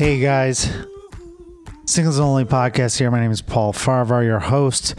Hey 0.00 0.18
guys, 0.18 0.66
Singles 1.84 2.18
Only 2.18 2.46
podcast 2.46 2.98
here. 2.98 3.10
My 3.10 3.20
name 3.20 3.32
is 3.32 3.42
Paul 3.42 3.74
Farvar, 3.74 4.24
your 4.24 4.38
host. 4.38 4.94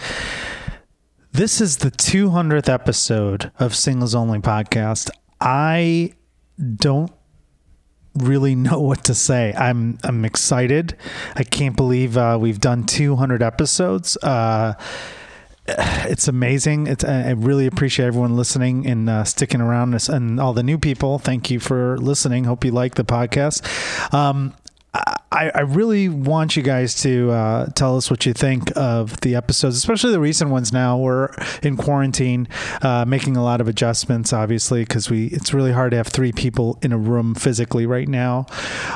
This 1.31 1.59
is 1.59 1.77
the 1.77 1.89
200th 1.89 2.69
episode 2.69 3.51
of 3.57 3.75
Singles 3.75 4.13
Only 4.13 4.37
podcast. 4.37 5.09
I 5.39 6.13
don't 6.75 7.11
really 8.13 8.53
know 8.53 8.79
what 8.79 9.03
to 9.05 9.15
say. 9.15 9.55
I'm 9.57 9.97
I'm 10.03 10.23
excited. 10.23 10.95
I 11.35 11.45
can't 11.45 11.75
believe 11.75 12.15
uh, 12.15 12.37
we've 12.39 12.59
done 12.59 12.83
200 12.83 13.41
episodes. 13.41 14.17
Uh, 14.17 14.75
it's 15.67 16.27
amazing. 16.27 16.85
It's 16.85 17.03
I 17.03 17.31
really 17.31 17.65
appreciate 17.65 18.05
everyone 18.05 18.35
listening 18.35 18.85
and 18.85 19.09
uh, 19.09 19.23
sticking 19.23 19.61
around, 19.61 20.09
and 20.09 20.39
all 20.39 20.53
the 20.53 20.61
new 20.61 20.77
people. 20.77 21.17
Thank 21.17 21.49
you 21.49 21.59
for 21.59 21.97
listening. 21.97 22.43
Hope 22.43 22.63
you 22.63 22.71
like 22.71 22.93
the 22.93 23.03
podcast. 23.03 24.13
Um, 24.13 24.53
I, 24.93 25.49
I 25.55 25.61
really 25.61 26.09
want 26.09 26.57
you 26.57 26.63
guys 26.63 26.93
to 27.03 27.31
uh, 27.31 27.65
tell 27.67 27.95
us 27.95 28.09
what 28.09 28.25
you 28.25 28.33
think 28.33 28.71
of 28.75 29.21
the 29.21 29.35
episodes, 29.35 29.77
especially 29.77 30.11
the 30.11 30.19
recent 30.19 30.51
ones. 30.51 30.73
Now 30.73 30.97
we're 30.97 31.29
in 31.63 31.77
quarantine, 31.77 32.49
uh, 32.81 33.05
making 33.07 33.37
a 33.37 33.43
lot 33.43 33.61
of 33.61 33.69
adjustments, 33.69 34.33
obviously, 34.33 34.83
because 34.83 35.09
we 35.09 35.27
it's 35.27 35.53
really 35.53 35.71
hard 35.71 35.91
to 35.91 35.97
have 35.97 36.07
three 36.07 36.33
people 36.33 36.77
in 36.81 36.91
a 36.91 36.97
room 36.97 37.33
physically 37.33 37.85
right 37.85 38.09
now. 38.09 38.45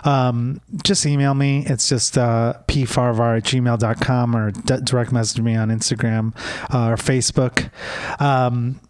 Um, 0.04 0.60
just 0.84 1.06
email 1.06 1.34
me. 1.34 1.66
It's 1.66 1.88
just 1.88 2.18
uh, 2.18 2.56
pfarvar 2.68 3.38
at 3.38 3.44
gmail.com 3.44 4.36
or 4.36 4.52
d- 4.52 4.82
direct 4.84 5.14
message 5.14 5.42
me 5.42 5.56
on 5.56 5.70
Instagram 5.70 6.36
uh, 6.74 6.90
or 6.90 6.96
Facebook. 6.98 7.70
Um, 8.22 8.82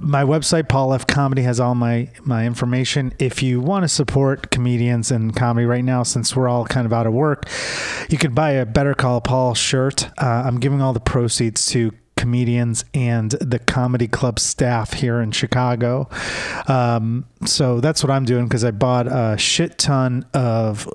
my 0.00 0.22
website 0.22 0.68
paul 0.68 0.92
f. 0.92 1.06
Comedy 1.06 1.42
has 1.42 1.58
all 1.58 1.74
my 1.74 2.08
my 2.24 2.46
information. 2.46 3.12
If 3.18 3.42
you 3.42 3.60
want 3.60 3.84
to 3.84 3.88
support 3.88 4.50
comedians 4.50 5.10
and 5.10 5.34
comedy 5.34 5.66
right 5.66 5.84
now 5.84 6.02
since 6.02 6.36
we're 6.36 6.48
all 6.48 6.64
kind 6.66 6.86
of 6.86 6.92
out 6.92 7.06
of 7.06 7.12
work 7.12 7.48
you 8.08 8.18
could 8.18 8.34
buy 8.34 8.52
a 8.52 8.66
better 8.66 8.94
call 8.94 9.20
paul 9.20 9.54
shirt. 9.54 10.08
Uh, 10.20 10.44
i'm 10.46 10.60
giving 10.60 10.80
all 10.82 10.92
the 10.92 11.00
proceeds 11.00 11.66
to 11.66 11.92
comedians 12.16 12.84
and 12.94 13.32
the 13.32 13.58
comedy 13.58 14.06
club 14.06 14.38
staff 14.38 14.92
here 14.92 15.20
in 15.20 15.32
chicago. 15.32 16.08
Um, 16.68 17.26
so 17.44 17.80
that's 17.80 18.04
what 18.04 18.10
i'm 18.10 18.24
doing 18.24 18.44
because 18.44 18.64
i 18.64 18.70
bought 18.70 19.06
a 19.06 19.36
shit 19.38 19.78
ton 19.78 20.26
of 20.34 20.88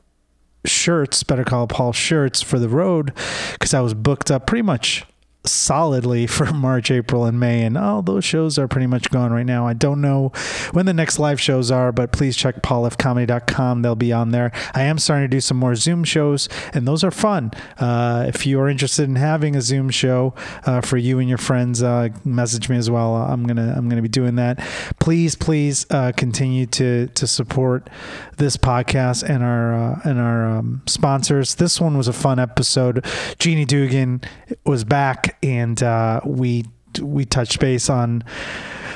shirts 0.66 1.24
better 1.24 1.44
call 1.44 1.68
paul 1.68 1.94
shirts 1.94 2.42
for 2.42 2.60
the 2.60 2.68
road 2.68 3.14
because 3.54 3.74
i 3.74 3.80
was 3.80 3.94
booked 3.94 4.30
up 4.30 4.46
pretty 4.46 4.62
much 4.62 5.06
solidly 5.48 6.28
for 6.38 6.52
March, 6.54 6.92
April, 6.92 7.26
and 7.26 7.40
May. 7.40 7.64
And 7.64 7.78
all 7.78 8.02
those 8.02 8.26
shows 8.26 8.58
are 8.58 8.68
pretty 8.68 8.88
much 8.88 9.10
gone 9.10 9.32
right 9.32 9.46
now. 9.46 9.68
I 9.68 9.74
don't 9.74 10.02
know 10.02 10.32
when 10.72 10.86
the 10.86 10.94
next 10.94 11.20
live 11.20 11.40
shows 11.40 11.72
are, 11.72 11.92
but 11.92 12.12
please 12.12 12.36
check 12.36 12.62
paulfcomedy.com. 12.62 13.82
They'll 13.82 13.96
be 13.96 14.14
on 14.14 14.32
there. 14.32 14.52
I 14.74 14.84
am 14.84 15.00
starting 15.00 15.26
to 15.26 15.36
do 15.36 15.42
some 15.42 15.58
more 15.58 15.76
Zoom 15.76 16.04
shows, 16.04 16.50
and 16.74 16.88
those 16.88 17.04
are 17.04 17.12
fun. 17.12 17.52
Uh, 17.78 18.26
if 18.28 18.46
you 18.46 18.60
are 18.60 18.70
interested 18.70 19.04
in 19.04 19.16
having 19.16 19.56
a 19.56 19.62
Zoom 19.62 19.90
show 19.90 20.34
uh, 20.66 20.82
for 20.82 20.98
you 20.98 21.20
and 21.20 21.30
your 21.30 21.38
friends, 21.38 21.82
uh, 21.82 22.10
message 22.24 22.70
me 22.70 22.78
as 22.78 22.90
well. 22.90 23.16
I'm 23.16 23.46
gonna 23.46 23.74
I'm 23.76 23.90
gonna 23.90 24.02
be 24.02 24.08
doing 24.08 24.36
that. 24.36 24.60
Please, 25.00 25.36
please 25.36 25.86
uh, 25.90 26.12
continue 26.16 26.66
to 26.68 27.08
to 27.08 27.28
support 27.28 27.90
this 28.38 28.58
podcast 28.58 29.28
and 29.28 29.44
our 29.44 29.74
uh, 29.74 30.00
and 30.04 30.20
our 30.20 30.46
um, 30.46 30.82
sponsors. 30.86 31.56
This 31.56 31.80
one 31.82 31.98
was 31.98 32.08
a 32.08 32.14
fun 32.14 32.40
episode. 32.40 33.06
Jeannie 33.40 33.66
Dugan 33.66 34.22
was 34.66 34.84
back 34.84 35.37
and 35.44 35.82
uh, 35.82 36.22
we 36.26 36.66
we 37.02 37.26
touched 37.26 37.60
base 37.60 37.90
on 37.90 38.24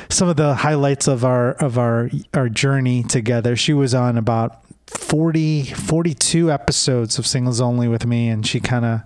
some 0.10 0.28
of 0.28 0.36
the 0.36 0.56
highlights 0.56 1.08
of 1.08 1.24
our 1.24 1.52
of 1.54 1.78
our 1.78 2.10
our 2.34 2.50
journey 2.50 3.04
together. 3.04 3.56
She 3.56 3.74
was 3.74 3.94
on 3.94 4.18
about 4.18 4.64
40 4.88 5.64
42 5.66 6.52
episodes 6.52 7.18
of 7.18 7.26
singles 7.26 7.62
only 7.62 7.88
with 7.88 8.06
me 8.06 8.28
and 8.28 8.46
she 8.46 8.60
kind 8.60 8.86
of 8.86 9.02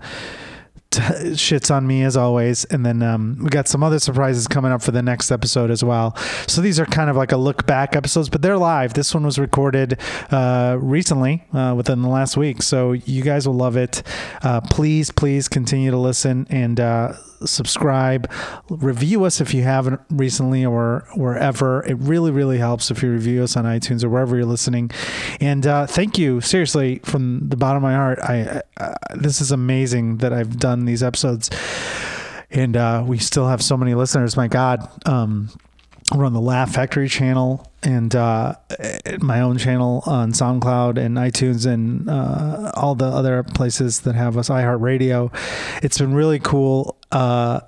t- 0.90 1.00
shits 1.34 1.72
on 1.72 1.86
me 1.86 2.02
as 2.02 2.16
always. 2.16 2.64
And 2.66 2.84
then 2.84 3.02
um, 3.02 3.38
we 3.40 3.50
got 3.50 3.68
some 3.68 3.84
other 3.84 3.98
surprises 4.00 4.48
coming 4.48 4.72
up 4.72 4.82
for 4.82 4.90
the 4.90 5.02
next 5.02 5.30
episode 5.30 5.70
as 5.70 5.84
well. 5.84 6.16
So 6.48 6.60
these 6.60 6.80
are 6.80 6.86
kind 6.86 7.08
of 7.08 7.16
like 7.16 7.32
a 7.32 7.36
look 7.36 7.66
back 7.66 7.94
episodes 7.94 8.28
but 8.28 8.42
they're 8.42 8.58
live. 8.58 8.94
This 8.94 9.14
one 9.14 9.24
was 9.24 9.38
recorded 9.38 10.00
uh, 10.30 10.76
recently 10.80 11.44
uh, 11.52 11.74
within 11.76 12.02
the 12.02 12.08
last 12.08 12.36
week. 12.36 12.62
So 12.62 12.92
you 12.92 13.22
guys 13.22 13.46
will 13.46 13.54
love 13.54 13.76
it. 13.76 14.02
Uh, 14.42 14.60
please 14.60 15.12
please 15.12 15.48
continue 15.48 15.92
to 15.92 15.98
listen 15.98 16.46
and 16.50 16.80
uh, 16.80 17.12
subscribe, 17.44 18.30
review 18.68 19.24
us 19.24 19.40
if 19.40 19.52
you 19.54 19.62
haven't 19.62 20.00
recently 20.10 20.64
or 20.64 21.06
wherever. 21.14 21.84
It 21.84 21.94
really, 21.98 22.30
really 22.30 22.58
helps 22.58 22.90
if 22.90 23.02
you 23.02 23.10
review 23.10 23.42
us 23.42 23.56
on 23.56 23.64
iTunes 23.64 24.04
or 24.04 24.08
wherever 24.08 24.36
you're 24.36 24.46
listening. 24.46 24.90
And 25.40 25.66
uh, 25.66 25.86
thank 25.86 26.18
you, 26.18 26.40
seriously, 26.40 27.00
from 27.04 27.48
the 27.48 27.56
bottom 27.56 27.78
of 27.78 27.82
my 27.82 27.94
heart. 27.94 28.18
I 28.20 28.62
uh, 28.78 28.94
this 29.14 29.40
is 29.40 29.52
amazing 29.52 30.18
that 30.18 30.32
I've 30.32 30.58
done 30.58 30.84
these 30.84 31.02
episodes, 31.02 31.50
and 32.50 32.76
uh, 32.76 33.04
we 33.06 33.18
still 33.18 33.48
have 33.48 33.62
so 33.62 33.76
many 33.76 33.94
listeners. 33.94 34.36
My 34.36 34.48
God. 34.48 34.88
Um, 35.06 35.50
we're 36.14 36.24
on 36.24 36.34
the 36.34 36.40
Laugh 36.40 36.72
Factory 36.72 37.08
channel 37.08 37.68
and 37.86 38.16
uh, 38.16 38.54
my 39.20 39.40
own 39.40 39.58
channel 39.58 40.02
on 40.06 40.32
SoundCloud 40.32 40.98
and 40.98 41.16
iTunes 41.16 41.72
and 41.72 42.10
uh, 42.10 42.72
all 42.74 42.96
the 42.96 43.06
other 43.06 43.44
places 43.44 44.00
that 44.00 44.16
have 44.16 44.36
us, 44.36 44.48
iHeartRadio. 44.48 45.32
It's 45.84 45.98
been 45.98 46.12
really 46.12 46.40
cool. 46.40 46.98
Uh, 47.12 47.60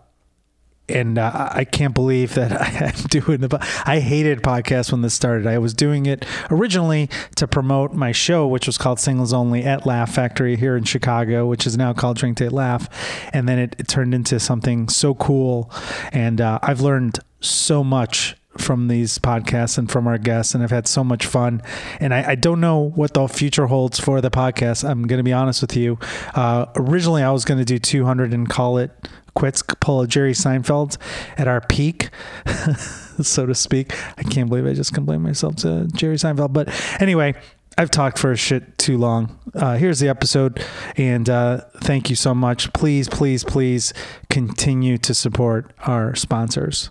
and 0.88 1.18
uh, 1.18 1.50
I 1.52 1.64
can't 1.64 1.94
believe 1.94 2.34
that 2.34 2.50
I'm 2.82 3.06
doing 3.08 3.42
the. 3.42 3.58
I 3.86 4.00
hated 4.00 4.42
podcasts 4.42 4.90
when 4.90 5.02
this 5.02 5.14
started. 5.14 5.46
I 5.46 5.58
was 5.58 5.72
doing 5.72 6.06
it 6.06 6.24
originally 6.50 7.10
to 7.36 7.46
promote 7.46 7.92
my 7.92 8.10
show, 8.10 8.46
which 8.46 8.66
was 8.66 8.76
called 8.76 8.98
Singles 8.98 9.32
Only 9.32 9.62
at 9.62 9.86
Laugh 9.86 10.12
Factory 10.12 10.56
here 10.56 10.76
in 10.76 10.84
Chicago, 10.84 11.46
which 11.46 11.66
is 11.66 11.76
now 11.76 11.92
called 11.92 12.16
Drink 12.16 12.38
Date 12.38 12.52
Laugh, 12.52 12.88
and 13.34 13.48
then 13.48 13.58
it, 13.58 13.76
it 13.78 13.86
turned 13.86 14.14
into 14.14 14.40
something 14.40 14.88
so 14.88 15.14
cool. 15.14 15.70
And 16.10 16.40
uh, 16.40 16.58
I've 16.62 16.80
learned 16.80 17.20
so 17.40 17.84
much 17.84 18.34
from 18.60 18.88
these 18.88 19.18
podcasts 19.18 19.78
and 19.78 19.90
from 19.90 20.06
our 20.06 20.18
guests, 20.18 20.54
and 20.54 20.62
I've 20.62 20.70
had 20.70 20.86
so 20.86 21.04
much 21.04 21.26
fun. 21.26 21.62
And 22.00 22.12
I, 22.12 22.30
I 22.30 22.34
don't 22.34 22.60
know 22.60 22.90
what 22.90 23.14
the 23.14 23.26
future 23.28 23.66
holds 23.66 23.98
for 23.98 24.20
the 24.20 24.30
podcast. 24.30 24.88
I'm 24.88 25.06
going 25.06 25.18
to 25.18 25.24
be 25.24 25.32
honest 25.32 25.60
with 25.60 25.76
you. 25.76 25.98
Uh, 26.34 26.66
originally, 26.76 27.22
I 27.22 27.30
was 27.30 27.44
going 27.44 27.58
to 27.58 27.64
do 27.64 27.78
200 27.78 28.32
and 28.32 28.48
call 28.48 28.78
it 28.78 28.90
quits, 29.34 29.62
pull 29.80 30.00
a 30.00 30.06
Jerry 30.08 30.32
Seinfeld 30.32 30.96
at 31.36 31.46
our 31.46 31.60
peak, 31.60 32.10
so 33.22 33.46
to 33.46 33.54
speak. 33.54 33.94
I 34.18 34.24
can't 34.24 34.48
believe 34.48 34.66
I 34.66 34.72
just 34.72 34.92
compared 34.92 35.20
myself 35.20 35.56
to 35.56 35.86
Jerry 35.94 36.16
Seinfeld. 36.16 36.52
But 36.52 36.68
anyway, 37.00 37.34
I've 37.78 37.92
talked 37.92 38.18
for 38.18 38.32
a 38.32 38.36
shit 38.36 38.76
too 38.76 38.98
long. 38.98 39.38
Uh, 39.54 39.76
here's 39.76 40.00
the 40.00 40.08
episode, 40.08 40.64
and 40.96 41.30
uh, 41.30 41.60
thank 41.76 42.10
you 42.10 42.16
so 42.16 42.34
much. 42.34 42.72
Please, 42.72 43.08
please, 43.08 43.44
please 43.44 43.94
continue 44.28 44.98
to 44.98 45.14
support 45.14 45.72
our 45.86 46.16
sponsors. 46.16 46.90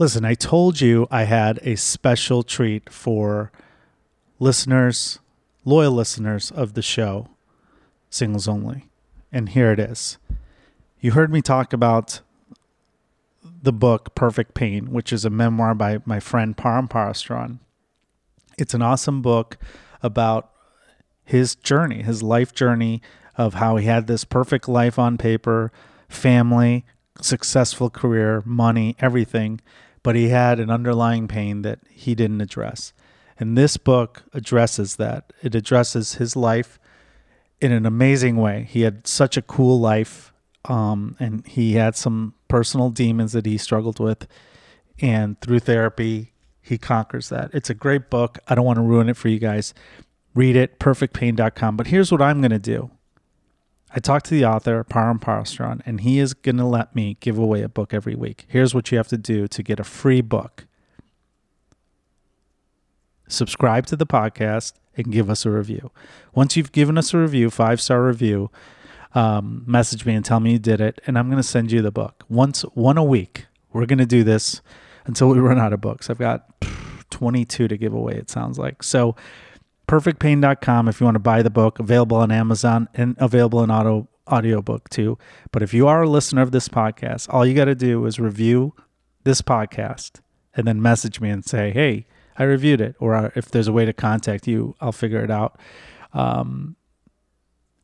Listen, 0.00 0.24
I 0.24 0.34
told 0.34 0.80
you 0.80 1.08
I 1.10 1.24
had 1.24 1.58
a 1.62 1.74
special 1.74 2.44
treat 2.44 2.88
for 2.88 3.50
listeners, 4.38 5.18
loyal 5.64 5.90
listeners 5.90 6.52
of 6.52 6.74
the 6.74 6.82
show, 6.82 7.26
Singles 8.08 8.46
Only. 8.46 8.86
And 9.32 9.48
here 9.48 9.72
it 9.72 9.80
is. 9.80 10.18
You 11.00 11.10
heard 11.12 11.32
me 11.32 11.42
talk 11.42 11.72
about 11.72 12.20
the 13.42 13.72
book 13.72 14.14
Perfect 14.14 14.54
Pain, 14.54 14.92
which 14.92 15.12
is 15.12 15.24
a 15.24 15.30
memoir 15.30 15.74
by 15.74 15.98
my 16.04 16.20
friend 16.20 16.56
Param 16.56 16.88
Parastron. 16.88 17.58
It's 18.56 18.74
an 18.74 18.82
awesome 18.82 19.20
book 19.20 19.58
about 20.00 20.48
his 21.24 21.56
journey, 21.56 22.02
his 22.02 22.22
life 22.22 22.54
journey 22.54 23.02
of 23.36 23.54
how 23.54 23.74
he 23.74 23.86
had 23.86 24.06
this 24.06 24.24
perfect 24.24 24.68
life 24.68 24.96
on 24.96 25.18
paper, 25.18 25.72
family, 26.08 26.84
successful 27.20 27.90
career, 27.90 28.44
money, 28.46 28.94
everything 29.00 29.60
but 30.02 30.16
he 30.16 30.28
had 30.28 30.60
an 30.60 30.70
underlying 30.70 31.28
pain 31.28 31.62
that 31.62 31.80
he 31.90 32.14
didn't 32.14 32.40
address. 32.40 32.92
And 33.38 33.56
this 33.56 33.76
book 33.76 34.24
addresses 34.32 34.96
that. 34.96 35.32
It 35.42 35.54
addresses 35.54 36.14
his 36.14 36.34
life 36.34 36.78
in 37.60 37.72
an 37.72 37.86
amazing 37.86 38.36
way. 38.36 38.66
He 38.68 38.82
had 38.82 39.06
such 39.06 39.36
a 39.36 39.42
cool 39.42 39.78
life, 39.80 40.32
um, 40.64 41.16
and 41.20 41.46
he 41.46 41.74
had 41.74 41.96
some 41.96 42.34
personal 42.48 42.90
demons 42.90 43.32
that 43.32 43.46
he 43.46 43.58
struggled 43.58 44.00
with. 44.00 44.26
And 45.00 45.40
through 45.40 45.60
therapy, 45.60 46.32
he 46.60 46.78
conquers 46.78 47.28
that. 47.28 47.50
It's 47.54 47.70
a 47.70 47.74
great 47.74 48.10
book. 48.10 48.38
I 48.48 48.54
don't 48.54 48.64
want 48.64 48.78
to 48.78 48.82
ruin 48.82 49.08
it 49.08 49.16
for 49.16 49.28
you 49.28 49.38
guys. 49.38 49.72
Read 50.34 50.56
it, 50.56 50.78
perfectpain.com. 50.78 51.76
But 51.76 51.86
here's 51.88 52.12
what 52.12 52.22
I'm 52.22 52.40
going 52.40 52.50
to 52.50 52.58
do 52.58 52.90
I 53.94 54.00
talked 54.00 54.26
to 54.26 54.34
the 54.34 54.44
author, 54.44 54.84
Param 54.84 55.18
Parastron, 55.20 55.80
and 55.86 56.02
he 56.02 56.18
is 56.18 56.34
going 56.34 56.58
to 56.58 56.64
let 56.64 56.94
me 56.94 57.16
give 57.20 57.38
away 57.38 57.62
a 57.62 57.68
book 57.68 57.94
every 57.94 58.14
week. 58.14 58.44
Here's 58.48 58.74
what 58.74 58.90
you 58.92 58.98
have 58.98 59.08
to 59.08 59.16
do 59.16 59.48
to 59.48 59.62
get 59.62 59.80
a 59.80 59.84
free 59.84 60.20
book 60.20 60.66
subscribe 63.28 63.86
to 63.86 63.96
the 63.96 64.06
podcast 64.06 64.72
and 64.96 65.12
give 65.12 65.30
us 65.30 65.46
a 65.46 65.50
review. 65.50 65.90
Once 66.34 66.56
you've 66.56 66.72
given 66.72 66.98
us 66.98 67.14
a 67.14 67.18
review, 67.18 67.50
five 67.50 67.80
star 67.80 68.02
review, 68.04 68.50
um, 69.14 69.62
message 69.66 70.04
me 70.04 70.14
and 70.14 70.24
tell 70.24 70.40
me 70.40 70.52
you 70.52 70.58
did 70.58 70.80
it, 70.80 71.00
and 71.06 71.18
I'm 71.18 71.28
going 71.28 71.42
to 71.42 71.48
send 71.48 71.70
you 71.70 71.82
the 71.82 71.90
book. 71.90 72.24
Once, 72.28 72.62
one 72.74 72.98
a 72.98 73.04
week. 73.04 73.46
We're 73.72 73.86
going 73.86 73.98
to 73.98 74.06
do 74.06 74.24
this 74.24 74.60
until 75.06 75.28
we 75.28 75.38
run 75.38 75.58
out 75.58 75.72
of 75.72 75.80
books. 75.80 76.10
I've 76.10 76.18
got 76.18 76.46
22 77.10 77.68
to 77.68 77.76
give 77.76 77.92
away, 77.92 78.14
it 78.14 78.30
sounds 78.30 78.58
like. 78.58 78.82
So, 78.82 79.14
perfectpain.com 79.88 80.86
if 80.88 81.00
you 81.00 81.04
want 81.04 81.16
to 81.16 81.20
buy 81.20 81.42
the 81.42 81.50
book, 81.50 81.78
available 81.78 82.18
on 82.18 82.30
Amazon 82.30 82.88
and 82.94 83.16
available 83.18 83.62
in 83.64 83.70
auto 83.70 84.08
audiobook 84.28 84.88
too. 84.90 85.18
But 85.50 85.62
if 85.62 85.74
you 85.74 85.88
are 85.88 86.02
a 86.02 86.08
listener 86.08 86.42
of 86.42 86.52
this 86.52 86.68
podcast, 86.68 87.32
all 87.32 87.46
you 87.46 87.54
got 87.54 87.64
to 87.64 87.74
do 87.74 88.04
is 88.04 88.20
review 88.20 88.74
this 89.24 89.42
podcast 89.42 90.20
and 90.54 90.66
then 90.66 90.82
message 90.82 91.20
me 91.20 91.30
and 91.30 91.44
say, 91.44 91.70
"Hey, 91.72 92.06
I 92.36 92.44
reviewed 92.44 92.80
it," 92.80 92.94
or 93.00 93.14
uh, 93.14 93.30
if 93.34 93.50
there's 93.50 93.68
a 93.68 93.72
way 93.72 93.84
to 93.84 93.92
contact 93.92 94.46
you, 94.46 94.76
I'll 94.80 94.92
figure 94.92 95.24
it 95.24 95.30
out. 95.30 95.58
Um, 96.12 96.76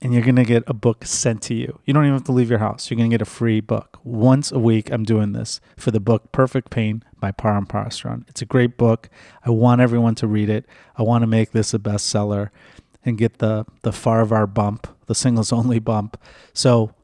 and 0.05 0.12
you're 0.12 0.23
to 0.23 0.45
get 0.45 0.65
a 0.67 0.75
book 0.75 1.07
sent 1.07 1.41
to 1.43 1.55
you. 1.55 1.81
You 1.87 1.95
don't 1.95 2.05
even 2.05 2.15
have 2.15 2.25
to 2.25 2.33
leave 2.33 2.50
your 2.50 2.59
house. 2.59 2.91
You're 2.91 2.99
to 2.99 3.09
get 3.09 3.23
a 3.23 3.25
free 3.25 3.61
book. 3.61 3.99
Once 4.05 4.53
a 4.53 4.59
week, 4.59 4.91
I'm 4.91 5.05
doing 5.05 5.33
this 5.33 5.61
for 5.79 5.91
the 5.91 6.00
book 6.00 6.31
Perfect 6.31 6.69
Pain 6.69 7.03
by 7.25 7.32
Param 7.32 7.67
Parasran. 7.67 8.29
It's 8.29 8.43
a 8.43 8.44
great 8.44 8.76
book. 8.76 9.09
I 9.47 9.49
want 9.49 9.81
everyone 9.81 10.15
to 10.17 10.26
read 10.26 10.50
it. 10.50 10.67
I 10.94 11.03
want 11.03 11.23
to 11.23 11.26
make 11.26 11.53
this 11.53 11.73
a 11.73 11.79
bestseller 11.79 12.50
and 13.03 13.17
get 13.17 13.38
the, 13.38 13.65
the 13.81 13.93
Farvar 13.93 14.53
bump, 14.53 14.87
the 15.06 15.15
singles 15.15 15.50
only 15.50 15.79
bump. 15.79 16.21
So 16.53 16.94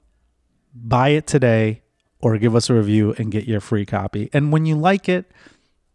buy 0.74 1.08
it 1.10 1.26
today 1.26 1.80
or 2.20 2.36
give 2.36 2.54
us 2.54 2.68
a 2.68 2.74
review 2.74 3.14
and 3.16 3.32
get 3.32 3.48
your 3.48 3.60
free 3.60 3.86
copy. 3.86 4.28
And 4.34 4.52
when 4.52 4.66
you 4.66 4.76
like 4.76 5.08
it, 5.08 5.24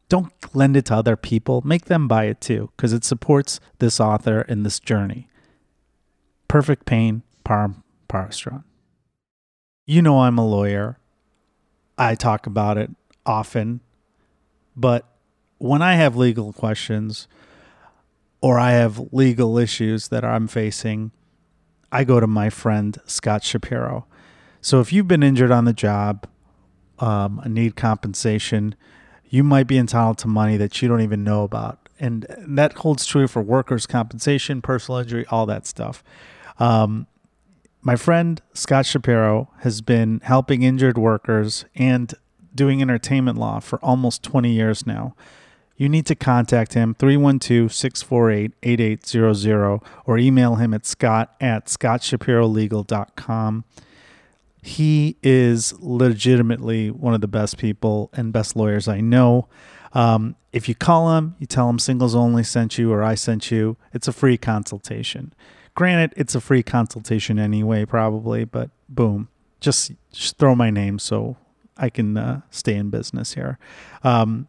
don't 0.09 0.33
lend 0.55 0.75
it 0.75 0.85
to 0.85 0.95
other 0.95 1.15
people. 1.15 1.61
Make 1.63 1.85
them 1.85 2.07
buy 2.07 2.23
it 2.23 2.41
too 2.41 2.71
because 2.75 2.93
it 2.93 3.03
supports 3.03 3.59
this 3.77 3.99
author 3.99 4.41
and 4.41 4.65
this 4.65 4.79
journey. 4.79 5.27
Perfect 6.47 6.87
Pain, 6.87 7.21
Param 7.45 7.83
Parasran. 8.09 8.63
You 9.85 10.01
know 10.01 10.21
I'm 10.21 10.39
a 10.39 10.47
lawyer. 10.47 10.97
I 11.95 12.15
talk 12.15 12.47
about 12.47 12.79
it 12.79 12.89
often. 13.23 13.81
But 14.75 15.05
when 15.57 15.81
I 15.81 15.95
have 15.95 16.15
legal 16.15 16.53
questions 16.53 17.27
or 18.41 18.59
I 18.59 18.71
have 18.71 19.13
legal 19.13 19.57
issues 19.57 20.09
that 20.09 20.23
I'm 20.23 20.47
facing, 20.47 21.11
I 21.91 22.03
go 22.03 22.19
to 22.19 22.27
my 22.27 22.49
friend 22.49 22.97
Scott 23.05 23.43
Shapiro. 23.43 24.05
So 24.61 24.79
if 24.79 24.91
you've 24.91 25.07
been 25.07 25.23
injured 25.23 25.51
on 25.51 25.65
the 25.65 25.73
job, 25.73 26.27
um, 26.99 27.41
need 27.45 27.75
compensation, 27.75 28.75
you 29.29 29.43
might 29.43 29.67
be 29.67 29.77
entitled 29.77 30.17
to 30.19 30.27
money 30.27 30.57
that 30.57 30.81
you 30.81 30.87
don't 30.87 31.01
even 31.01 31.23
know 31.23 31.43
about. 31.43 31.89
And 31.99 32.25
that 32.39 32.73
holds 32.73 33.05
true 33.05 33.27
for 33.27 33.41
workers' 33.41 33.87
compensation, 33.87 34.61
personal 34.61 34.99
injury, 34.99 35.25
all 35.29 35.45
that 35.45 35.65
stuff. 35.65 36.03
Um, 36.59 37.07
my 37.81 37.95
friend 37.95 38.41
Scott 38.53 38.85
Shapiro 38.85 39.49
has 39.59 39.81
been 39.81 40.19
helping 40.23 40.63
injured 40.63 40.97
workers 40.97 41.65
and 41.75 42.13
doing 42.55 42.81
entertainment 42.81 43.37
law 43.37 43.59
for 43.59 43.77
almost 43.79 44.23
20 44.23 44.51
years 44.51 44.87
now. 44.87 45.13
You 45.77 45.89
need 45.89 46.05
to 46.05 46.15
contact 46.15 46.73
him 46.73 46.95
312 46.95 47.73
648 47.73 48.53
8800 48.63 49.81
or 50.05 50.17
email 50.17 50.55
him 50.55 50.73
at 50.73 50.85
scott 50.85 51.35
at 51.41 51.65
scottshapirolegal.com. 51.65 53.65
He 54.61 55.17
is 55.21 55.73
legitimately 55.79 56.91
one 56.91 57.13
of 57.13 57.21
the 57.21 57.27
best 57.27 57.57
people 57.57 58.09
and 58.13 58.33
best 58.33 58.55
lawyers 58.55 58.87
I 58.87 59.01
know. 59.01 59.47
Um, 59.93 60.35
if 60.51 60.67
you 60.67 60.75
call 60.75 61.15
him, 61.17 61.35
you 61.39 61.45
tell 61.45 61.69
him 61.69 61.77
singles 61.77 62.15
only 62.15 62.43
sent 62.43 62.77
you 62.77 62.91
or 62.91 63.03
I 63.03 63.15
sent 63.15 63.51
you, 63.51 63.77
it's 63.93 64.07
a 64.07 64.13
free 64.13 64.37
consultation. 64.37 65.33
Granted, 65.75 66.13
it's 66.17 66.35
a 66.35 66.41
free 66.41 66.63
consultation 66.63 67.37
anyway, 67.37 67.85
probably, 67.85 68.45
but 68.45 68.71
boom, 68.87 69.27
just, 69.59 69.91
just 70.11 70.37
throw 70.37 70.55
my 70.55 70.69
name 70.69 70.99
so 70.99 71.35
I 71.77 71.89
can 71.89 72.17
uh, 72.17 72.41
stay 72.49 72.75
in 72.75 72.89
business 72.89 73.33
here. 73.33 73.57
Um, 74.03 74.47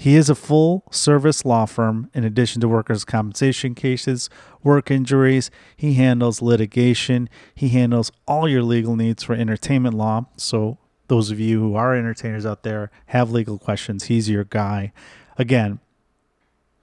he 0.00 0.16
is 0.16 0.30
a 0.30 0.34
full 0.34 0.84
service 0.90 1.44
law 1.44 1.66
firm 1.66 2.08
in 2.14 2.24
addition 2.24 2.62
to 2.62 2.68
workers' 2.68 3.04
compensation 3.04 3.74
cases, 3.74 4.30
work 4.62 4.90
injuries. 4.90 5.50
He 5.76 5.92
handles 5.92 6.40
litigation. 6.40 7.28
He 7.54 7.68
handles 7.68 8.10
all 8.26 8.48
your 8.48 8.62
legal 8.62 8.96
needs 8.96 9.22
for 9.22 9.34
entertainment 9.34 9.94
law. 9.94 10.24
So, 10.38 10.78
those 11.08 11.30
of 11.30 11.38
you 11.38 11.60
who 11.60 11.74
are 11.74 11.94
entertainers 11.94 12.46
out 12.46 12.62
there 12.62 12.90
have 13.08 13.30
legal 13.30 13.58
questions, 13.58 14.04
he's 14.04 14.30
your 14.30 14.44
guy. 14.44 14.94
Again, 15.36 15.80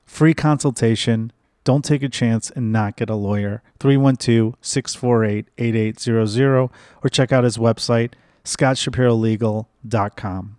free 0.05 0.35
consultation. 0.35 1.31
Don't 1.63 1.83
take 1.83 2.03
a 2.03 2.09
chance 2.09 2.51
and 2.51 2.71
not 2.71 2.97
get 2.97 3.09
a 3.09 3.15
lawyer. 3.15 3.63
312 3.79 4.55
648 4.61 5.47
8800 5.57 6.69
or 7.03 7.09
check 7.09 7.31
out 7.31 7.43
his 7.43 7.57
website, 7.57 8.13
scottshapirolegal.com. 8.47 10.57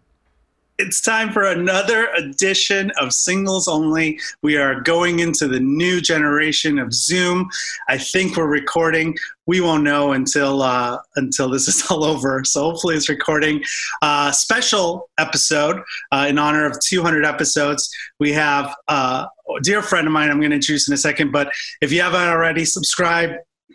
It's 0.80 1.00
time 1.00 1.32
for 1.32 1.42
another 1.42 2.06
edition 2.16 2.92
of 3.00 3.12
Singles 3.12 3.66
Only. 3.66 4.20
We 4.42 4.56
are 4.56 4.80
going 4.80 5.18
into 5.18 5.48
the 5.48 5.58
new 5.58 6.00
generation 6.00 6.78
of 6.78 6.92
Zoom. 6.92 7.50
I 7.88 7.98
think 7.98 8.36
we're 8.36 8.46
recording. 8.46 9.16
We 9.46 9.60
won't 9.60 9.82
know 9.82 10.12
until 10.12 10.62
uh, 10.62 10.98
until 11.16 11.50
this 11.50 11.66
is 11.66 11.84
all 11.90 12.04
over. 12.04 12.44
So 12.44 12.62
hopefully 12.62 12.94
it's 12.94 13.08
recording. 13.08 13.60
Uh, 14.02 14.30
special 14.30 15.10
episode 15.18 15.82
uh, 16.12 16.26
in 16.28 16.38
honor 16.38 16.64
of 16.64 16.78
200 16.78 17.24
episodes. 17.24 17.92
We 18.20 18.32
have 18.34 18.72
uh, 18.86 19.26
a 19.48 19.60
dear 19.62 19.82
friend 19.82 20.06
of 20.06 20.12
mine. 20.12 20.30
I'm 20.30 20.38
going 20.38 20.50
to 20.50 20.56
introduce 20.56 20.86
in 20.86 20.94
a 20.94 20.98
second. 20.98 21.32
But 21.32 21.50
if 21.80 21.90
you 21.90 22.02
haven't 22.02 22.20
already, 22.20 22.64
subscribe. 22.64 23.32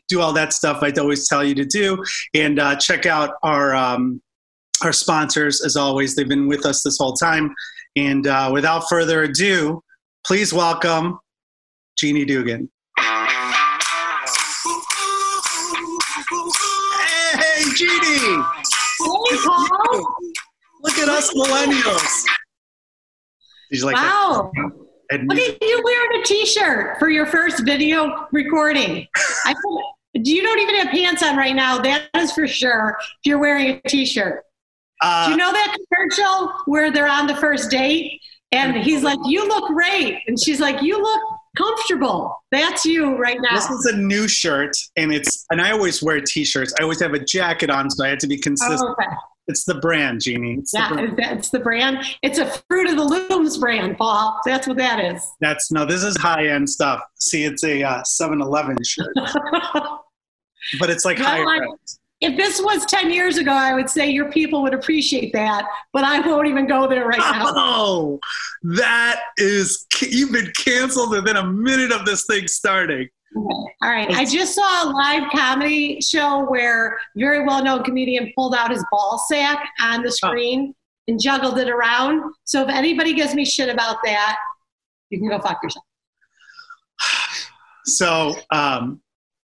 Do 0.09 0.21
all 0.21 0.33
that 0.33 0.53
stuff 0.53 0.81
I 0.81 0.91
always 0.99 1.27
tell 1.27 1.43
you 1.43 1.55
to 1.55 1.65
do, 1.65 2.03
and 2.33 2.59
uh, 2.59 2.75
check 2.75 3.05
out 3.05 3.35
our 3.43 3.75
um, 3.75 4.21
our 4.83 4.93
sponsors, 4.93 5.63
as 5.63 5.75
always, 5.75 6.15
they've 6.15 6.27
been 6.27 6.47
with 6.47 6.65
us 6.65 6.83
this 6.83 6.97
whole 6.97 7.13
time. 7.13 7.53
And 7.95 8.27
uh, 8.27 8.49
without 8.51 8.89
further 8.89 9.23
ado, 9.23 9.81
please 10.25 10.51
welcome 10.53 11.19
Jeannie 11.97 12.25
Dugan. 12.25 12.69
Hey, 17.33 17.63
Jeannie! 17.75 18.43
Hey, 18.43 19.37
Paul. 19.45 20.15
Look 20.81 20.97
at 20.97 21.07
us 21.07 21.33
millennials. 21.33 22.25
Did 23.71 23.79
you 23.79 23.85
like 23.85 23.95
wow. 23.95 24.51
that? 24.53 24.82
Look 25.11 25.37
at 25.37 25.61
you 25.61 25.81
wearing 25.83 26.21
a 26.21 26.25
t-shirt 26.25 26.99
for 26.99 27.09
your 27.09 27.25
first 27.25 27.65
video 27.65 28.27
recording. 28.31 29.07
I, 29.45 29.53
you 30.13 30.41
don't 30.41 30.59
even 30.59 30.75
have 30.75 30.87
pants 30.87 31.23
on 31.23 31.37
right 31.37 31.55
now. 31.55 31.79
That 31.79 32.09
is 32.15 32.31
for 32.31 32.47
sure. 32.47 32.97
If 32.99 33.25
you're 33.25 33.39
wearing 33.39 33.81
a 33.83 33.89
t-shirt. 33.89 34.43
Uh, 35.01 35.25
Do 35.25 35.31
you 35.31 35.37
know 35.37 35.51
that 35.51 35.77
commercial 35.89 36.53
where 36.65 36.91
they're 36.91 37.09
on 37.09 37.27
the 37.27 37.35
first 37.35 37.69
date 37.69 38.21
and 38.53 38.77
he's 38.77 39.03
like, 39.03 39.19
"You 39.25 39.47
look 39.47 39.67
great," 39.69 40.19
and 40.27 40.39
she's 40.39 40.59
like, 40.59 40.81
"You 40.81 41.01
look 41.01 41.21
comfortable." 41.57 42.35
That's 42.51 42.85
you 42.85 43.17
right 43.17 43.39
now. 43.41 43.55
This 43.55 43.69
is 43.69 43.85
a 43.87 43.97
new 43.97 44.27
shirt, 44.27 44.77
and 44.95 45.13
it's 45.13 45.45
and 45.49 45.59
I 45.59 45.71
always 45.71 46.01
wear 46.03 46.21
t-shirts. 46.21 46.73
I 46.79 46.83
always 46.83 47.01
have 47.01 47.13
a 47.13 47.19
jacket 47.19 47.69
on, 47.69 47.89
so 47.89 48.05
I 48.05 48.09
had 48.09 48.19
to 48.21 48.27
be 48.27 48.37
consistent. 48.37 48.79
Oh, 48.81 48.91
okay. 48.91 49.15
It's 49.47 49.65
the 49.65 49.75
brand, 49.75 50.21
Jeannie. 50.21 50.55
It's 50.59 50.73
Yeah, 50.73 50.89
the 50.89 50.95
brand. 50.95 51.19
it's 51.39 51.49
the 51.49 51.59
brand. 51.59 51.97
It's 52.21 52.39
a 52.39 52.45
Fruit 52.69 52.89
of 52.89 52.95
the 52.95 53.03
Looms 53.03 53.57
brand, 53.57 53.97
Paul. 53.97 54.39
That's 54.45 54.67
what 54.67 54.77
that 54.77 54.99
is. 55.03 55.21
That's 55.41 55.71
no. 55.71 55.85
This 55.85 56.03
is 56.03 56.15
high-end 56.17 56.69
stuff. 56.69 57.01
See, 57.19 57.43
it's 57.43 57.63
a 57.65 57.83
uh, 57.83 58.03
7-Eleven 58.03 58.77
shirt, 58.85 59.13
but 60.79 60.89
it's 60.89 61.03
like 61.05 61.17
higher 61.17 61.41
end. 61.63 61.77
if 62.21 62.37
this 62.37 62.61
was 62.61 62.85
10 62.85 63.11
years 63.11 63.37
ago, 63.37 63.51
I 63.51 63.73
would 63.73 63.89
say 63.89 64.09
your 64.09 64.31
people 64.31 64.61
would 64.63 64.73
appreciate 64.73 65.33
that, 65.33 65.65
but 65.91 66.03
I 66.05 66.19
won't 66.25 66.47
even 66.47 66.65
go 66.67 66.87
there 66.87 67.05
right 67.05 67.19
now. 67.19 67.51
Oh, 67.55 68.19
that 68.63 69.19
is 69.37 69.85
you've 70.01 70.31
been 70.31 70.51
canceled 70.55 71.11
within 71.11 71.35
a 71.35 71.45
minute 71.45 71.91
of 71.91 72.05
this 72.05 72.25
thing 72.25 72.47
starting. 72.47 73.09
All 73.35 73.71
right. 73.81 74.09
I 74.11 74.25
just 74.25 74.55
saw 74.55 74.83
a 74.83 74.91
live 74.91 75.31
comedy 75.31 75.99
show 76.01 76.45
where 76.49 76.99
very 77.15 77.45
well 77.45 77.63
known 77.63 77.83
comedian 77.83 78.31
pulled 78.35 78.55
out 78.55 78.71
his 78.71 78.83
ball 78.91 79.23
sack 79.27 79.69
on 79.81 80.03
the 80.03 80.11
screen 80.11 80.73
and 81.07 81.19
juggled 81.19 81.57
it 81.57 81.69
around. 81.69 82.33
So 82.43 82.63
if 82.63 82.69
anybody 82.69 83.13
gives 83.13 83.33
me 83.35 83.45
shit 83.45 83.69
about 83.69 83.97
that, 84.05 84.37
you 85.09 85.19
can 85.19 85.29
go 85.29 85.39
fuck 85.39 85.59
yourself. 85.63 85.85
So 87.85 88.33
um, 88.49 89.01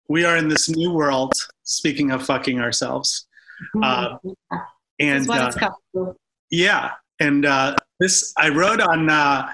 we 0.10 0.26
are 0.26 0.38
in 0.38 0.48
this 0.48 0.68
new 0.68 0.92
world. 0.92 1.34
Speaking 1.62 2.10
of 2.10 2.26
fucking 2.26 2.60
ourselves, 2.60 3.28
Uh, 3.84 4.18
and 5.00 5.30
uh, 5.30 5.52
yeah, 6.50 6.92
and 7.20 7.46
uh, 7.46 7.76
this 8.00 8.34
I 8.38 8.50
wrote 8.50 8.82
on 8.82 9.10
uh, 9.10 9.54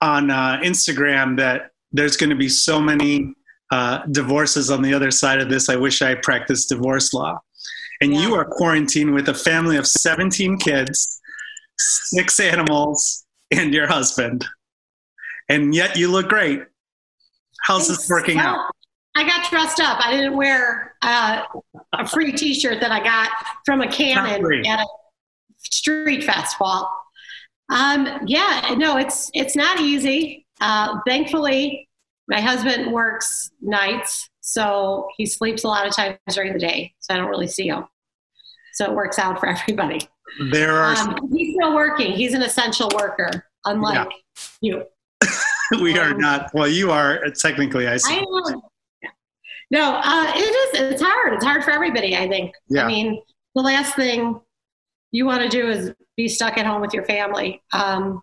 on 0.00 0.30
uh, 0.30 0.58
Instagram 0.64 1.36
that 1.36 1.72
there's 1.92 2.16
going 2.16 2.30
to 2.30 2.36
be 2.36 2.48
so 2.48 2.80
many 2.80 3.34
uh, 3.70 4.00
divorces 4.10 4.70
on 4.70 4.82
the 4.82 4.94
other 4.94 5.10
side 5.10 5.40
of 5.40 5.48
this. 5.48 5.68
I 5.68 5.76
wish 5.76 6.02
I 6.02 6.14
practiced 6.16 6.68
divorce 6.70 7.12
law. 7.12 7.38
And 8.00 8.14
you 8.14 8.34
are 8.34 8.44
quarantined 8.44 9.12
with 9.12 9.28
a 9.28 9.34
family 9.34 9.76
of 9.76 9.86
17 9.86 10.58
kids, 10.58 11.20
six 11.76 12.38
animals, 12.38 13.26
and 13.50 13.74
your 13.74 13.88
husband. 13.88 14.44
And 15.48 15.74
yet 15.74 15.96
you 15.96 16.10
look 16.10 16.28
great. 16.28 16.62
How's 17.62 17.88
this 17.88 18.08
working 18.08 18.36
Well, 18.36 18.46
out? 18.54 18.70
I 19.16 19.24
got 19.24 19.50
dressed 19.50 19.80
up. 19.80 19.98
I 20.04 20.12
didn't 20.12 20.36
wear 20.36 20.94
uh, 21.02 21.42
a 21.92 22.06
free 22.06 22.30
T-shirt 22.32 22.80
that 22.80 22.92
I 22.92 23.02
got 23.02 23.30
from 23.64 23.80
a 23.80 23.88
cannon 23.88 24.64
at 24.66 24.80
a 24.80 24.86
street 25.58 26.22
festival. 26.22 26.88
Um, 27.70 28.20
yeah, 28.26 28.74
no, 28.78 28.96
it's 28.96 29.30
it's 29.34 29.56
not 29.56 29.80
easy. 29.80 30.46
Uh, 30.60 31.00
thankfully, 31.06 31.87
My 32.28 32.40
husband 32.40 32.92
works 32.92 33.50
nights, 33.60 34.28
so 34.40 35.08
he 35.16 35.26
sleeps 35.26 35.64
a 35.64 35.68
lot 35.68 35.86
of 35.86 35.94
times 35.94 36.18
during 36.32 36.52
the 36.52 36.58
day, 36.58 36.94
so 36.98 37.14
I 37.14 37.16
don't 37.16 37.28
really 37.28 37.46
see 37.46 37.68
him. 37.68 37.84
So 38.74 38.84
it 38.84 38.94
works 38.94 39.18
out 39.18 39.40
for 39.40 39.48
everybody. 39.48 40.00
There 40.50 40.76
are. 40.76 40.94
Um, 40.94 41.30
he's 41.34 41.54
still 41.54 41.74
working. 41.74 42.12
He's 42.12 42.34
an 42.34 42.42
essential 42.42 42.90
worker, 42.94 43.30
unlike 43.64 44.08
you. 44.60 44.84
we 45.82 45.98
are 45.98 46.12
um, 46.12 46.18
not. 46.18 46.50
Well, 46.54 46.68
you 46.68 46.90
are 46.90 47.20
technically. 47.30 47.88
I 47.88 47.94
I 47.94 47.96
see. 47.96 48.20
know. 48.20 48.62
No, 49.70 50.00
uh, 50.02 50.32
it 50.34 50.40
is. 50.40 50.80
It's 50.92 51.02
hard. 51.02 51.34
It's 51.34 51.44
hard 51.44 51.64
for 51.64 51.70
everybody. 51.70 52.16
I 52.16 52.28
think. 52.28 52.52
Yeah. 52.68 52.84
I 52.84 52.86
mean, 52.86 53.20
the 53.54 53.62
last 53.62 53.96
thing 53.96 54.40
you 55.12 55.26
want 55.26 55.42
to 55.42 55.48
do 55.48 55.68
is 55.68 55.94
be 56.16 56.28
stuck 56.28 56.58
at 56.58 56.66
home 56.66 56.80
with 56.80 56.92
your 56.92 57.04
family, 57.04 57.62
um, 57.72 58.20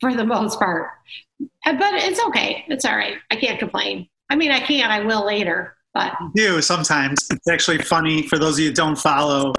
for 0.00 0.14
the 0.14 0.24
most 0.24 0.58
part. 0.58 0.90
Uh, 1.66 1.72
But 1.78 1.94
it's 1.94 2.20
okay. 2.26 2.64
It's 2.68 2.84
all 2.84 2.96
right. 2.96 3.16
I 3.30 3.36
can't 3.36 3.58
complain. 3.58 4.08
I 4.30 4.36
mean, 4.36 4.50
I 4.50 4.60
can. 4.60 4.90
I 4.90 5.00
will 5.00 5.24
later. 5.24 5.76
But 5.94 6.12
do 6.34 6.60
sometimes. 6.60 7.26
It's 7.30 7.48
actually 7.48 7.78
funny 7.78 8.26
for 8.28 8.38
those 8.38 8.54
of 8.54 8.60
you 8.60 8.68
who 8.68 8.74
don't 8.74 8.98
follow 8.98 9.54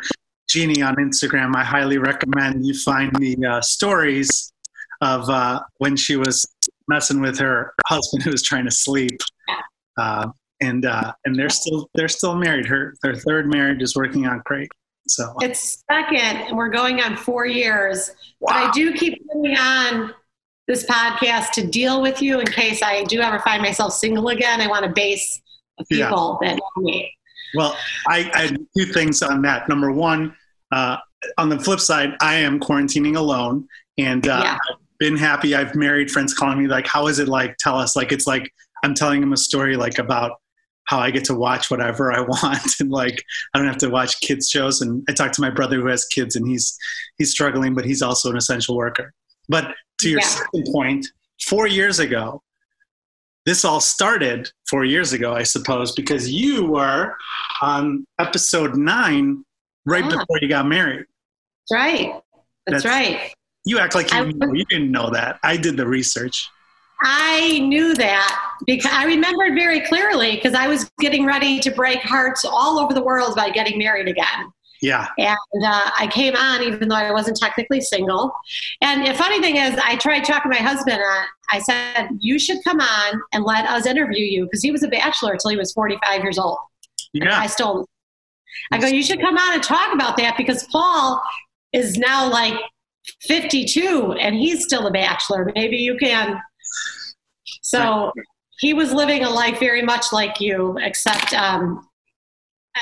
Jeannie 0.50 0.82
on 0.82 0.96
Instagram. 0.98 1.56
I 1.56 1.64
highly 1.64 1.98
recommend 1.98 2.66
you 2.66 2.76
find 2.76 3.16
the 3.16 3.38
uh, 3.44 3.62
stories 3.62 4.54
of 5.02 5.30
uh, 5.30 5.62
when 5.78 5.96
she 5.96 6.16
was 6.16 6.46
messing 6.88 7.22
with 7.22 7.40
her 7.40 7.74
husband 7.88 8.24
who 8.24 8.32
was 8.32 8.44
trying 8.44 8.66
to 8.66 8.72
sleep. 8.72 9.20
Uh, 9.98 10.28
and 10.62 10.86
uh, 10.86 11.12
and 11.26 11.36
they're 11.36 11.50
still 11.50 11.90
they're 11.96 12.08
still 12.08 12.36
married. 12.36 12.66
Her 12.66 12.96
their 13.04 13.16
third 13.16 13.48
marriage 13.52 13.82
is 13.82 13.96
working 13.96 14.26
out 14.26 14.44
great. 14.44 14.70
So 15.08 15.34
it's 15.42 15.84
second, 15.90 16.20
and 16.20 16.58
we're 16.58 16.70
going 16.70 17.02
on 17.02 17.16
four 17.16 17.46
years. 17.46 18.12
But 18.42 18.54
I 18.54 18.72
do 18.72 18.94
keep 18.94 19.22
coming 19.32 19.58
on 19.58 20.14
this 20.68 20.86
podcast 20.86 21.52
to 21.52 21.66
deal 21.66 22.02
with 22.02 22.22
you 22.22 22.40
in 22.40 22.46
case 22.48 22.82
I 22.84 23.04
do 23.06 23.22
ever 23.22 23.40
find 23.40 23.62
myself 23.62 23.94
single 23.94 24.28
again. 24.30 24.62
I 24.62 24.68
want 24.68 24.86
to 24.86 24.92
base 24.92 25.42
of 25.80 25.86
Yeah. 25.90 26.08
people 26.10 26.38
that 26.42 26.56
know 26.58 26.84
me. 26.84 27.12
Well, 27.56 27.78
I, 28.10 28.30
I 28.34 28.42
had 28.48 28.58
two 28.78 28.86
things 28.86 29.22
on 29.22 29.42
that. 29.44 29.70
Number 29.70 29.92
one, 29.92 30.36
uh, 30.72 30.98
on 31.38 31.50
the 31.50 31.60
flip 31.60 31.80
side, 31.80 32.14
I 32.22 32.36
am 32.36 32.60
quarantining 32.60 33.16
alone, 33.16 33.68
and 33.98 34.28
uh, 34.28 34.42
Yeah. 34.44 34.54
I've 34.70 34.78
been 35.00 35.16
happy. 35.16 35.56
I've 35.56 35.74
married 35.76 36.12
friends 36.12 36.34
calling 36.34 36.60
me 36.62 36.68
like, 36.68 36.86
"How 36.88 37.08
is 37.08 37.20
it 37.20 37.28
like? 37.28 37.56
Tell 37.60 37.78
us." 37.78 37.96
Like 37.96 38.12
it's 38.12 38.28
like 38.28 38.52
I'm 38.84 38.94
telling 38.94 39.22
them 39.22 39.32
a 39.34 39.38
story 39.38 39.78
like 39.78 39.98
about 40.00 40.34
how 40.86 41.00
I 41.00 41.12
get 41.12 41.24
to 41.26 41.36
watch 41.36 41.70
whatever 41.72 42.12
I 42.12 42.20
want, 42.28 42.80
and 42.82 42.90
like 42.92 43.24
I 43.54 43.58
don't 43.60 43.68
have 43.68 43.78
to 43.78 43.90
watch 43.90 44.20
kids 44.20 44.50
shows. 44.50 44.82
And 44.82 45.04
I 45.08 45.14
talked 45.14 45.36
to 45.36 45.42
my 45.42 45.50
brother 45.50 45.78
who 45.78 45.88
has 45.88 46.04
kids, 46.06 46.36
and 46.36 46.46
he's 46.48 46.78
he's 47.18 47.32
struggling, 47.32 47.74
but 47.74 47.86
he's 47.86 48.02
also 48.02 48.30
an 48.30 48.36
essential 48.38 48.76
worker. 48.76 49.14
But 49.48 49.74
to 50.00 50.10
your 50.10 50.20
Yeah. 50.22 50.28
second 50.28 50.66
point, 50.72 51.08
four 51.48 51.68
years 51.68 52.00
ago, 52.00 52.42
this 53.46 53.64
all 53.64 53.80
started 53.80 54.50
four 54.70 54.84
years 54.84 55.14
ago, 55.14 55.34
I 55.34 55.44
suppose, 55.44 55.94
because 55.94 56.30
you 56.30 56.66
were 56.66 57.16
on 57.62 58.06
episode 58.20 58.76
nine 58.76 59.44
right 59.86 60.04
Ah. 60.04 60.10
before 60.10 60.40
you 60.42 60.50
got 60.50 60.68
married. 60.68 61.06
That's 61.70 61.82
right. 61.84 62.14
That's, 62.66 62.84
That's- 62.84 62.86
right. 62.86 63.34
You 63.66 63.80
act 63.80 63.96
like 63.96 64.12
you, 64.14 64.26
knew. 64.32 64.54
you 64.54 64.66
didn't 64.70 64.92
know 64.92 65.10
that. 65.10 65.40
I 65.44 65.58
did 65.58 65.76
the 65.78 65.86
research. 65.88 66.50
I 67.04 67.60
knew 67.60 67.94
that 67.96 68.52
because 68.66 68.92
I 68.92 69.06
remembered 69.06 69.54
very 69.56 69.82
clearly 69.82 70.36
because 70.36 70.54
I 70.56 70.68
was 70.68 70.90
getting 71.00 71.26
ready 71.26 71.60
to 71.60 71.70
break 71.72 72.00
hearts 72.02 72.44
all 72.44 72.80
over 72.80 72.94
the 72.94 73.04
world 73.04 73.36
by 73.36 73.50
getting 73.50 73.78
married 73.78 74.08
again. 74.08 74.52
Yeah, 74.82 75.08
And 75.18 75.66
uh, 75.66 75.90
I 75.98 76.08
came 76.08 76.36
on 76.36 76.62
even 76.62 76.88
though 76.88 76.96
I 76.96 77.12
wasn't 77.12 77.38
technically 77.38 77.82
single. 77.82 78.32
And 78.82 79.06
the 79.06 79.14
funny 79.14 79.42
thing 79.42 79.58
is, 79.58 79.80
I 79.84 79.96
tried 79.96 80.24
talking 80.24 80.52
to 80.52 80.58
my 80.58 80.64
husband. 80.64 81.02
I 81.52 81.60
said, 81.60 82.10
You 82.20 82.38
should 82.38 82.64
come 82.64 82.80
on 82.80 83.22
and 83.34 83.44
let 83.44 83.66
us 83.66 83.86
interview 83.86 84.24
you 84.24 84.46
because 84.46 84.62
he 84.62 84.72
was 84.72 84.84
a 84.84 84.88
bachelor 84.88 85.34
until 85.34 85.52
he 85.52 85.58
was 85.58 85.74
45 85.74 86.22
years 86.22 86.38
old. 86.38 86.58
Yeah. 87.14 87.40
I 87.40 87.48
him. 87.48 87.86
I 88.72 88.80
go, 88.80 88.88
You 88.88 89.04
should 89.04 89.20
come 89.20 89.38
on 89.38 89.54
and 89.54 89.64
talk 89.64 89.94
about 89.94 90.18
that 90.18 90.36
because 90.38 90.68
Paul 90.72 91.22
is 91.74 91.98
now 91.98 92.30
like 92.30 92.60
52 93.22 94.14
and 94.20 94.36
he's 94.36 94.64
still 94.64 94.88
a 94.88 94.92
bachelor. 94.92 95.52
Maybe 95.56 95.78
you 95.78 95.98
can. 95.98 96.40
So 97.62 98.12
he 98.60 98.74
was 98.74 98.92
living 98.92 99.24
a 99.24 99.30
life 99.30 99.60
very 99.60 99.82
much 99.82 100.12
like 100.12 100.40
you, 100.40 100.78
except 100.82 101.34
um, 101.34 101.87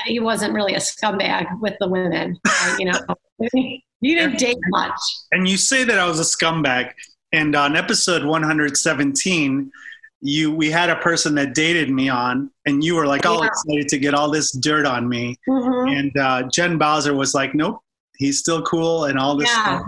he 0.04 0.20
wasn't 0.20 0.52
really 0.54 0.74
a 0.74 0.78
scumbag 0.78 1.46
with 1.60 1.74
the 1.80 1.88
women. 1.88 2.38
you 2.78 2.86
know, 2.86 3.00
you 3.54 4.14
didn't 4.18 4.38
date 4.38 4.58
much. 4.68 4.98
And 5.32 5.48
you 5.48 5.56
say 5.56 5.84
that 5.84 5.98
I 5.98 6.06
was 6.06 6.20
a 6.20 6.22
scumbag. 6.22 6.92
And 7.32 7.56
on 7.56 7.76
episode 7.76 8.24
117, 8.24 9.70
you 10.22 10.50
we 10.52 10.70
had 10.70 10.88
a 10.90 10.96
person 10.96 11.34
that 11.34 11.54
dated 11.54 11.90
me 11.90 12.08
on, 12.08 12.50
and 12.64 12.82
you 12.82 12.94
were 12.94 13.06
like 13.06 13.26
all 13.26 13.40
Yeah. 13.42 13.48
excited 13.48 13.88
to 13.88 13.98
get 13.98 14.14
all 14.14 14.30
this 14.30 14.50
dirt 14.52 14.86
on 14.86 15.08
me. 15.08 15.36
Mhm. 15.48 15.98
And 15.98 16.16
uh, 16.16 16.42
Jen 16.52 16.78
Bowser 16.78 17.14
was 17.14 17.34
like, 17.34 17.54
"Nope, 17.54 17.80
he's 18.16 18.38
still 18.38 18.62
cool," 18.62 19.04
and 19.04 19.18
all 19.18 19.36
this 19.36 19.50
Yeah. 19.50 19.78
stuff. 19.80 19.82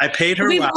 I 0.00 0.08
paid 0.08 0.38
her 0.38 0.48
We've 0.48 0.60
well. 0.60 0.70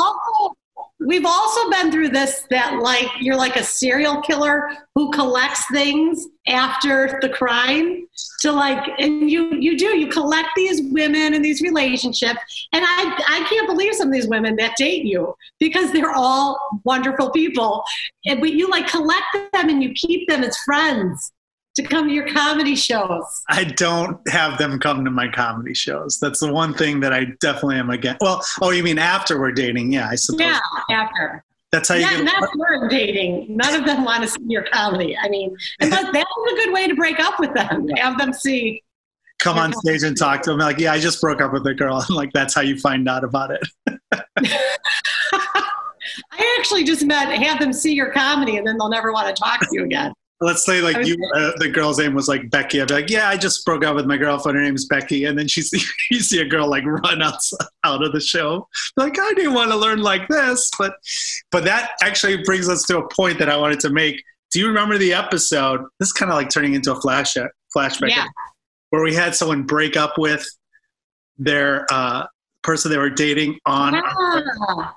We've 1.05 1.25
also 1.25 1.69
been 1.69 1.91
through 1.91 2.09
this 2.09 2.45
that 2.49 2.79
like 2.81 3.07
you're 3.19 3.35
like 3.35 3.55
a 3.55 3.63
serial 3.63 4.21
killer 4.21 4.69
who 4.95 5.11
collects 5.11 5.65
things 5.71 6.27
after 6.47 7.19
the 7.21 7.29
crime 7.29 8.07
to 8.41 8.51
like 8.51 8.87
and 8.99 9.29
you 9.29 9.53
you 9.55 9.77
do 9.77 9.97
you 9.97 10.07
collect 10.07 10.49
these 10.55 10.81
women 10.91 11.33
and 11.33 11.43
these 11.43 11.61
relationships. 11.61 12.67
And 12.73 12.83
I 12.85 13.23
I 13.27 13.45
can't 13.49 13.67
believe 13.67 13.95
some 13.95 14.07
of 14.07 14.13
these 14.13 14.27
women 14.27 14.55
that 14.57 14.75
date 14.77 15.05
you 15.05 15.35
because 15.59 15.91
they're 15.91 16.13
all 16.15 16.59
wonderful 16.83 17.31
people. 17.31 17.83
And 18.25 18.39
but 18.39 18.53
you 18.53 18.69
like 18.69 18.87
collect 18.87 19.25
them 19.53 19.69
and 19.69 19.81
you 19.81 19.93
keep 19.93 20.27
them 20.27 20.43
as 20.43 20.57
friends 20.59 21.31
to 21.75 21.83
come 21.83 22.07
to 22.07 22.13
your 22.13 22.27
comedy 22.31 22.75
shows. 22.75 23.43
I 23.49 23.65
don't 23.65 24.17
have 24.29 24.57
them 24.57 24.79
come 24.79 25.03
to 25.05 25.11
my 25.11 25.27
comedy 25.27 25.73
shows. 25.73 26.17
That's 26.19 26.39
the 26.39 26.51
one 26.51 26.73
thing 26.73 26.99
that 27.01 27.13
I 27.13 27.25
definitely 27.41 27.77
am 27.77 27.89
against. 27.89 28.21
Well, 28.21 28.41
oh, 28.61 28.71
you 28.71 28.83
mean 28.83 28.97
after 28.97 29.39
we're 29.39 29.51
dating? 29.51 29.91
Yeah, 29.91 30.07
I 30.09 30.15
suppose. 30.15 30.41
Yeah, 30.41 30.59
after. 30.89 31.43
That's 31.71 31.89
how 31.89 31.95
you 31.95 32.01
Yeah, 32.01 32.17
get. 32.17 32.23
not 32.23 32.49
during 32.57 32.87
dating. 32.89 33.47
None 33.49 33.75
of 33.75 33.85
them 33.85 34.05
want 34.05 34.23
to 34.23 34.29
see 34.29 34.39
your 34.47 34.63
comedy. 34.71 35.17
I 35.17 35.27
mean, 35.27 35.55
and 35.81 35.91
that, 35.91 36.13
that 36.13 36.25
a 36.25 36.55
good 36.55 36.73
way 36.73 36.87
to 36.87 36.95
break 36.95 37.19
up 37.19 37.39
with 37.39 37.53
them. 37.53 37.87
Have 37.97 38.17
them 38.17 38.31
see. 38.31 38.81
come 39.39 39.57
on 39.57 39.73
stage 39.73 40.03
and 40.03 40.17
talk 40.17 40.41
to 40.43 40.51
them. 40.51 40.59
Like, 40.59 40.79
yeah, 40.79 40.93
I 40.93 40.99
just 40.99 41.19
broke 41.19 41.41
up 41.41 41.51
with 41.51 41.67
a 41.67 41.73
girl. 41.73 41.97
And 42.07 42.15
like, 42.15 42.31
that's 42.33 42.53
how 42.53 42.61
you 42.61 42.79
find 42.79 43.09
out 43.09 43.25
about 43.25 43.51
it. 43.51 43.61
I 46.31 46.55
actually 46.59 46.85
just 46.85 47.03
meant 47.03 47.31
have 47.43 47.59
them 47.59 47.73
see 47.73 47.93
your 47.93 48.11
comedy, 48.11 48.55
and 48.57 48.65
then 48.65 48.77
they'll 48.77 48.89
never 48.89 49.11
want 49.11 49.35
to 49.35 49.41
talk 49.41 49.59
to 49.59 49.67
you 49.71 49.83
again. 49.83 50.13
Let's 50.41 50.65
say 50.65 50.81
like 50.81 51.05
you, 51.07 51.15
uh, 51.33 51.53
the 51.57 51.69
girl's 51.69 51.97
name 51.97 52.13
was 52.13 52.27
like 52.27 52.49
Becky. 52.49 52.81
I'd 52.81 52.89
be 52.89 52.93
like, 52.93 53.09
yeah, 53.09 53.29
I 53.29 53.37
just 53.37 53.65
broke 53.65 53.85
up 53.85 53.95
with 53.95 54.05
my 54.05 54.17
girlfriend. 54.17 54.57
Her 54.57 54.63
name's 54.63 54.85
Becky. 54.85 55.23
And 55.25 55.37
then 55.39 55.47
she 55.47 55.61
see, 55.61 55.81
you 56.11 56.19
see 56.19 56.39
a 56.41 56.45
girl 56.45 56.67
like 56.69 56.83
run 56.85 57.21
out, 57.21 57.39
out 57.85 58.03
of 58.03 58.11
the 58.11 58.19
show. 58.19 58.67
Like, 58.97 59.17
I 59.17 59.33
didn't 59.35 59.53
want 59.53 59.71
to 59.71 59.77
learn 59.77 60.01
like 60.01 60.27
this. 60.27 60.69
But, 60.77 60.95
but 61.51 61.63
that 61.63 61.91
actually 62.03 62.43
brings 62.43 62.67
us 62.67 62.83
to 62.87 62.97
a 62.97 63.07
point 63.15 63.39
that 63.39 63.49
I 63.49 63.55
wanted 63.55 63.79
to 63.81 63.89
make. 63.89 64.21
Do 64.51 64.59
you 64.59 64.67
remember 64.67 64.97
the 64.97 65.13
episode? 65.13 65.81
This 65.99 66.07
is 66.09 66.13
kind 66.13 66.31
of 66.31 66.35
like 66.37 66.49
turning 66.49 66.73
into 66.73 66.91
a 66.91 66.99
flash, 66.99 67.35
flashback 67.75 68.09
Yeah. 68.09 68.25
where 68.89 69.03
we 69.03 69.13
had 69.15 69.35
someone 69.35 69.63
break 69.63 69.95
up 69.95 70.17
with 70.17 70.45
their 71.37 71.85
uh, 71.91 72.25
person 72.61 72.91
they 72.91 72.97
were 72.97 73.09
dating 73.09 73.57
on. 73.65 73.95
Ah. 73.95 74.95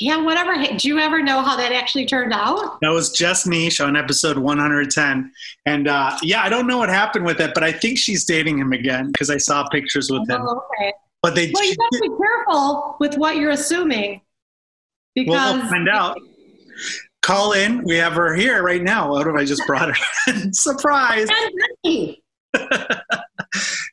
Yeah, 0.00 0.18
whatever. 0.22 0.54
Do 0.76 0.86
you 0.88 0.98
ever 0.98 1.20
know 1.22 1.42
how 1.42 1.56
that 1.56 1.72
actually 1.72 2.06
turned 2.06 2.32
out? 2.32 2.78
That 2.82 2.90
was 2.90 3.10
Jess 3.10 3.46
Niche 3.46 3.80
on 3.80 3.96
episode 3.96 4.38
110. 4.38 5.32
And 5.66 5.88
uh, 5.88 6.16
yeah, 6.22 6.42
I 6.42 6.48
don't 6.48 6.68
know 6.68 6.78
what 6.78 6.88
happened 6.88 7.24
with 7.24 7.40
it, 7.40 7.50
but 7.52 7.64
I 7.64 7.72
think 7.72 7.98
she's 7.98 8.24
dating 8.24 8.58
him 8.58 8.72
again 8.72 9.08
because 9.08 9.28
I 9.28 9.38
saw 9.38 9.68
pictures 9.68 10.08
with 10.10 10.28
him. 10.30 10.42
Oh, 10.46 10.62
okay. 10.80 10.92
But 11.20 11.34
they, 11.34 11.50
Well, 11.52 11.64
you 11.64 11.70
have 11.80 11.90
to 11.90 12.00
be 12.00 12.10
careful 12.16 12.96
with 13.00 13.16
what 13.16 13.36
you're 13.36 13.50
assuming 13.50 14.20
because 15.16 15.32
well, 15.32 15.56
we'll 15.58 15.68
find 15.68 15.88
out. 15.88 16.16
Call 17.22 17.52
in. 17.52 17.82
We 17.82 17.96
have 17.96 18.12
her 18.12 18.36
here 18.36 18.62
right 18.62 18.82
now. 18.82 19.10
What 19.10 19.26
if 19.26 19.34
I 19.34 19.44
just 19.44 19.66
brought 19.66 19.94
her? 19.96 20.34
Surprise! 20.52 21.28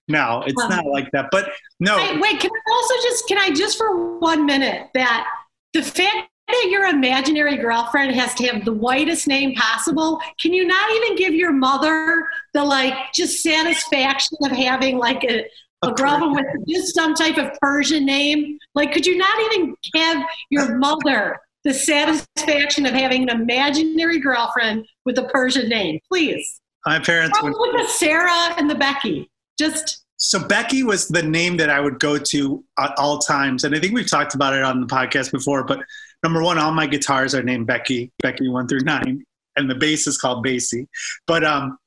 No, 0.07 0.43
it's 0.45 0.61
Um, 0.61 0.69
not 0.69 0.85
like 0.85 1.09
that. 1.11 1.29
But 1.31 1.49
no, 1.79 1.97
Wait, 1.97 2.21
wait, 2.21 2.39
can 2.39 2.51
I 2.51 2.71
also 2.71 2.93
just, 3.01 3.27
can 3.27 3.37
I 3.39 3.49
just 3.51 3.75
for 3.77 4.19
one 4.19 4.45
minute 4.45 4.89
that 4.93 5.27
the 5.75 5.83
fact 5.83 6.29
that 6.47 6.67
your 6.69 6.85
imaginary 6.85 7.57
girlfriend 7.57 8.15
has 8.15 8.33
to 8.35 8.47
have 8.47 8.63
the 8.63 8.71
whitest 8.71 9.27
name 9.27 9.53
possible, 9.55 10.21
can 10.41 10.53
you 10.53 10.65
not 10.65 10.89
even 10.91 11.17
give 11.17 11.33
your 11.33 11.51
mother 11.51 12.25
the 12.53 12.63
like 12.63 12.93
just 13.13 13.43
satisfaction 13.43 14.37
of 14.43 14.51
having 14.51 14.97
like 14.97 15.23
a, 15.25 15.45
a 15.83 15.91
girlfriend 15.91 16.33
with 16.33 16.45
just 16.67 16.95
some 16.95 17.13
type 17.13 17.37
of 17.37 17.51
Persian 17.61 18.05
name? 18.05 18.57
Like, 18.73 18.93
could 18.93 19.05
you 19.05 19.17
not 19.17 19.37
even 19.51 19.75
have 19.95 20.25
your 20.49 20.77
mother 20.77 21.41
the 21.65 21.73
satisfaction 21.73 22.85
of 22.85 22.93
having 22.93 23.23
an 23.23 23.41
imaginary 23.41 24.19
girlfriend 24.19 24.87
with 25.03 25.17
a 25.17 25.23
Persian 25.25 25.67
name? 25.67 25.99
Please. 26.09 26.61
my 26.85 26.99
parents 26.99 27.37
would. 27.43 27.51
With 27.51 27.85
the 27.85 27.87
Sarah 27.89 28.55
and 28.57 28.69
the 28.69 28.75
Becky. 28.75 29.29
Just 29.59 30.04
So 30.17 30.39
Becky 30.47 30.83
was 30.83 31.07
the 31.09 31.21
name 31.23 31.57
that 31.57 31.69
I 31.69 31.79
would 31.79 31.99
go 31.99 32.17
to 32.17 32.63
at 32.79 32.93
all 32.97 33.19
times, 33.19 33.63
and 33.63 33.75
I 33.75 33.79
think 33.79 33.93
we've 33.93 34.09
talked 34.09 34.33
about 34.33 34.53
it 34.53 34.63
on 34.63 34.79
the 34.81 34.87
podcast 34.87 35.31
before. 35.31 35.63
But 35.65 35.79
number 36.23 36.41
one, 36.41 36.57
all 36.57 36.71
my 36.71 36.87
guitars 36.87 37.35
are 37.35 37.43
named 37.43 37.67
Becky, 37.67 38.11
Becky 38.21 38.47
one 38.47 38.67
through 38.67 38.81
nine. 38.81 39.23
and 39.57 39.69
the 39.69 39.75
bass 39.75 40.07
is 40.07 40.17
called 40.17 40.45
Basie. 40.45 40.87
But 41.27 41.43
um, 41.43 41.77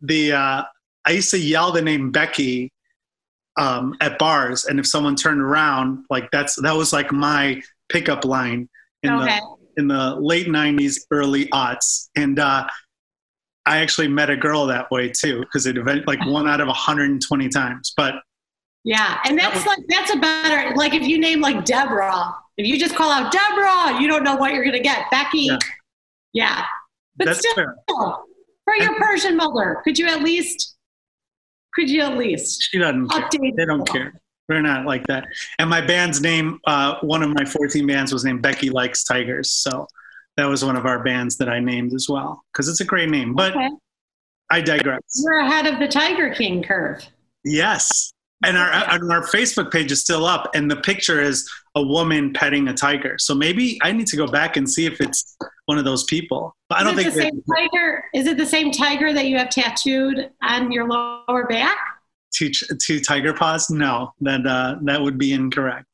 the 0.00 0.32
uh, 0.32 0.62
I 1.06 1.10
used 1.10 1.30
to 1.32 1.38
yell 1.38 1.72
the 1.72 1.82
name 1.82 2.10
Becky 2.10 2.70
um, 3.58 3.94
at 4.00 4.18
bars, 4.18 4.64
and 4.64 4.78
if 4.80 4.86
someone 4.86 5.14
turned 5.16 5.40
around, 5.40 6.04
like 6.10 6.30
that's 6.32 6.56
that 6.62 6.74
was 6.74 6.92
like 6.92 7.12
my 7.12 7.60
pickup 7.90 8.24
line 8.24 8.68
in 9.02 9.12
Okay. 9.12 9.38
the 9.38 9.80
in 9.82 9.88
the 9.88 10.16
late 10.16 10.46
'90s, 10.48 11.00
early 11.10 11.46
aughts, 11.46 12.08
and 12.16 12.38
uh, 12.38 12.66
I 13.66 13.78
actually 13.78 14.08
met 14.08 14.28
a 14.30 14.36
girl 14.36 14.66
that 14.66 14.90
way 14.90 15.08
too, 15.10 15.40
because 15.40 15.66
it 15.66 15.76
event 15.78 16.06
like 16.08 16.24
one 16.26 16.48
out 16.48 16.60
of 16.60 16.66
120 16.66 17.48
times. 17.48 17.92
But 17.96 18.14
Yeah, 18.84 19.18
and 19.24 19.38
That 19.38 19.52
that's 19.52 19.64
was- 19.64 19.66
like 19.66 19.78
that's 19.88 20.12
a 20.12 20.16
better 20.16 20.74
like 20.74 20.92
if 20.94 21.02
you 21.02 21.18
name 21.18 21.40
like 21.40 21.64
Deborah, 21.64 22.34
if 22.56 22.66
you 22.66 22.78
just 22.78 22.96
call 22.96 23.10
out 23.10 23.30
Deborah, 23.32 24.00
you 24.00 24.08
don't 24.08 24.24
know 24.24 24.34
what 24.36 24.52
you're 24.52 24.64
gonna 24.64 24.80
get. 24.80 25.10
Becky, 25.10 25.42
Yeah. 25.42 25.58
yeah, 26.32 26.64
but 27.16 27.26
that's 27.26 27.38
still, 27.38 27.54
fair. 27.54 27.76
for 28.64 28.74
your 28.76 28.94
Persian 28.98 29.36
mother, 29.36 29.80
could 29.84 29.98
you 29.98 30.06
at 30.06 30.22
least, 30.22 30.76
could 31.74 31.88
you 31.88 32.02
at 32.02 32.16
least 32.18 32.62
She 32.70 32.78
doesn't 32.78 33.08
care. 33.08 33.20
update? 33.22 33.56
They 33.56 33.64
don't 33.64 33.86
care. 33.88 34.20
We're 34.48 34.60
not 34.62 34.84
like 34.84 35.06
that. 35.06 35.28
And 35.60 35.70
my 35.70 35.80
band's 35.80 36.20
name, 36.20 36.58
uh, 36.66 36.96
one 37.02 37.22
of 37.22 37.30
my 37.30 37.44
14 37.44 37.86
bands 37.86 38.12
was 38.12 38.24
named 38.24 38.42
Becky 38.42 38.68
Likes 38.70 39.04
Tigers. 39.04 39.50
So 39.52 39.86
that 40.36 40.46
was 40.46 40.64
one 40.64 40.76
of 40.76 40.86
our 40.86 41.02
bands 41.02 41.36
that 41.38 41.48
I 41.48 41.60
named 41.60 41.94
as 41.94 42.08
well 42.08 42.42
because 42.52 42.68
it's 42.68 42.80
a 42.80 42.84
great 42.84 43.08
name. 43.08 43.34
But 43.34 43.54
Okay. 43.54 43.68
I 44.50 44.60
digress. 44.60 45.00
You're 45.24 45.40
ahead 45.40 45.66
of 45.66 45.78
the 45.78 45.88
Tiger 45.88 46.34
King 46.34 46.62
curve. 46.62 47.06
Yes. 47.44 48.12
And 48.44 48.56
our, 48.58 48.70
and 48.70 49.10
our 49.12 49.22
Facebook 49.22 49.70
page 49.70 49.92
is 49.92 50.00
still 50.00 50.26
up, 50.26 50.50
and 50.54 50.68
the 50.70 50.76
picture 50.76 51.20
is 51.20 51.48
a 51.76 51.82
woman 51.82 52.32
petting 52.32 52.66
a 52.68 52.74
tiger. 52.74 53.16
So 53.18 53.34
maybe 53.34 53.78
I 53.82 53.92
need 53.92 54.08
to 54.08 54.16
go 54.16 54.26
back 54.26 54.56
and 54.56 54.68
see 54.68 54.84
if 54.84 55.00
it's 55.00 55.36
one 55.66 55.78
of 55.78 55.84
those 55.84 56.04
people. 56.04 56.54
But 56.68 56.78
I 56.78 56.82
don't 56.82 56.98
is 56.98 57.04
think 57.04 57.08
it 57.08 57.14
the 57.14 57.22
same 57.22 57.42
tiger. 57.70 58.04
Is 58.12 58.26
it 58.26 58.36
the 58.36 58.46
same 58.46 58.72
tiger 58.72 59.12
that 59.12 59.26
you 59.26 59.38
have 59.38 59.48
tattooed 59.48 60.30
on 60.42 60.72
your 60.72 60.88
lower 60.88 61.46
back? 61.46 61.78
two, 62.32 62.50
two 62.84 63.00
tiger 63.00 63.32
paws. 63.32 63.70
No, 63.70 64.12
that 64.22 64.46
uh, 64.46 64.76
that 64.82 65.00
would 65.00 65.18
be 65.18 65.32
incorrect. 65.32 65.86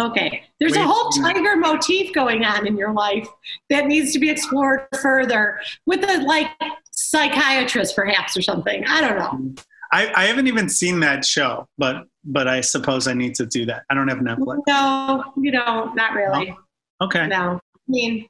Okay. 0.00 0.42
There's 0.58 0.74
a 0.74 0.82
whole 0.82 1.10
tiger 1.10 1.54
motif 1.56 2.14
going 2.14 2.44
on 2.44 2.66
in 2.66 2.76
your 2.78 2.92
life 2.92 3.28
that 3.68 3.86
needs 3.86 4.12
to 4.14 4.18
be 4.18 4.30
explored 4.30 4.86
further 5.00 5.60
with 5.86 6.02
a 6.08 6.22
like 6.22 6.48
psychiatrist 6.92 7.94
perhaps 7.94 8.36
or 8.36 8.42
something. 8.42 8.84
I 8.86 9.00
don't 9.00 9.18
know. 9.18 9.62
I, 9.92 10.10
I 10.14 10.24
haven't 10.24 10.46
even 10.46 10.70
seen 10.70 11.00
that 11.00 11.24
show, 11.24 11.68
but 11.76 12.04
but 12.24 12.48
I 12.48 12.62
suppose 12.62 13.06
I 13.06 13.12
need 13.12 13.34
to 13.34 13.44
do 13.46 13.66
that. 13.66 13.82
I 13.90 13.94
don't 13.94 14.08
have 14.08 14.18
Netflix. 14.18 14.62
No, 14.66 15.24
you 15.36 15.50
don't, 15.50 15.94
not 15.94 16.14
really. 16.14 16.56
Okay. 17.02 17.26
No. 17.26 17.60
I 17.62 17.78
mean, 17.88 18.26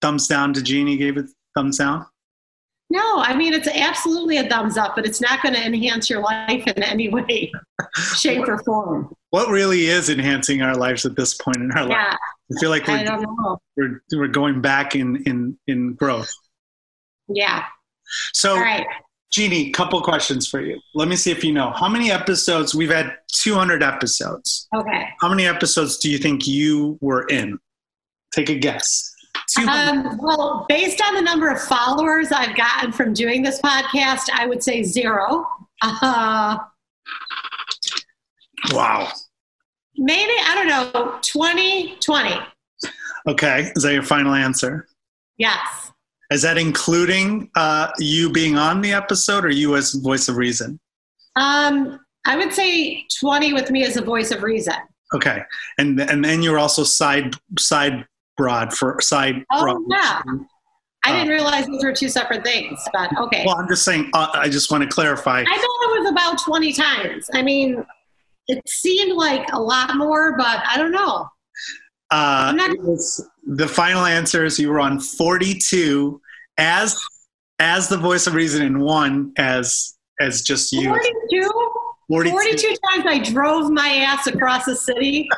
Thumbs 0.00 0.26
down 0.26 0.52
to 0.54 0.62
Jeannie. 0.62 0.96
Gave 0.96 1.16
it 1.18 1.26
thumbs 1.54 1.78
down. 1.78 2.06
no, 2.90 3.18
I 3.18 3.36
mean 3.36 3.52
it's 3.52 3.68
absolutely 3.68 4.38
a 4.38 4.48
thumbs 4.48 4.76
up, 4.78 4.96
but 4.96 5.04
it's 5.04 5.20
not 5.20 5.42
going 5.42 5.54
to 5.54 5.64
enhance 5.64 6.08
your 6.08 6.20
life 6.22 6.66
in 6.66 6.82
any 6.82 7.08
way, 7.10 7.52
shape, 8.16 8.48
or 8.48 8.58
form. 8.64 9.14
What 9.32 9.48
really 9.48 9.86
is 9.86 10.10
enhancing 10.10 10.60
our 10.60 10.76
lives 10.76 11.06
at 11.06 11.16
this 11.16 11.32
point 11.32 11.56
in 11.56 11.72
our 11.72 11.86
life? 11.86 12.16
I 12.54 12.60
feel 12.60 12.68
like 12.68 12.86
we're, 12.86 13.56
we're 13.76 14.02
we're 14.12 14.28
going 14.28 14.60
back 14.60 14.94
in 14.94 15.22
in 15.24 15.58
in 15.66 15.94
growth. 15.94 16.30
Yeah. 17.28 17.64
So 18.34 18.50
All 18.52 18.60
right. 18.60 18.86
Jeannie, 19.30 19.70
couple 19.70 20.02
questions 20.02 20.46
for 20.46 20.60
you. 20.60 20.78
Let 20.94 21.08
me 21.08 21.16
see 21.16 21.30
if 21.30 21.42
you 21.42 21.50
know. 21.50 21.70
How 21.70 21.88
many 21.88 22.12
episodes? 22.12 22.74
We've 22.74 22.90
had 22.90 23.16
200 23.32 23.82
episodes. 23.82 24.68
Okay. 24.76 25.08
How 25.22 25.30
many 25.30 25.46
episodes 25.46 25.96
do 25.96 26.10
you 26.10 26.18
think 26.18 26.46
you 26.46 26.98
were 27.00 27.26
in? 27.28 27.58
Take 28.34 28.50
a 28.50 28.54
guess. 28.54 29.14
Um, 29.66 30.18
well, 30.22 30.66
based 30.68 31.00
on 31.02 31.14
the 31.14 31.22
number 31.22 31.48
of 31.48 31.58
followers 31.62 32.30
I've 32.32 32.54
gotten 32.54 32.92
from 32.92 33.14
doing 33.14 33.42
this 33.42 33.62
podcast, 33.62 34.28
I 34.34 34.46
would 34.46 34.62
say 34.62 34.82
zero. 34.82 35.46
Uh, 35.80 36.58
wow. 38.72 39.10
Maybe, 39.96 40.32
I 40.44 40.54
don't 40.54 40.68
know, 40.94 41.18
20, 41.22 41.96
20. 42.00 42.30
Okay. 43.28 43.72
Is 43.76 43.82
that 43.84 43.92
your 43.92 44.02
final 44.02 44.34
answer? 44.34 44.86
Yes. 45.38 45.92
Is 46.30 46.42
that 46.42 46.58
including 46.58 47.50
uh, 47.56 47.90
you 47.98 48.30
being 48.30 48.56
on 48.56 48.80
the 48.80 48.92
episode 48.92 49.44
or 49.44 49.50
you 49.50 49.76
as 49.76 49.92
voice 49.94 50.28
of 50.28 50.36
reason? 50.36 50.80
Um, 51.36 52.00
I 52.26 52.36
would 52.36 52.52
say 52.52 53.04
20 53.20 53.52
with 53.52 53.70
me 53.70 53.84
as 53.84 53.96
a 53.96 54.02
voice 54.02 54.30
of 54.30 54.42
reason. 54.42 54.74
Okay. 55.14 55.42
And 55.78 56.00
and 56.00 56.24
then 56.24 56.42
you're 56.42 56.58
also 56.58 56.84
side 56.84 57.34
side 57.58 58.06
broad 58.36 58.72
for 58.72 58.98
side 59.00 59.44
Oh, 59.52 59.62
broad. 59.62 59.82
yeah. 59.90 60.22
I 61.04 61.10
Uh, 61.10 61.12
didn't 61.16 61.28
realize 61.28 61.66
those 61.66 61.84
were 61.84 61.92
two 61.92 62.08
separate 62.08 62.44
things, 62.44 62.80
but 62.94 63.10
okay. 63.18 63.44
Well, 63.46 63.56
I'm 63.56 63.68
just 63.68 63.84
saying. 63.84 64.08
Uh, 64.14 64.28
I 64.32 64.48
just 64.48 64.70
want 64.70 64.84
to 64.84 64.88
clarify. 64.88 65.40
I 65.40 65.44
thought 65.44 65.56
it 65.96 66.00
was 66.02 66.10
about 66.12 66.38
20 66.38 66.72
times. 66.72 67.28
I 67.34 67.42
mean, 67.42 67.84
it 68.48 68.60
seemed 68.68 69.16
like 69.16 69.46
a 69.52 69.60
lot 69.60 69.96
more, 69.96 70.36
but 70.36 70.62
I 70.66 70.76
don't 70.78 70.92
know. 70.92 71.28
Uh, 72.10 72.52
not- 72.56 72.76
the 73.46 73.66
final 73.68 74.04
answer 74.04 74.44
is 74.44 74.58
you 74.58 74.68
were 74.68 74.80
on 74.80 75.00
42 75.00 76.20
as 76.58 76.96
as 77.58 77.88
the 77.88 77.96
voice 77.96 78.26
of 78.26 78.34
reason 78.34 78.62
and 78.64 78.80
one 78.80 79.32
as 79.36 79.94
as 80.20 80.42
just 80.42 80.72
you. 80.72 80.84
42? 80.88 81.50
42. 82.08 82.30
42 82.30 82.74
times 82.90 83.04
I 83.06 83.18
drove 83.18 83.70
my 83.70 83.88
ass 83.88 84.26
across 84.26 84.64
the 84.66 84.76
city. 84.76 85.28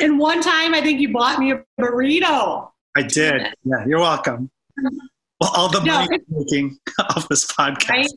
and 0.00 0.18
one 0.18 0.40
time 0.40 0.74
I 0.74 0.80
think 0.80 1.00
you 1.00 1.12
bought 1.12 1.38
me 1.38 1.52
a 1.52 1.62
burrito. 1.80 2.70
I 2.96 3.02
did. 3.02 3.42
Yeah, 3.64 3.84
you're 3.86 4.00
welcome. 4.00 4.50
Well, 5.40 5.50
all 5.54 5.68
the 5.70 5.80
money 5.82 6.18
making 6.28 6.78
off 6.98 7.28
this 7.28 7.46
podcast. 7.46 7.88
Right? 7.90 8.08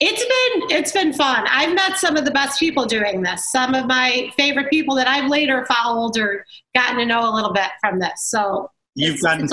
It's 0.00 0.22
been 0.22 0.78
it's 0.78 0.92
been 0.92 1.12
fun. 1.12 1.46
I've 1.50 1.74
met 1.74 1.96
some 1.98 2.16
of 2.16 2.24
the 2.24 2.30
best 2.30 2.58
people 2.60 2.86
doing 2.86 3.22
this. 3.22 3.50
Some 3.50 3.74
of 3.74 3.86
my 3.86 4.30
favorite 4.36 4.70
people 4.70 4.94
that 4.96 5.06
I've 5.06 5.30
later 5.30 5.66
followed 5.66 6.16
or 6.18 6.44
gotten 6.74 6.96
to 6.98 7.04
know 7.06 7.28
a 7.28 7.32
little 7.34 7.52
bit 7.52 7.70
from 7.80 7.98
this. 7.98 8.28
So 8.30 8.70
You've 8.94 9.20
gotten 9.20 9.48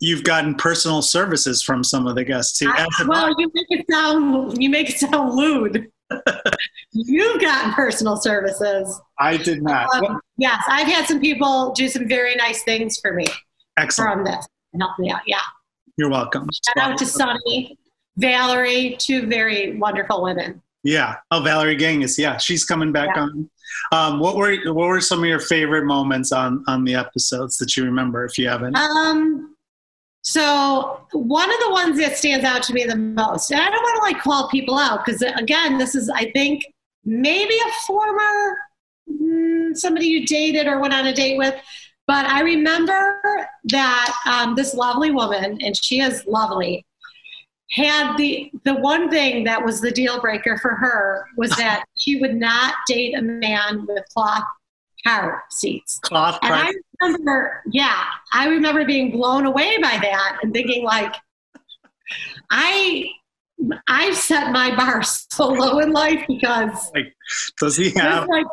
you've 0.00 0.24
gotten 0.24 0.56
personal 0.56 1.00
services 1.02 1.62
from 1.62 1.84
some 1.84 2.06
of 2.08 2.16
the 2.16 2.24
guests 2.24 2.58
too. 2.58 2.68
I- 2.74 2.86
well, 3.06 3.32
you 3.38 3.50
make 3.54 3.66
it 3.70 3.86
sound 3.90 4.60
you 4.62 4.68
make 4.70 4.90
it 4.90 4.98
sound 4.98 5.34
lewd. 5.34 5.88
You've 6.92 7.40
gotten 7.40 7.72
personal 7.72 8.16
services. 8.16 9.00
I 9.18 9.36
did 9.38 9.62
not. 9.62 9.86
Um, 9.94 10.02
Well, 10.02 10.20
yes, 10.36 10.62
I've 10.68 10.86
had 10.86 11.06
some 11.06 11.20
people 11.20 11.72
do 11.72 11.88
some 11.88 12.06
very 12.06 12.34
nice 12.34 12.62
things 12.64 12.98
for 13.00 13.14
me 13.14 13.24
excellent. 13.78 14.12
from 14.12 14.24
this. 14.24 14.46
Help 14.78 14.98
me 14.98 15.10
out. 15.10 15.22
Yeah. 15.26 15.40
You're 15.96 16.10
welcome. 16.10 16.48
Shout 16.66 16.90
out 16.90 16.98
to 16.98 17.06
Sunny, 17.06 17.78
Valerie, 18.16 18.96
two 18.98 19.26
very 19.26 19.76
wonderful 19.78 20.22
women. 20.22 20.60
Yeah. 20.84 21.16
Oh, 21.30 21.40
Valerie 21.40 21.76
Gangus. 21.76 22.18
Yeah, 22.18 22.38
she's 22.38 22.64
coming 22.64 22.92
back 22.92 23.10
Yeah. 23.14 23.22
on. 23.22 23.50
Um, 23.92 24.20
what 24.20 24.36
were 24.36 24.54
what 24.72 24.88
were 24.88 25.00
some 25.00 25.20
of 25.20 25.24
your 25.26 25.38
favorite 25.40 25.84
moments 25.86 26.32
on 26.32 26.64
on 26.66 26.84
the 26.84 26.94
episodes 26.94 27.56
that 27.58 27.76
you 27.76 27.84
remember, 27.84 28.24
if 28.24 28.36
you 28.36 28.48
haven't? 28.48 28.76
Um, 28.76 29.54
so 30.22 31.06
one 31.12 31.50
of 31.50 31.58
the 31.60 31.70
ones 31.70 31.98
that 31.98 32.16
stands 32.16 32.44
out 32.44 32.62
to 32.64 32.74
me 32.74 32.84
the 32.84 32.96
most, 32.96 33.50
and 33.50 33.60
I 33.60 33.70
don't 33.70 33.82
want 33.82 33.96
to 33.96 34.02
like 34.02 34.22
call 34.22 34.48
people 34.48 34.78
out 34.78 35.04
because 35.04 35.22
again, 35.22 35.78
this 35.78 35.94
is 35.94 36.10
I 36.10 36.30
think 36.32 36.64
maybe 37.04 37.54
a 37.54 37.70
former 37.86 38.58
mm, 39.10 39.76
somebody 39.76 40.06
you 40.06 40.26
dated 40.26 40.66
or 40.66 40.80
went 40.80 40.94
on 40.94 41.06
a 41.06 41.14
date 41.14 41.38
with, 41.38 41.54
but 42.06 42.26
I 42.26 42.42
remember 42.42 43.20
that 43.64 44.14
um, 44.26 44.54
this 44.54 44.74
lovely 44.74 45.10
woman, 45.12 45.58
and 45.62 45.76
she 45.82 46.00
is 46.00 46.24
lovely, 46.26 46.84
had 47.72 48.16
the 48.16 48.50
the 48.64 48.74
one 48.74 49.10
thing 49.10 49.44
that 49.44 49.64
was 49.64 49.80
the 49.80 49.90
deal 49.90 50.20
breaker 50.20 50.58
for 50.58 50.74
her 50.74 51.26
was 51.36 51.50
that 51.52 51.84
she 51.96 52.20
would 52.20 52.34
not 52.36 52.74
date 52.86 53.16
a 53.16 53.22
man 53.22 53.86
with 53.86 54.04
cloth 54.12 54.44
car 55.04 55.42
seats. 55.50 55.98
Cloth 56.00 56.38
And 56.42 56.50
price. 56.50 56.74
I 57.00 57.06
remember, 57.06 57.62
yeah, 57.72 58.04
I 58.32 58.48
remember 58.48 58.84
being 58.84 59.10
blown 59.10 59.46
away 59.46 59.78
by 59.78 59.98
that 60.00 60.38
and 60.42 60.52
thinking 60.52 60.84
like, 60.84 61.14
I, 62.50 63.06
I've 63.88 64.16
set 64.16 64.52
my 64.52 64.74
bar 64.76 65.02
so 65.02 65.48
low 65.48 65.78
in 65.80 65.92
life 65.92 66.24
because 66.28 66.92
Does 67.58 67.76
he 67.76 67.90
have? 67.90 68.28
like, 68.28 68.46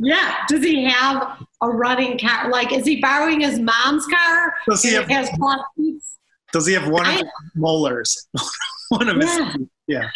yeah, 0.00 0.36
does 0.48 0.62
he 0.62 0.84
have 0.84 1.44
a 1.62 1.68
running 1.68 2.18
car? 2.18 2.50
Like, 2.50 2.72
is 2.72 2.84
he 2.84 3.00
borrowing 3.00 3.40
his 3.40 3.58
mom's 3.58 4.06
car? 4.06 4.54
Does 4.68 4.82
he 4.82 4.92
have? 4.94 5.08
has 5.08 5.28
cloth 5.30 5.66
seats? 5.76 6.18
Does 6.52 6.66
he 6.66 6.72
have 6.74 6.88
one 6.88 7.02
of 7.06 7.12
I- 7.14 7.18
his 7.18 7.24
molars? 7.54 8.28
one 8.88 9.08
of 9.08 9.16
his. 9.16 9.40
Yeah. 9.86 10.08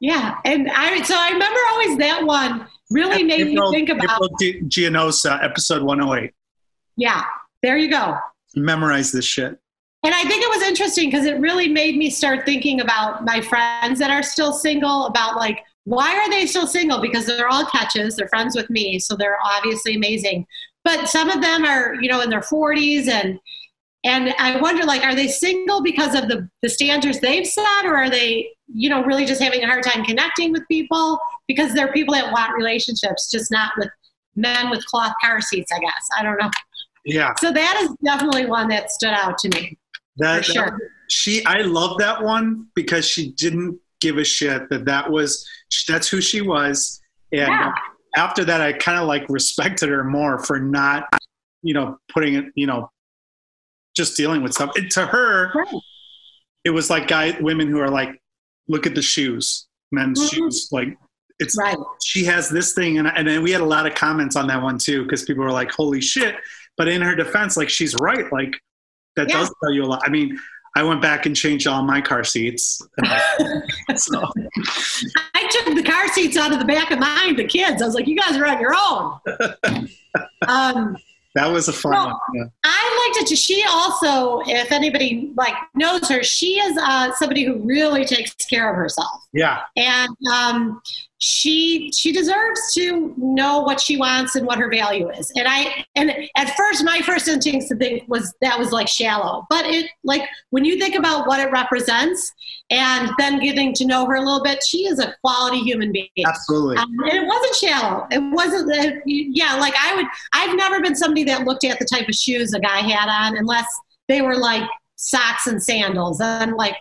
Yeah, 0.00 0.38
and 0.44 0.68
I 0.70 1.02
so 1.02 1.14
I 1.16 1.30
remember 1.30 1.60
always 1.72 1.96
that 1.98 2.24
one 2.24 2.66
really 2.90 3.22
made 3.22 3.48
April- 3.48 3.70
me 3.70 3.76
think 3.76 3.88
about. 3.88 4.04
April 4.16 4.30
Gi- 4.40 4.62
Gianosa, 4.62 5.42
episode 5.42 5.82
108. 5.82 6.32
Yeah, 6.96 7.24
there 7.62 7.76
you 7.78 7.90
go. 7.90 8.16
Memorize 8.56 9.12
this 9.12 9.24
shit. 9.24 9.58
And 10.04 10.12
I 10.14 10.22
think 10.24 10.42
it 10.42 10.48
was 10.50 10.62
interesting 10.62 11.08
because 11.08 11.24
it 11.26 11.38
really 11.38 11.68
made 11.68 11.96
me 11.96 12.10
start 12.10 12.44
thinking 12.44 12.80
about 12.80 13.24
my 13.24 13.40
friends 13.40 14.00
that 14.00 14.10
are 14.10 14.22
still 14.22 14.52
single, 14.52 15.06
about 15.06 15.36
like, 15.36 15.60
why 15.84 16.12
are 16.16 16.28
they 16.28 16.46
still 16.46 16.66
single? 16.66 17.00
Because 17.00 17.24
they're 17.24 17.48
all 17.48 17.64
catches, 17.66 18.16
they're 18.16 18.28
friends 18.28 18.56
with 18.56 18.68
me, 18.68 18.98
so 18.98 19.14
they're 19.16 19.38
obviously 19.44 19.94
amazing. 19.94 20.44
But 20.84 21.08
some 21.08 21.30
of 21.30 21.40
them 21.40 21.64
are, 21.64 21.94
you 22.00 22.08
know, 22.10 22.20
in 22.20 22.30
their 22.30 22.40
40s 22.40 23.06
and 23.06 23.38
and 24.04 24.34
I 24.38 24.60
wonder, 24.60 24.84
like, 24.84 25.02
are 25.04 25.14
they 25.14 25.28
single 25.28 25.82
because 25.82 26.14
of 26.14 26.28
the 26.28 26.48
the 26.62 26.68
standards 26.68 27.20
they've 27.20 27.46
set, 27.46 27.84
or 27.84 27.96
are 27.96 28.10
they, 28.10 28.48
you 28.72 28.88
know, 28.90 29.04
really 29.04 29.24
just 29.24 29.40
having 29.42 29.62
a 29.62 29.66
hard 29.66 29.84
time 29.84 30.04
connecting 30.04 30.52
with 30.52 30.66
people 30.68 31.18
because 31.46 31.72
they're 31.74 31.92
people 31.92 32.14
that 32.14 32.32
want 32.32 32.52
relationships, 32.56 33.30
just 33.30 33.50
not 33.50 33.72
with 33.78 33.88
men 34.36 34.70
with 34.70 34.84
cloth 34.86 35.14
car 35.22 35.40
seats? 35.40 35.70
I 35.74 35.78
guess 35.78 36.08
I 36.18 36.22
don't 36.22 36.36
know. 36.40 36.50
Yeah. 37.04 37.32
So 37.38 37.52
that 37.52 37.80
is 37.82 37.90
definitely 38.04 38.46
one 38.46 38.68
that 38.68 38.90
stood 38.90 39.10
out 39.12 39.38
to 39.38 39.48
me. 39.50 39.78
That, 40.18 40.44
For 40.44 40.52
sure. 40.52 40.64
that- 40.66 40.78
she, 41.08 41.44
I 41.44 41.60
love 41.62 41.98
that 41.98 42.22
one 42.22 42.68
because 42.74 43.04
she 43.06 43.32
didn't 43.32 43.78
give 44.00 44.16
a 44.18 44.24
shit 44.24 44.68
that 44.70 44.84
that 44.86 45.10
was 45.10 45.46
that's 45.86 46.08
who 46.08 46.20
she 46.20 46.40
was, 46.42 47.00
and 47.32 47.48
Yeah. 47.48 47.72
after 48.16 48.44
that, 48.44 48.60
I 48.60 48.72
kind 48.72 48.98
of 48.98 49.06
like 49.06 49.24
respected 49.28 49.88
her 49.90 50.04
more 50.04 50.38
for 50.44 50.58
not, 50.58 51.04
you 51.62 51.74
know, 51.74 51.98
putting 52.12 52.34
it, 52.34 52.46
you 52.54 52.66
know, 52.66 52.90
just 53.96 54.16
dealing 54.16 54.42
with 54.42 54.52
stuff. 54.54 54.72
To 54.90 55.06
her, 55.06 55.52
Right. 55.54 55.74
it 56.64 56.70
was 56.70 56.90
like 56.90 57.08
guy 57.08 57.36
women 57.40 57.68
who 57.68 57.78
are 57.80 57.90
like, 57.90 58.20
look 58.68 58.86
at 58.86 58.94
the 58.94 59.02
shoes, 59.02 59.66
men's 59.90 60.20
Mhm. 60.20 60.34
shoes, 60.34 60.68
like. 60.72 60.96
It's 61.38 61.56
Right. 61.58 61.76
she 62.04 62.22
has 62.24 62.48
this 62.48 62.72
thing, 62.72 62.98
and, 62.98 63.08
and 63.08 63.26
then 63.26 63.42
we 63.42 63.50
had 63.50 63.62
a 63.62 63.64
lot 63.64 63.84
of 63.84 63.96
comments 63.96 64.36
on 64.36 64.46
that 64.46 64.62
one 64.62 64.78
too 64.78 65.02
because 65.02 65.24
people 65.24 65.42
were 65.42 65.50
like, 65.50 65.72
"Holy 65.72 66.00
shit!" 66.00 66.36
But 66.76 66.86
in 66.86 67.02
her 67.02 67.16
defense, 67.16 67.56
like 67.56 67.68
she's 67.68 67.96
right. 67.96 68.30
Like 68.32 68.54
that 69.16 69.28
Yeah. 69.28 69.38
does 69.38 69.52
tell 69.60 69.72
you 69.72 69.82
a 69.82 69.86
lot. 69.86 70.02
I 70.04 70.08
mean, 70.10 70.38
I 70.76 70.84
went 70.84 71.02
back 71.02 71.26
and 71.26 71.34
changed 71.34 71.66
all 71.66 71.82
my 71.82 72.00
car 72.00 72.22
seats. 72.22 72.80
I- 73.02 73.62
so 73.96 74.22
I 75.34 75.48
took 75.50 75.74
the 75.74 75.82
car 75.82 76.06
seats 76.12 76.36
out 76.36 76.52
of 76.52 76.60
the 76.60 76.64
back 76.64 76.92
of 76.92 77.00
mine, 77.00 77.34
the 77.34 77.44
kids. 77.44 77.82
I 77.82 77.86
was 77.86 77.94
like, 77.96 78.06
you 78.06 78.14
guys 78.16 78.36
are 78.36 78.46
on 78.46 78.60
your 78.60 78.74
own. 78.78 79.88
um, 80.46 80.96
that 81.34 81.46
was 81.50 81.68
a 81.68 81.72
fun 81.72 81.92
Well, 81.92 82.06
one. 82.08 82.18
Yeah. 82.34 82.44
I 82.64 83.08
liked 83.14 83.22
it. 83.24 83.28
too. 83.28 83.36
She 83.36 83.64
also, 83.68 84.40
if 84.46 84.70
anybody 84.72 85.32
like 85.36 85.54
knows 85.74 86.08
her, 86.08 86.22
she 86.22 86.58
is 86.60 86.76
uh, 86.78 87.12
somebody 87.14 87.44
who 87.44 87.56
really 87.66 88.04
takes 88.04 88.34
care 88.34 88.70
of 88.70 88.76
herself, 88.76 89.22
yeah, 89.32 89.60
and 89.76 90.10
um, 90.32 90.82
she 91.24 91.88
she 91.96 92.10
deserves 92.10 92.60
to 92.74 93.14
know 93.16 93.60
what 93.60 93.80
she 93.80 93.96
wants 93.96 94.34
and 94.34 94.44
what 94.44 94.58
her 94.58 94.68
value 94.68 95.08
is. 95.10 95.30
And 95.36 95.46
I 95.46 95.84
and 95.94 96.12
at 96.36 96.56
first, 96.56 96.82
my 96.84 97.00
first 97.00 97.28
instinct 97.28 97.68
to 97.68 97.76
think 97.76 98.02
was 98.08 98.34
that 98.42 98.58
was 98.58 98.72
like 98.72 98.88
shallow, 98.88 99.46
but 99.48 99.64
it 99.64 99.88
like 100.02 100.22
when 100.50 100.64
you 100.64 100.80
think 100.80 100.96
about 100.96 101.28
what 101.28 101.38
it 101.38 101.52
represents, 101.52 102.32
and 102.70 103.08
then 103.18 103.38
getting 103.38 103.72
to 103.74 103.86
know 103.86 104.04
her 104.06 104.16
a 104.16 104.20
little 104.20 104.42
bit, 104.42 104.64
she 104.64 104.78
is 104.78 104.98
a 104.98 105.14
quality 105.20 105.60
human 105.60 105.92
being. 105.92 106.08
absolutely. 106.26 106.76
Um, 106.78 106.90
and 107.04 107.22
it 107.22 107.26
wasn't 107.28 107.54
shallow. 107.54 108.06
It 108.10 108.18
wasn't. 108.18 108.72
Uh, 108.76 108.98
yeah, 109.06 109.54
like 109.54 109.74
I 109.78 109.94
would. 109.94 110.06
I've 110.32 110.56
never 110.56 110.80
been 110.80 110.96
somebody 110.96 111.22
that 111.24 111.44
looked 111.44 111.64
at 111.64 111.78
the 111.78 111.84
type 111.84 112.08
of 112.08 112.16
shoes 112.16 112.52
a 112.52 112.58
guy 112.58 112.80
had 112.80 113.08
on, 113.08 113.36
unless 113.36 113.66
they 114.08 114.22
were 114.22 114.36
like 114.36 114.68
socks 114.96 115.46
and 115.46 115.62
sandals, 115.62 116.20
and 116.20 116.54
like, 116.54 116.74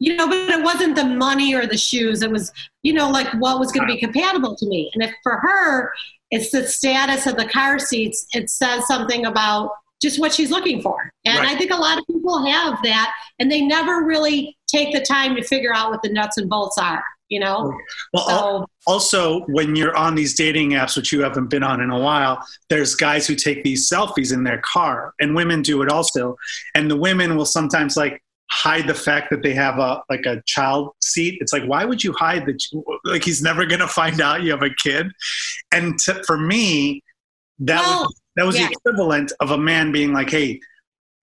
you 0.00 0.16
know. 0.16 0.26
But 0.26 0.50
it 0.50 0.64
wasn't 0.64 0.96
the 0.96 1.04
money 1.04 1.54
or 1.54 1.66
the 1.66 1.78
shoes. 1.78 2.22
It 2.22 2.30
was, 2.30 2.52
you 2.82 2.92
know, 2.92 3.08
like 3.08 3.28
what 3.34 3.60
was 3.60 3.70
going 3.70 3.86
to 3.86 3.94
be 3.94 4.00
compatible 4.00 4.56
to 4.56 4.66
me. 4.66 4.90
And 4.94 5.02
if 5.04 5.12
for 5.22 5.36
her, 5.36 5.92
it's 6.32 6.50
the 6.50 6.66
status 6.66 7.26
of 7.26 7.36
the 7.36 7.46
car 7.46 7.78
seats. 7.78 8.26
It 8.32 8.50
says 8.50 8.86
something 8.88 9.26
about 9.26 9.70
just 10.02 10.18
what 10.18 10.32
she's 10.32 10.50
looking 10.50 10.80
for. 10.80 11.10
And 11.24 11.38
Right. 11.38 11.48
I 11.48 11.56
think 11.56 11.70
a 11.70 11.76
lot 11.76 11.98
of 11.98 12.06
people 12.06 12.44
have 12.46 12.82
that, 12.82 13.12
and 13.38 13.52
they 13.52 13.60
never 13.60 14.02
really 14.04 14.56
take 14.66 14.94
the 14.94 15.00
time 15.00 15.36
to 15.36 15.42
figure 15.44 15.74
out 15.74 15.90
what 15.90 16.02
the 16.02 16.08
nuts 16.08 16.38
and 16.38 16.48
bolts 16.48 16.78
are. 16.78 17.04
You 17.28 17.38
know. 17.38 17.72
well, 18.12 18.26
So 18.28 18.66
also 18.88 19.40
when 19.42 19.76
you're 19.76 19.96
on 19.96 20.16
these 20.16 20.34
dating 20.34 20.70
apps, 20.70 20.96
which 20.96 21.12
you 21.12 21.22
haven't 21.22 21.46
been 21.46 21.62
on 21.62 21.80
in 21.80 21.90
a 21.90 21.98
while, 21.98 22.44
there's 22.70 22.96
guys 22.96 23.24
who 23.24 23.36
take 23.36 23.62
these 23.62 23.88
selfies 23.88 24.32
in 24.32 24.42
their 24.42 24.58
car, 24.62 25.14
and 25.20 25.36
women 25.36 25.62
do 25.62 25.80
it 25.82 25.90
also. 25.90 26.36
And 26.74 26.90
the 26.90 26.96
women 26.96 27.36
will 27.36 27.44
sometimes 27.44 27.96
like 27.96 28.20
hide 28.50 28.86
the 28.86 28.94
fact 28.94 29.30
that 29.30 29.42
they 29.42 29.54
have 29.54 29.78
a 29.78 30.02
like 30.10 30.26
a 30.26 30.42
child 30.46 30.92
seat. 31.02 31.38
It's 31.40 31.52
like, 31.52 31.64
why 31.64 31.84
would 31.84 32.02
you 32.02 32.12
hide 32.12 32.46
that? 32.46 32.60
You, 32.72 32.84
like 33.04 33.24
he's 33.24 33.42
never 33.42 33.64
gonna 33.66 33.88
find 33.88 34.20
out 34.20 34.42
you 34.42 34.50
have 34.50 34.62
a 34.62 34.70
kid. 34.82 35.08
And 35.72 35.98
to, 36.00 36.22
for 36.24 36.36
me, 36.38 37.02
that 37.60 37.80
Well, 37.82 38.02
was 38.02 38.20
that 38.36 38.46
was 38.46 38.58
yeah. 38.58 38.66
the 38.66 38.72
equivalent 38.72 39.32
of 39.40 39.50
a 39.52 39.58
man 39.58 39.92
being 39.92 40.12
like, 40.12 40.30
hey, 40.30 40.60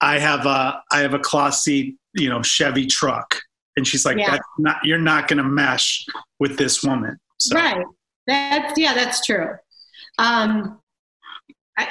I 0.02 0.20
have 0.20 0.46
a 0.46 0.82
I 0.92 1.00
have 1.00 1.14
a 1.14 1.20
cloth 1.20 1.56
seat, 1.56 1.98
you 2.14 2.30
know, 2.30 2.42
Chevy 2.42 2.86
truck. 2.86 3.36
And 3.76 3.86
she's 3.88 4.06
like, 4.06 4.18
Yeah. 4.18 4.32
that's 4.32 4.48
not 4.58 4.78
you're 4.84 4.98
not 4.98 5.28
gonna 5.28 5.44
mesh 5.44 6.06
with 6.40 6.58
this 6.58 6.84
woman. 6.84 7.18
So 7.38 7.56
Right. 7.56 7.86
That's 8.26 8.78
yeah, 8.78 8.94
that's 8.94 9.26
true. 9.26 9.56
Um, 10.20 10.80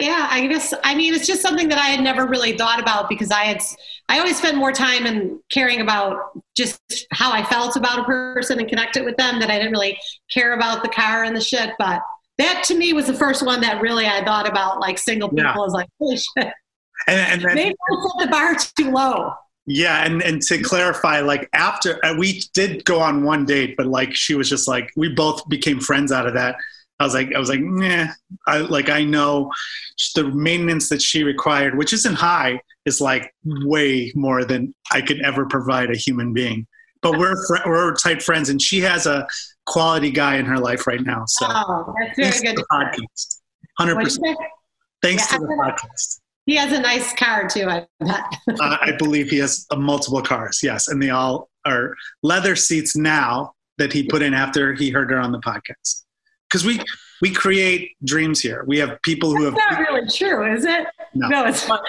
yeah, 0.00 0.26
I 0.30 0.46
guess 0.46 0.74
I 0.84 0.94
mean 0.94 1.14
it's 1.14 1.26
just 1.26 1.42
something 1.42 1.68
that 1.68 1.78
I 1.78 1.86
had 1.86 2.00
never 2.02 2.26
really 2.26 2.56
thought 2.56 2.80
about 2.80 3.08
because 3.08 3.30
I 3.30 3.44
had 3.44 3.60
I 4.08 4.18
always 4.18 4.36
spend 4.38 4.56
more 4.56 4.72
time 4.72 5.06
in 5.06 5.40
caring 5.50 5.80
about 5.80 6.30
just 6.56 6.80
how 7.12 7.32
I 7.32 7.44
felt 7.44 7.76
about 7.76 8.00
a 8.00 8.04
person 8.04 8.58
and 8.58 8.68
connected 8.68 9.04
with 9.04 9.16
them 9.16 9.38
that 9.40 9.50
I 9.50 9.58
didn't 9.58 9.72
really 9.72 9.98
care 10.30 10.54
about 10.54 10.82
the 10.82 10.88
car 10.88 11.24
and 11.24 11.36
the 11.36 11.40
shit. 11.40 11.70
But 11.78 12.00
that 12.38 12.64
to 12.66 12.74
me 12.76 12.92
was 12.92 13.06
the 13.06 13.14
first 13.14 13.44
one 13.44 13.60
that 13.62 13.80
really 13.80 14.06
I 14.06 14.24
thought 14.24 14.48
about 14.48 14.80
like 14.80 14.98
single 14.98 15.28
people 15.28 15.44
Yeah. 15.44 15.64
is 15.64 15.72
like 15.72 15.88
holy 16.00 16.16
shit. 16.16 16.52
and, 17.06 17.32
and 17.32 17.42
then 17.42 17.54
Maybe 17.54 17.74
I 17.90 18.02
set 18.02 18.26
the 18.26 18.30
bar 18.30 18.54
too 18.76 18.90
low. 18.90 19.32
Yeah, 19.68 20.04
and 20.04 20.22
and 20.22 20.40
to 20.42 20.62
clarify, 20.62 21.20
like 21.20 21.48
after 21.52 22.04
uh, 22.04 22.14
we 22.16 22.40
did 22.54 22.84
go 22.84 23.00
on 23.00 23.24
one 23.24 23.44
date, 23.44 23.74
but 23.76 23.86
like 23.86 24.14
she 24.14 24.36
was 24.36 24.48
just 24.48 24.68
like 24.68 24.92
we 24.96 25.08
both 25.08 25.48
became 25.48 25.80
friends 25.80 26.12
out 26.12 26.26
of 26.26 26.34
that. 26.34 26.54
I 26.98 27.04
was 27.04 27.14
like, 27.14 27.34
I 27.34 27.38
was 27.38 27.48
like, 27.50 27.60
nah. 27.60 28.06
I 28.46 28.58
like 28.58 28.88
I 28.88 29.04
know 29.04 29.50
the 30.14 30.24
maintenance 30.24 30.88
that 30.88 31.02
she 31.02 31.22
required, 31.24 31.76
which 31.76 31.92
isn't 31.92 32.14
high, 32.14 32.60
is 32.86 33.00
like 33.00 33.30
way 33.44 34.12
more 34.14 34.44
than 34.44 34.72
I 34.92 35.02
could 35.02 35.20
ever 35.22 35.46
provide 35.46 35.90
a 35.90 35.96
human 35.96 36.32
being. 36.32 36.66
But 37.02 37.18
we're 37.18 37.36
fr- 37.46 37.66
we're 37.68 37.94
tight 37.96 38.22
friends, 38.22 38.48
and 38.48 38.60
she 38.60 38.80
has 38.80 39.06
a 39.06 39.26
quality 39.66 40.10
guy 40.10 40.36
in 40.36 40.46
her 40.46 40.58
life 40.58 40.86
right 40.86 41.02
now. 41.02 41.24
So 41.26 41.46
Oh, 41.48 41.94
that's 42.16 42.40
very 42.42 42.54
good. 42.56 42.64
podcast, 42.72 43.40
hundred 43.78 43.96
percent. 44.02 44.38
Thanks 45.02 45.30
Yeah, 45.30 45.38
to 45.38 45.44
the 45.44 45.52
podcast. 45.54 46.20
He 46.46 46.54
has 46.56 46.72
a 46.72 46.80
nice 46.80 47.12
car 47.14 47.46
too. 47.48 47.68
I 47.68 47.84
bet. 48.00 48.24
uh, 48.60 48.76
I 48.80 48.92
believe 48.98 49.28
he 49.30 49.38
has 49.38 49.66
uh, 49.70 49.76
multiple 49.76 50.22
cars. 50.22 50.60
Yes, 50.62 50.88
and 50.88 51.02
they 51.02 51.10
all 51.10 51.50
are 51.66 51.94
leather 52.22 52.56
seats 52.56 52.96
now 52.96 53.52
that 53.78 53.92
he 53.92 54.04
put 54.04 54.22
in 54.22 54.32
after 54.32 54.72
he 54.72 54.88
heard 54.90 55.10
her 55.10 55.18
on 55.18 55.32
the 55.32 55.40
podcast. 55.40 56.04
Because 56.56 56.78
we 56.78 56.84
we 57.20 57.30
create 57.34 57.96
dreams 58.04 58.40
here. 58.40 58.64
We 58.66 58.78
have 58.78 59.00
people 59.02 59.36
who 59.36 59.44
have 59.44 59.54
not 59.54 59.78
really 59.78 60.08
true, 60.08 60.54
is 60.54 60.64
it? 60.64 60.86
No. 61.14 61.44
it's 61.44 61.68
not. 61.68 61.82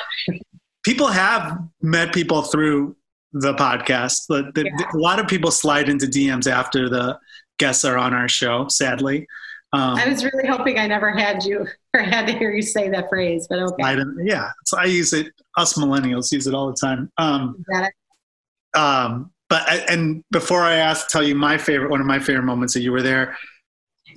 people 0.83 1.07
have 1.07 1.57
met 1.81 2.13
people 2.13 2.41
through 2.41 2.97
the 3.31 3.53
podcast. 3.53 4.27
The, 4.27 4.51
the, 4.53 4.65
Yeah. 4.65 4.85
A 4.93 4.97
lot 4.97 5.19
of 5.19 5.27
people 5.27 5.51
slide 5.51 5.87
into 5.87 6.05
DMs 6.05 6.51
after 6.51 6.89
the 6.89 7.17
guests 7.59 7.85
are 7.85 7.97
on 7.97 8.13
our 8.13 8.27
show. 8.27 8.67
Sadly, 8.67 9.25
um, 9.71 9.95
I 9.95 10.09
was 10.09 10.25
really 10.25 10.47
hoping 10.47 10.79
I 10.79 10.87
never 10.87 11.11
had 11.11 11.43
you 11.43 11.65
or 11.93 12.01
had 12.01 12.27
to 12.27 12.33
hear 12.33 12.51
you 12.51 12.61
say 12.61 12.89
that 12.89 13.07
phrase, 13.07 13.47
but 13.49 13.59
okay. 13.59 13.97
yeah, 14.21 14.49
so 14.65 14.77
I 14.77 14.85
use 14.85 15.13
it. 15.13 15.27
Us 15.57 15.73
millennials 15.75 16.31
use 16.31 16.45
it 16.45 16.53
all 16.53 16.67
the 16.67 16.77
time. 16.79 17.09
Um, 17.17 17.63
Got 17.71 17.85
it. 17.85 18.79
um, 18.79 19.31
but 19.49 19.67
and 19.89 20.23
before 20.31 20.61
I 20.61 20.75
ask, 20.75 21.07
tell 21.07 21.23
you 21.23 21.35
my 21.35 21.57
favorite, 21.57 21.89
one 21.89 22.01
of 22.01 22.07
my 22.07 22.19
favorite 22.19 22.43
moments 22.43 22.73
that 22.73 22.81
you 22.81 22.91
were 22.91 23.01
there. 23.01 23.37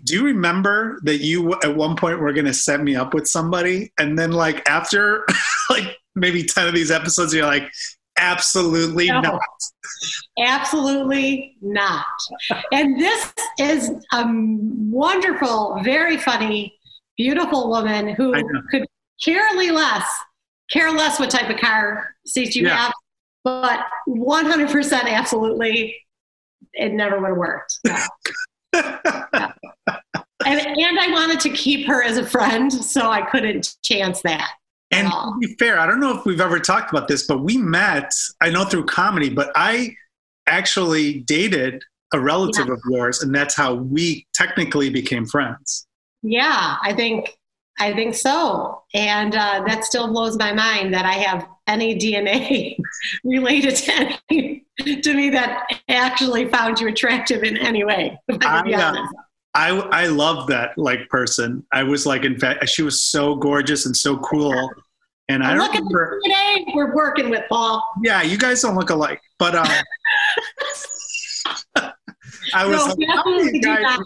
Do 0.05 0.15
you 0.15 0.25
remember 0.25 1.01
that 1.05 1.19
you 1.19 1.55
at 1.63 1.75
one 1.77 1.97
point 1.97 2.21
were 2.21 2.33
going 2.33 2.47
to 2.47 2.55
set 2.55 2.83
me 2.83 2.97
up 2.97 3.15
with 3.15 3.27
somebody, 3.27 3.93
and 3.99 4.19
then 4.19 4.33
like 4.33 4.67
after 4.69 5.27
like 5.71 5.97
maybe 6.15 6.43
ten 6.45 6.67
of 6.69 6.75
these 6.75 6.91
episodes, 6.91 7.33
you're 7.35 7.47
like, 7.47 7.71
absolutely 8.19 9.07
No. 9.09 9.21
not. 9.21 9.41
Absolutely 10.39 11.57
not. 11.61 12.07
And 12.73 12.99
this 13.01 13.33
is 13.59 13.91
a 14.13 14.25
wonderful, 14.27 15.79
very 15.83 16.17
funny, 16.17 16.75
beautiful 17.17 17.69
woman 17.71 18.09
who 18.15 18.35
could 18.71 18.87
carely 19.23 19.71
less, 19.71 20.05
care 20.71 20.91
less 20.91 21.19
what 21.21 21.31
type 21.31 21.51
of 21.51 21.59
car 21.61 22.15
seat 22.27 22.55
you 22.57 22.67
Yeah. 22.67 22.77
have, 22.77 22.93
but 23.45 23.81
100% 24.09 25.03
absolutely, 25.05 25.97
it 26.73 26.93
never 26.93 27.21
would 27.21 27.29
have 27.31 27.37
worked. 27.37 27.79
No. 28.73 29.53
And, 30.51 30.79
and 30.79 30.99
I 30.99 31.11
wanted 31.13 31.41
to 31.41 31.51
keep 31.51 31.87
her 31.87 32.03
as 32.03 32.19
a 32.19 32.27
friend, 32.27 32.73
so 32.73 33.09
I 33.09 33.23
couldn't 33.23 33.77
chance 33.83 34.23
that. 34.23 34.51
And 34.91 35.09
to 35.09 35.37
be 35.41 35.55
fair, 35.55 35.79
I 35.79 35.87
don't 35.87 36.01
know 36.01 36.19
if 36.19 36.25
we've 36.25 36.41
ever 36.41 36.59
talked 36.59 36.91
about 36.91 37.07
this, 37.07 37.27
but 37.27 37.45
we 37.45 37.57
met, 37.57 38.13
I 38.41 38.51
know 38.51 38.65
through 38.65 38.87
comedy, 38.87 39.29
but 39.29 39.53
I 39.55 39.95
actually 40.49 41.21
dated 41.21 41.85
a 42.13 42.19
relative 42.19 42.69
of 42.69 42.81
yours, 42.91 43.23
and 43.23 43.33
that's 43.33 43.55
how 43.55 43.75
we 43.75 44.27
technically 44.35 44.91
became 44.91 45.27
friends. 45.27 45.87
Yeah, 46.23 46.77
I 46.83 46.93
think 46.93 47.39
I 47.79 47.95
think 47.95 48.15
so, 48.15 48.83
and 48.93 49.35
uh, 49.35 49.63
that 49.67 49.85
still 49.85 50.09
blows 50.09 50.37
my 50.37 50.53
mind 50.53 50.93
that 50.93 51.07
I 51.07 51.13
have 51.13 51.47
any 51.67 51.97
DNA 51.97 52.77
related 53.25 53.77
to 53.77 54.19
any 54.29 54.67
to 55.03 55.15
me 55.15 55.31
that 55.31 55.67
actually 55.89 56.49
found 56.49 56.81
you 56.81 56.89
attractive 56.89 57.45
in 57.45 57.57
any 57.57 57.85
way. 57.85 58.19
I 58.29 58.63
I, 58.67 58.73
uh. 58.73 59.07
I 59.55 59.71
I 59.71 60.07
love 60.07 60.47
that 60.49 60.77
like 60.79 61.09
person. 61.09 61.65
I 61.73 61.83
was 61.83 62.07
like, 62.07 62.25
in 62.25 62.39
fact, 62.39 62.69
she 62.69 62.83
was 62.83 63.03
so 63.03 63.35
gorgeous 63.35 63.87
and 63.87 63.97
so 63.97 64.19
cool, 64.19 64.71
And 65.29 65.43
I 65.43 65.51
And 65.53 65.59
don't 65.61 65.67
look 65.67 65.75
at 65.75 65.79
remember. 65.83 66.21
DNA 66.27 66.65
we're 66.75 66.95
working 66.95 67.31
with, 67.31 67.45
Paul. 67.49 67.83
Yeah, 68.03 68.23
you 68.23 68.39
guys 68.39 68.63
don't 68.63 68.77
look 68.77 68.91
alike, 68.91 69.21
but 69.39 69.55
um, 69.57 69.67
I 72.55 72.67
was 72.67 72.77
No, 72.77 72.85
like, 72.95 73.09
how 73.09 73.23
do 73.25 73.37
definitely 73.37 73.45
you 73.59 73.63
do 73.63 73.77
guys- 73.77 73.99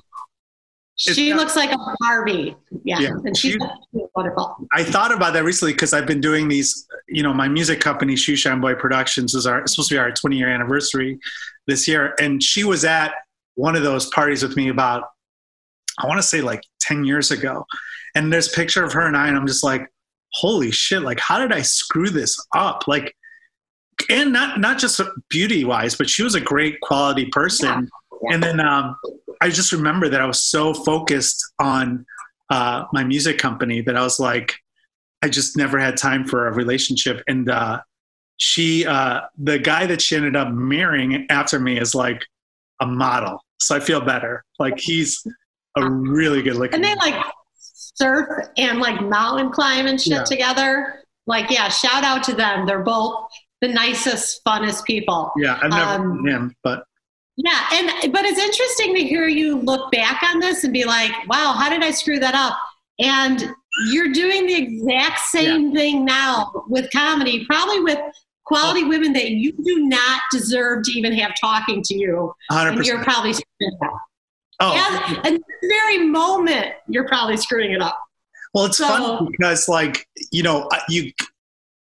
She 0.97 1.31
not- 1.31 1.39
looks 1.41 1.57
like 1.57 1.73
a 1.73 1.79
Barbie. 2.01 2.57
Yeah, 2.85 3.01
Yeah, 3.01 3.09
and 3.25 3.37
she's 3.37 3.53
she- 3.55 3.59
wonderful. 4.15 4.57
I 4.73 4.85
thought 4.85 5.13
about 5.13 5.33
that 5.35 5.45
recently 5.45 5.73
because 5.73 5.93
I've 5.93 6.07
been 6.07 6.21
doing 6.21 6.49
these. 6.49 6.87
You 7.09 7.23
know, 7.23 7.35
my 7.35 7.49
music 7.49 7.81
company, 7.81 8.15
Shoeshine 8.15 8.61
Boy 8.61 8.75
Productions, 8.75 9.35
is 9.35 9.47
our 9.47 9.67
supposed 9.67 9.89
to 9.91 9.95
be 9.97 9.99
our 9.99 10.13
20 10.13 10.37
year 10.37 10.49
anniversary 10.49 11.19
this 11.67 11.87
year, 11.89 12.15
and 12.21 12.43
she 12.43 12.65
was 12.65 12.85
at 12.85 13.13
one 13.57 13.77
of 13.77 13.83
those 13.83 14.07
parties 14.11 14.43
with 14.43 14.57
me 14.57 14.69
about 14.69 15.05
I 15.99 16.07
want 16.07 16.19
to 16.19 16.27
say 16.27 16.41
like 16.41 16.63
10 16.81 17.05
years 17.05 17.31
ago, 17.31 17.65
and 18.15 18.33
there's 18.33 18.49
a 18.49 18.57
picture 18.57 18.85
of 18.85 18.93
her 18.93 19.07
and 19.07 19.17
I, 19.17 19.29
and 19.29 19.37
I'm 19.37 19.47
just 19.47 19.65
like, 19.65 19.91
holy 20.33 20.71
shit! 20.71 21.03
Like, 21.03 21.21
how 21.21 21.39
did 21.39 21.53
I 21.53 21.63
screw 21.63 22.11
this 22.11 22.39
up? 22.55 22.87
Like, 22.87 23.15
and 24.11 24.33
not 24.33 24.61
not 24.61 24.79
just 24.79 25.01
beauty 25.29 25.65
wise, 25.65 25.95
but 25.95 26.11
she 26.11 26.23
was 26.23 26.35
a 26.35 26.41
great 26.41 26.81
quality 26.81 27.27
person. 27.27 27.69
Yeah. 27.69 27.81
Yeah. 28.23 28.35
And 28.35 28.43
then 28.43 28.61
um, 28.61 28.97
I 29.41 29.51
just 29.51 29.73
remember 29.73 30.09
that 30.09 30.21
I 30.21 30.27
was 30.27 30.43
so 30.43 30.73
focused 30.73 31.45
on 31.59 32.07
uh, 32.51 32.85
my 32.93 33.05
music 33.05 33.39
company 33.39 33.81
that 33.83 33.97
I 33.97 34.03
was 34.03 34.19
like, 34.21 34.55
I 35.23 35.29
just 35.29 35.57
never 35.57 35.79
had 35.79 35.97
time 35.97 36.27
for 36.27 36.49
a 36.49 36.53
relationship. 36.53 37.23
And 37.27 37.51
uh, 37.51 37.81
she, 38.37 38.87
uh, 38.87 39.23
the 39.37 39.59
guy 39.59 39.87
that 39.87 40.01
she 40.01 40.17
ended 40.17 40.37
up 40.37 40.53
marrying 40.53 41.27
after 41.31 41.59
me 41.59 41.79
is 41.79 41.95
like 41.95 42.25
a 42.81 42.87
model. 42.87 43.45
So 43.59 43.75
I 43.77 43.81
feel 43.81 44.01
better. 44.01 44.45
Like 44.59 44.79
he's 44.79 45.27
a 45.77 45.89
really 45.91 46.43
good 46.43 46.57
looking. 46.57 46.75
And 46.75 46.85
they 46.85 46.95
like 46.97 47.23
surf 47.57 48.29
and 48.57 48.79
like 48.81 49.01
mountain 49.03 49.51
climb 49.51 49.87
and 49.87 50.01
shit 50.01 50.13
Yeah. 50.13 50.25
together. 50.25 51.01
Like, 51.27 51.51
yeah, 51.51 51.69
shout 51.69 52.05
out 52.05 52.23
to 52.25 52.35
them. 52.35 52.67
They're 52.67 52.83
both 52.83 53.27
the 53.61 53.69
nicest, 53.69 54.43
funnest 54.47 54.85
people. 54.85 55.33
yeah, 55.39 55.59
I've 55.63 55.71
never 55.71 55.91
um, 56.05 56.23
met 56.23 56.35
him, 56.35 56.55
but 56.63 56.85
Yeah, 57.37 57.59
and 57.73 58.13
but 58.13 58.25
it's 58.25 58.39
interesting 58.39 58.95
to 58.95 59.03
hear 59.05 59.27
you 59.27 59.59
look 59.59 59.91
back 59.91 60.23
on 60.23 60.39
this 60.41 60.65
and 60.65 60.73
be 60.73 60.85
like, 60.85 61.11
"Wow, 61.29 61.53
how 61.59 61.69
did 61.71 61.83
I 61.83 61.91
screw 61.91 62.19
that 62.21 62.35
up?" 62.35 62.59
And 63.01 63.53
you're 63.91 64.13
doing 64.13 64.47
the 64.47 64.55
exact 64.55 65.19
same 65.21 65.73
thing 65.75 66.05
now 66.05 66.53
with 66.69 66.89
comedy, 66.93 67.45
probably 67.47 67.81
with 67.81 67.99
quality 68.45 68.85
women 68.85 69.13
that 69.15 69.31
you 69.31 69.51
do 69.65 69.87
not 69.87 70.21
deserve 70.31 70.85
to 70.85 70.93
even 70.93 71.13
have 71.15 71.33
talking 71.41 71.83
to 71.83 71.95
you, 71.99 72.33
100. 72.51 72.77
and 72.77 72.87
you're 72.87 73.03
probably. 73.03 73.33
Oh, 74.61 75.21
and 75.25 75.37
this 75.37 75.71
very 75.71 76.07
moment, 76.07 76.75
you're 76.89 77.09
probably 77.09 77.37
screwing 77.37 77.73
it 77.73 77.83
up. 77.83 77.99
Well, 78.55 78.67
it's 78.67 78.79
So- 78.79 78.87
fun 78.87 79.29
because, 79.31 79.69
like, 79.69 80.07
you 80.31 80.43
know, 80.43 80.69
you 80.89 81.13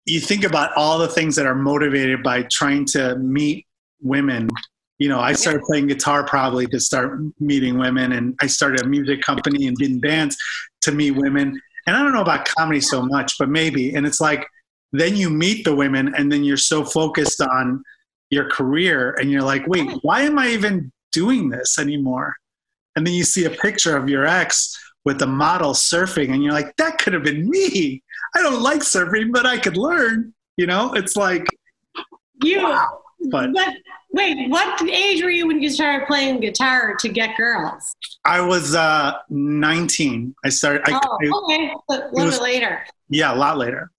you 0.07 0.19
think 0.19 0.45
about 0.45 0.73
all 0.77 0.99
the 0.99 1.07
things 1.09 1.37
that 1.37 1.47
are 1.47 1.55
motivated 1.55 2.23
by 2.23 2.43
trying 2.51 2.85
to 2.85 3.17
meet 3.17 3.67
women. 4.01 4.49
You 4.99 5.09
know, 5.09 5.21
I 5.21 5.35
started 5.35 5.63
playing 5.63 5.87
guitar 5.89 6.25
probably 6.25 6.67
to 6.69 6.81
start 6.81 7.21
meeting 7.39 7.79
women, 7.79 8.13
and 8.13 8.35
I 8.41 8.47
started 8.47 8.83
a 8.83 8.89
music 8.89 9.21
company 9.23 9.67
and 9.67 9.77
did 9.77 10.01
bands 10.01 10.37
to 10.83 10.93
meet 10.93 11.13
women. 11.13 11.61
And 11.87 11.97
I 11.97 12.03
don't 12.03 12.13
know 12.13 12.23
about 12.23 12.45
comedy 12.47 12.81
so 12.81 13.03
much, 13.03 13.37
but 13.39 13.49
maybe. 13.49 13.95
And 13.95 14.07
it's 14.07 14.21
like 14.21 14.47
then 14.93 15.17
you 15.17 15.31
meet 15.31 15.65
the 15.65 15.75
women, 15.75 16.15
and 16.17 16.33
then 16.33 16.45
you're 16.45 16.57
so 16.57 16.85
focused 16.85 17.41
on 17.41 17.83
your 18.31 18.49
career, 18.51 19.15
and 19.21 19.31
you're 19.31 19.43
like, 19.43 19.67
wait, 19.67 19.89
why 20.03 20.23
am 20.23 20.39
I 20.39 20.49
even 20.49 20.91
doing 21.13 21.51
this 21.51 21.79
anymore? 21.79 22.35
And 22.97 23.07
then 23.07 23.15
you 23.15 23.25
see 23.25 23.45
a 23.45 23.51
picture 23.51 23.97
of 23.97 24.09
your 24.09 24.27
ex 24.27 24.77
with 25.05 25.19
the 25.19 25.27
model 25.27 25.73
surfing 25.73 26.33
and 26.35 26.43
you're 26.43 26.53
like 26.53 26.77
that 26.77 26.99
could 26.99 27.15
have 27.15 27.23
been 27.23 27.49
me 27.49 28.03
i 28.35 28.43
don't 28.43 28.61
like 28.61 28.81
surfing 28.81 29.33
but 29.33 29.47
i 29.47 29.57
could 29.57 29.79
learn 29.79 30.35
you 30.59 30.67
know 30.67 30.93
it's 30.93 31.17
like 31.17 31.47
You, 32.43 32.63
Wow. 32.63 33.01
But- 33.31 33.53
but 33.55 33.75
wait, 34.13 34.49
what 34.51 34.81
age 34.91 35.23
were 35.23 35.31
you 35.31 35.47
when 35.47 35.63
you 35.63 35.71
started 35.71 36.07
playing 36.07 36.41
guitar 36.41 36.95
to 37.01 37.09
get 37.09 37.35
girls? 37.39 37.95
i 38.27 38.41
was 38.43 38.75
uh 38.75 39.13
19 39.31 40.35
i 40.45 40.49
started 40.51 40.83
I, 40.85 41.01
oh, 41.03 41.19
I- 41.23 41.55
okay, 41.55 41.73
a 41.89 41.93
little 41.93 42.11
was- 42.27 42.35
bit 42.39 42.43
later. 42.43 42.85
yeah 43.09 43.33
a 43.33 43.37
lot 43.37 43.57
later 43.57 43.91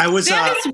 i 0.00 0.08
was 0.08 0.26
That 0.28 0.56
uh, 0.66 0.70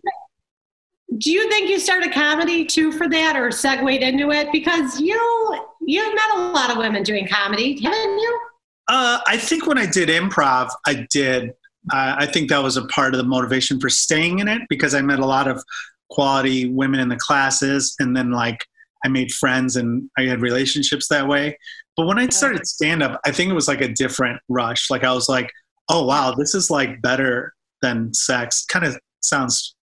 do 1.18 1.30
you 1.30 1.48
think 1.48 1.68
you 1.68 1.78
started 1.78 2.12
comedy 2.12 2.64
too 2.64 2.92
for 2.92 3.08
that, 3.08 3.36
or 3.36 3.50
segued 3.50 4.02
into 4.02 4.30
it? 4.30 4.50
Because 4.52 5.00
you 5.00 5.64
you've 5.86 6.14
met 6.14 6.34
a 6.34 6.38
lot 6.52 6.70
of 6.70 6.78
women 6.78 7.02
doing 7.02 7.26
comedy, 7.28 7.80
haven't 7.82 8.18
you? 8.18 8.40
uh 8.88 9.20
i 9.26 9.36
think 9.36 9.66
when 9.66 9.78
i 9.78 9.86
did 9.86 10.08
improv 10.08 10.70
i 10.86 11.06
did 11.10 11.50
uh, 11.92 12.16
i 12.18 12.26
think 12.26 12.48
that 12.48 12.62
was 12.62 12.76
a 12.76 12.84
part 12.86 13.14
of 13.14 13.18
the 13.18 13.24
motivation 13.24 13.80
for 13.80 13.88
staying 13.88 14.40
in 14.40 14.48
it 14.48 14.62
because 14.68 14.94
i 14.94 15.00
met 15.00 15.18
a 15.18 15.26
lot 15.26 15.48
of 15.48 15.62
quality 16.10 16.68
women 16.68 17.00
in 17.00 17.08
the 17.08 17.16
classes 17.16 17.94
and 17.98 18.16
then 18.16 18.30
like 18.30 18.64
i 19.04 19.08
made 19.08 19.32
friends 19.32 19.76
and 19.76 20.08
i 20.18 20.22
had 20.22 20.40
relationships 20.40 21.08
that 21.08 21.26
way 21.26 21.56
but 21.96 22.06
when 22.06 22.18
i 22.18 22.28
started 22.28 22.66
stand 22.66 23.02
up 23.02 23.20
i 23.24 23.30
think 23.30 23.50
it 23.50 23.54
was 23.54 23.68
like 23.68 23.80
a 23.80 23.88
different 23.88 24.38
rush 24.48 24.90
like 24.90 25.04
i 25.04 25.12
was 25.12 25.28
like 25.28 25.50
oh 25.88 26.04
wow 26.04 26.34
this 26.36 26.54
is 26.54 26.70
like 26.70 27.00
better 27.00 27.54
than 27.80 28.12
sex 28.12 28.64
kind 28.66 28.84
of 28.84 28.98
sounds 29.20 29.74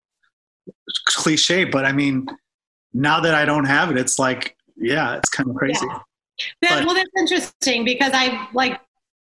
cliche 1.08 1.64
but 1.64 1.86
i 1.86 1.92
mean 1.92 2.26
now 2.94 3.20
that 3.20 3.34
i 3.36 3.46
don't 3.46 3.66
have 3.66 3.90
it 3.92 3.98
it's 3.98 4.18
like 4.20 4.56
yeah 4.78 5.16
it's 5.16 5.30
kind 5.30 5.50
of 5.50 5.56
crazy 5.56 5.86
Yeah. 5.86 6.00
That, 6.62 6.80
But- 6.80 6.86
well, 6.88 6.96
that's 6.96 7.10
interesting 7.20 7.86
because 7.86 8.14
I 8.16 8.48
like 8.54 8.80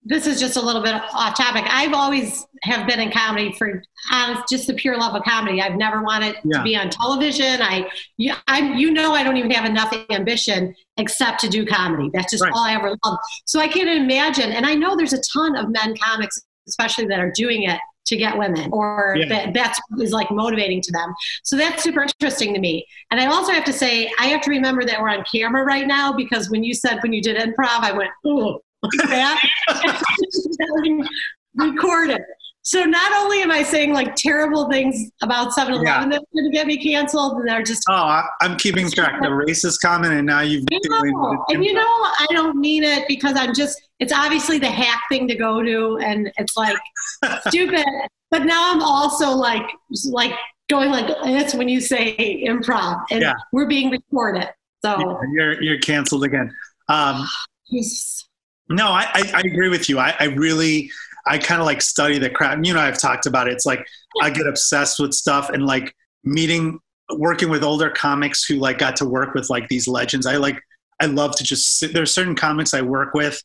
this 0.02 0.26
is 0.26 0.40
just 0.40 0.56
a 0.56 0.60
little 0.62 0.82
bit 0.82 0.94
off 1.12 1.36
topic. 1.36 1.64
I've 1.68 1.92
always 1.92 2.44
have 2.62 2.88
been 2.88 2.98
in 3.00 3.12
comedy 3.12 3.52
for 3.52 3.82
honest, 4.10 4.44
just 4.50 4.66
the 4.66 4.72
pure 4.74 4.96
love 4.98 5.14
of 5.14 5.22
comedy. 5.24 5.60
I've 5.60 5.76
never 5.76 6.02
wanted 6.02 6.36
Yeah. 6.42 6.58
to 6.58 6.64
be 6.64 6.74
on 6.74 6.88
television. 6.88 7.60
I, 7.60 7.86
you, 8.16 8.32
I, 8.48 8.60
you 8.72 8.90
know, 8.92 9.12
I 9.12 9.22
don't 9.24 9.36
even 9.36 9.50
have 9.50 9.64
enough 9.66 9.94
ambition 10.10 10.74
except 10.96 11.38
to 11.40 11.48
do 11.48 11.66
comedy. 11.66 12.10
That's 12.14 12.30
just 12.32 12.42
Right. 12.42 12.52
all 12.54 12.64
I 12.64 12.72
ever 12.74 12.96
loved. 13.04 13.20
So 13.44 13.60
I 13.60 13.68
can't 13.68 13.90
imagine. 13.90 14.50
And 14.52 14.64
I 14.64 14.74
know 14.74 14.96
there's 14.96 15.12
a 15.12 15.20
ton 15.34 15.54
of 15.54 15.68
men 15.70 15.94
comics, 16.02 16.40
especially 16.66 17.04
that 17.06 17.20
are 17.20 17.30
doing 17.30 17.64
it 17.64 17.78
to 18.06 18.16
get 18.16 18.36
women 18.36 18.68
or 18.72 19.16
Yeah. 19.18 19.26
that 19.28 19.54
that's 19.54 19.80
is 20.00 20.12
like 20.12 20.30
motivating 20.30 20.80
to 20.82 20.92
them. 20.92 21.14
So 21.44 21.56
that's 21.56 21.82
super 21.82 22.02
interesting 22.02 22.52
to 22.54 22.60
me. 22.60 22.86
And 23.10 23.20
I 23.20 23.26
also 23.26 23.52
have 23.52 23.64
to 23.64 23.72
say, 23.72 24.10
I 24.18 24.26
have 24.26 24.40
to 24.42 24.50
remember 24.50 24.84
that 24.84 25.00
we're 25.00 25.08
on 25.08 25.24
camera 25.32 25.64
right 25.64 25.86
now 25.86 26.12
because 26.12 26.50
when 26.50 26.64
you 26.64 26.74
said 26.74 26.98
when 27.02 27.12
you 27.12 27.22
did 27.22 27.36
improv, 27.36 27.80
I 27.80 27.92
went, 27.92 28.10
ooh, 28.26 28.58
that. 29.08 29.40
recorded. 31.54 32.20
So 32.64 32.84
not 32.84 33.12
only 33.12 33.42
am 33.42 33.50
I 33.50 33.64
saying 33.64 33.92
like 33.92 34.14
terrible 34.14 34.70
things 34.70 35.10
about 35.20 35.52
7 35.52 35.72
Eleven 35.74 35.84
Yeah. 35.86 36.08
that's 36.08 36.24
going 36.32 36.44
to 36.44 36.50
get 36.50 36.66
me 36.68 36.76
canceled, 36.76 37.38
and 37.40 37.48
they're 37.48 37.62
just 37.62 37.82
Oh, 37.88 37.92
I, 37.94 38.24
I'm 38.40 38.56
keeping 38.56 38.88
track. 38.90 39.20
The 39.20 39.26
racist 39.48 39.80
comment, 39.82 40.14
and 40.14 40.26
now 40.26 40.40
you've. 40.42 40.64
Know. 40.70 41.44
And 41.48 41.64
you 41.64 41.72
know, 41.74 41.82
I 41.82 42.26
don't 42.30 42.56
mean 42.56 42.84
it 42.84 43.06
because 43.08 43.36
I'm 43.36 43.52
just, 43.52 43.82
it's 43.98 44.12
obviously 44.12 44.58
the 44.58 44.68
hack 44.70 45.02
thing 45.08 45.26
to 45.28 45.34
go 45.34 45.62
to 45.62 45.98
and 45.98 46.30
it's 46.36 46.56
like 46.56 46.76
stupid. 47.48 47.84
But 48.30 48.44
now 48.44 48.72
I'm 48.72 48.80
also 48.82 49.30
like, 49.30 49.68
like 50.10 50.32
going 50.70 50.90
like, 50.90 51.08
that's 51.24 51.54
when 51.54 51.68
you 51.68 51.80
say 51.80 52.14
improv 52.46 53.02
and 53.10 53.22
Yeah. 53.22 53.34
we're 53.52 53.66
being 53.66 53.90
recorded. 53.90 54.48
So, 54.84 55.20
you're 55.32 55.60
you're 55.62 55.78
canceled 55.78 56.24
again. 56.24 56.54
Um, 56.88 57.26
no, 58.68 58.86
I, 58.86 59.08
I, 59.14 59.32
I 59.34 59.40
agree 59.40 59.68
with 59.68 59.88
you. 59.88 59.98
I, 59.98 60.14
I 60.18 60.24
really, 60.26 60.90
I 61.26 61.38
kind 61.38 61.60
of 61.60 61.66
like 61.66 61.82
study 61.82 62.18
the 62.18 62.30
crap. 62.30 62.54
And 62.54 62.66
You 62.66 62.74
know, 62.74 62.80
I've 62.80 62.98
talked 62.98 63.26
about 63.26 63.48
it. 63.48 63.52
It's 63.52 63.66
like 63.66 63.86
I 64.20 64.30
get 64.30 64.46
obsessed 64.46 64.98
with 64.98 65.12
stuff 65.14 65.50
and 65.50 65.64
like 65.66 65.94
meeting, 66.24 66.78
working 67.16 67.48
with 67.48 67.62
older 67.62 67.90
comics 67.90 68.44
who 68.44 68.56
like 68.56 68.78
got 68.78 68.96
to 68.96 69.04
work 69.04 69.34
with 69.34 69.48
like 69.50 69.68
these 69.68 69.86
legends. 69.88 70.26
I 70.26 70.36
like, 70.36 70.60
I 71.00 71.06
love 71.06 71.34
to 71.36 71.44
just 71.44 71.78
sit. 71.78 71.92
There's 71.92 72.12
certain 72.12 72.34
comics 72.34 72.74
I 72.74 72.82
work 72.82 73.14
with 73.14 73.40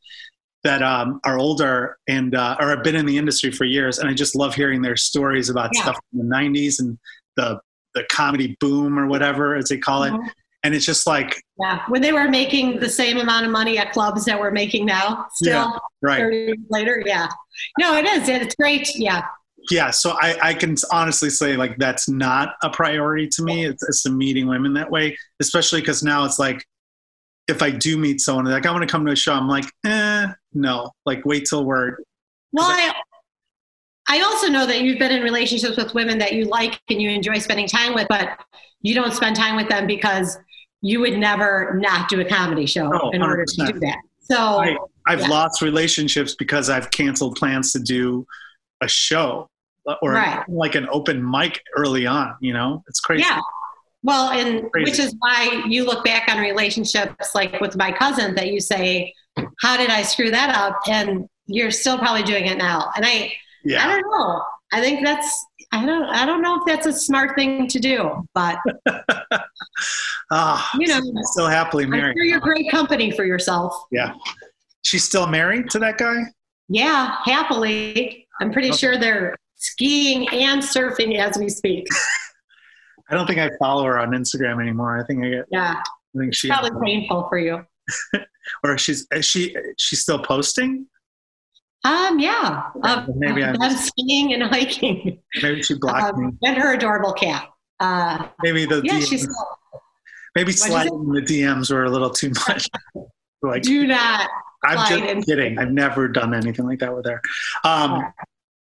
that 0.64 0.82
um, 0.84 1.20
are 1.24 1.38
older 1.40 1.98
and 2.08 2.36
uh, 2.36 2.56
or 2.60 2.70
have 2.70 2.84
been 2.84 2.96
in 2.96 3.06
the 3.06 3.18
industry 3.18 3.52
for 3.52 3.64
years, 3.64 4.00
and 4.00 4.10
I 4.10 4.14
just 4.14 4.36
love 4.36 4.54
hearing 4.54 4.82
their 4.82 4.96
stories 4.98 5.50
about 5.50 5.70
Yeah. 5.74 5.84
stuff 5.84 6.00
in 6.14 6.20
the 6.28 6.36
'90s 6.36 6.80
and 6.80 6.98
the 7.36 7.60
the 7.96 8.04
comedy 8.12 8.56
boom 8.60 9.00
or 9.00 9.08
whatever 9.08 9.56
as 9.56 9.70
they 9.70 9.78
call 9.78 10.04
it. 10.04 10.14
And 10.68 10.76
it's 10.76 10.86
just 10.86 11.08
like, 11.08 11.42
Yeah. 11.58 11.84
When 11.88 12.02
they 12.02 12.12
were 12.12 12.28
making 12.28 12.82
the 12.82 12.90
same 12.90 13.18
amount 13.18 13.46
of 13.46 13.52
money 13.54 13.78
at 13.78 13.94
clubs 13.94 14.26
that 14.26 14.38
we're 14.38 14.52
making 14.52 14.86
now, 14.86 15.28
still 15.32 15.80
right. 16.02 16.20
30 16.20 16.36
years 16.36 16.58
later. 16.70 17.02
Yeah. 17.06 17.30
No, 17.80 17.96
it 17.96 18.04
is. 18.04 18.28
It's 18.28 18.54
great. 18.56 18.94
Yeah. 18.98 19.24
yeah 19.72 19.90
so 19.92 20.12
I, 20.20 20.38
I 20.42 20.54
can 20.54 20.76
honestly 20.92 21.30
say 21.30 21.56
like 21.56 21.78
that's 21.78 22.10
not 22.10 22.56
a 22.64 22.70
priority 22.70 23.28
to 23.30 23.44
me 23.44 23.66
it's, 23.66 23.82
it's 23.88 24.08
meeting 24.10 24.48
women 24.48 24.74
that 24.74 24.92
way 24.92 25.18
especially 25.40 25.80
because 25.82 26.04
now 26.04 26.26
it's 26.26 26.38
like 26.40 26.64
if 27.48 27.62
i 27.62 27.70
do 27.70 27.98
meet 27.98 28.22
someone 28.22 28.46
like 28.46 28.66
i 28.66 28.72
want 28.72 28.84
to 28.84 28.92
come 28.92 29.06
to 29.06 29.12
a 29.12 29.16
show 29.16 29.34
i'm 29.34 29.48
like 29.48 29.66
eh 29.86 30.28
no 30.54 30.92
like 31.06 31.26
wait 31.26 31.46
till 31.50 31.66
we're 31.66 31.98
Well, 32.54 32.66
I, 32.68 32.94
I 34.10 34.22
also 34.22 34.48
know 34.48 34.66
that 34.66 34.82
you've 34.82 35.00
been 35.00 35.12
in 35.12 35.22
relationships 35.22 35.76
with 35.76 35.94
women 35.94 36.18
that 36.20 36.34
you 36.34 36.46
like 36.46 36.80
and 36.90 37.02
you 37.02 37.10
enjoy 37.10 37.40
spending 37.40 37.68
time 37.68 37.94
with, 37.94 38.08
but 38.08 38.40
you 38.82 38.96
don't 38.96 39.14
spend 39.14 39.36
time 39.36 39.56
with 39.58 39.68
them 39.68 39.86
because 39.86 40.38
you 40.82 41.00
would 41.00 41.18
never 41.18 41.76
not 41.82 42.08
do 42.10 42.20
a 42.22 42.26
comedy 42.26 42.66
show 42.66 42.90
Oh, 42.94 43.10
in 43.12 43.22
order 43.22 43.46
to 43.46 43.62
100%. 43.62 43.74
do 43.74 43.80
that. 43.82 43.98
So, 44.22 44.38
I, 44.38 44.78
i've 45.08 45.22
Yeah. 45.22 45.28
lost 45.28 45.62
relationships 45.62 46.36
because 46.36 46.70
i've 46.70 46.92
canceled 46.92 47.36
plans 47.38 47.72
to 47.72 47.80
do 47.80 48.26
a 48.82 48.88
show 48.88 49.50
uh, 49.88 49.96
or 50.02 50.12
Right. 50.12 50.44
like 50.50 50.76
an 50.76 50.88
open 50.92 51.18
mic 51.30 51.62
early 51.78 52.06
on. 52.06 52.36
You 52.42 52.54
know, 52.54 52.84
it's 52.90 53.00
crazy. 53.00 53.24
Yeah. 53.28 53.40
Well, 54.04 54.30
and 54.32 54.70
Crazy. 54.72 54.92
which 54.92 55.00
is 55.00 55.16
why 55.20 55.64
you 55.68 55.84
look 55.86 56.04
back 56.06 56.30
on 56.30 56.40
relationships 56.40 57.34
like 57.34 57.60
with 57.62 57.76
my 57.76 57.92
cousin 57.92 58.36
that 58.36 58.48
you 58.52 58.60
say, 58.60 59.14
How 59.62 59.76
did 59.78 59.90
I 59.90 60.02
screw 60.04 60.30
that 60.32 60.56
up? 60.56 60.78
And 60.88 61.28
you're 61.48 61.72
still 61.72 61.98
probably 61.98 62.24
doing 62.24 62.46
it 62.46 62.58
now. 62.58 62.92
And 62.96 63.06
I 63.06 63.34
yeah. 63.64 63.86
I 63.88 63.88
don't 64.00 64.12
know. 64.12 64.44
I 64.74 64.82
think 64.82 65.04
that's 65.06 65.46
I 65.72 65.86
don't 65.86 66.04
I 66.06 66.26
don't 66.26 66.42
know 66.42 66.56
if 66.56 66.62
that's 66.66 66.86
a 66.88 66.94
smart 66.94 67.36
thing 67.36 67.68
to 67.68 67.80
do, 67.80 68.24
but 68.34 68.58
Ah, 70.32 70.70
you 70.80 70.88
know 70.88 71.02
still 71.24 71.48
happily 71.48 71.86
I'm 71.86 71.92
married. 71.92 72.16
sure 72.18 72.26
you're 72.26 72.40
great 72.40 72.70
company 72.72 73.12
for 73.12 73.26
yourself. 73.26 73.74
Yeah. 73.92 74.14
She's 74.84 75.04
still 75.04 75.28
married 75.28 75.70
to 75.72 75.80
that 75.80 75.98
guy. 75.98 76.16
Yeah, 76.70 77.16
happily. 77.26 78.28
I'm 78.42 78.52
pretty 78.52 78.70
Okay. 78.70 78.78
sure 78.78 78.98
they're 78.98 79.36
skiing 79.56 80.28
and 80.30 80.62
surfing 80.62 81.18
as 81.18 81.38
we 81.38 81.50
speak. 81.50 81.88
I 83.10 83.16
don't 83.16 83.26
think 83.26 83.40
I 83.40 83.50
follow 83.60 83.84
her 83.86 83.98
on 84.00 84.12
Instagram 84.12 84.62
anymore. 84.62 85.00
I 85.02 85.06
think 85.06 85.24
I 85.24 85.30
get. 85.30 85.46
Yeah, 85.52 85.76
I 85.82 86.20
think 86.20 86.34
she 86.34 86.50
probably 86.50 86.72
painful 86.84 87.28
for 87.30 87.38
you. 87.38 87.66
or 88.64 88.78
she's 88.78 89.08
is 89.12 89.26
she 89.26 89.56
she's 89.78 90.02
still 90.02 90.20
posting. 90.24 90.88
Um, 91.86 92.20
yeah, 92.20 92.64
Maybe 93.16 93.44
of 93.44 93.56
I'm- 93.62 93.76
skiing 93.78 94.34
and 94.34 94.44
hiking, 94.44 95.17
Maybe 95.44 95.62
she 95.64 95.76
blocked 95.80 96.18
me. 96.18 96.26
um, 96.28 96.40
and 96.44 96.58
her 96.58 96.74
adorable 96.74 97.14
cat. 97.14 97.48
Uh, 97.80 98.28
Maybe 98.42 98.66
the 98.66 98.82
yeah, 98.84 98.94
DMs, 98.96 99.08
she's 99.10 99.28
maybe 100.36 100.52
sliding 100.52 101.12
the 101.12 101.22
DMs 101.22 101.72
were 101.72 101.86
a 101.86 101.90
little 101.90 102.10
too 102.10 102.32
much. 102.48 102.68
like 103.42 103.62
do 103.64 103.86
not. 103.88 104.30
I'm 104.66 104.90
just 104.90 105.04
in. 105.12 105.22
kidding. 105.24 105.60
I've 105.60 105.72
never 105.72 106.08
done 106.08 106.34
anything 106.34 106.66
like 106.66 106.80
that 106.80 106.96
with 106.96 107.06
her. 107.06 107.22
Um, 107.64 107.92
Yeah. 108.02 108.12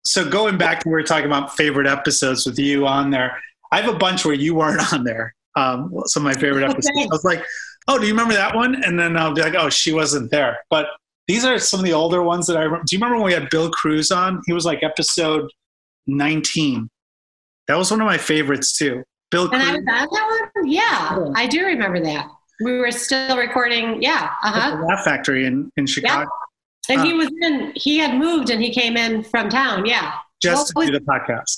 so 0.05 0.29
going 0.29 0.57
back 0.57 0.79
to 0.81 0.89
we 0.89 0.93
were 0.93 1.03
talking 1.03 1.25
about 1.25 1.55
favorite 1.55 1.87
episodes 1.87 2.45
with 2.45 2.57
you 2.57 2.87
on 2.87 3.09
there. 3.11 3.37
I 3.73 3.81
have 3.81 3.93
a 3.93 3.97
bunch 3.97 4.23
where 4.25 4.33
you 4.33 4.55
weren't 4.55 4.93
on 4.93 5.03
there. 5.03 5.35
Um, 5.57 5.91
some 6.05 6.25
of 6.25 6.33
my 6.33 6.39
favorite 6.39 6.63
Okay. 6.69 6.71
episodes. 6.73 6.97
I 6.97 7.05
was 7.09 7.23
like, 7.25 7.43
oh, 7.89 7.99
do 7.99 8.05
you 8.05 8.13
remember 8.13 8.33
that 8.33 8.55
one? 8.55 8.81
And 8.83 8.97
then 8.97 9.17
I'll 9.17 9.33
be 9.33 9.41
like, 9.41 9.55
oh, 9.55 9.69
she 9.69 9.91
wasn't 9.93 10.31
there. 10.31 10.57
But 10.69 10.87
these 11.27 11.43
are 11.45 11.59
some 11.59 11.81
of 11.81 11.85
the 11.85 11.93
older 11.93 12.21
ones 12.23 12.47
that 12.47 12.55
I 12.57 12.61
remember. 12.63 12.85
Do 12.87 12.95
you 12.95 12.99
remember 13.01 13.17
when 13.17 13.25
we 13.25 13.33
had 13.33 13.49
Bill 13.49 13.69
Cruz 13.69 14.11
on? 14.11 14.41
He 14.45 14.53
was 14.53 14.65
like 14.65 14.81
episode 14.83 15.49
19. 16.07 16.89
That 17.67 17.77
was 17.77 17.91
one 17.91 18.01
of 18.01 18.05
my 18.07 18.17
favorites 18.17 18.77
too. 18.77 19.03
Bill 19.29 19.49
And 19.53 19.61
I 19.61 19.71
was 19.71 19.77
on 19.77 19.85
that 19.85 20.09
one. 20.55 20.67
Yeah, 20.69 21.25
I 21.35 21.47
do 21.47 21.65
remember 21.65 22.01
that. 22.03 22.27
We 22.63 22.77
were 22.79 22.91
still 22.91 23.37
recording. 23.37 24.01
Yeah, 24.01 24.29
uh 24.43 24.47
at 24.47 24.53
huh. 24.53 24.75
the 24.77 24.83
Laugh 24.85 25.03
Factory 25.05 25.45
in, 25.45 25.71
in 25.77 25.85
Chicago, 25.87 26.29
And 26.89 27.01
he 27.01 27.13
Uh. 27.13 27.17
was 27.17 27.29
in. 27.41 27.71
He 27.75 27.97
had 27.97 28.15
moved 28.17 28.49
and 28.49 28.61
he 28.61 28.73
came 28.73 28.97
in 28.97 29.23
from 29.23 29.49
town. 29.49 29.85
Yeah. 29.85 30.13
just 30.43 30.75
What 30.75 30.85
to 30.87 30.91
was- 30.91 30.99
do 30.99 31.05
the 31.05 31.05
podcast. 31.11 31.57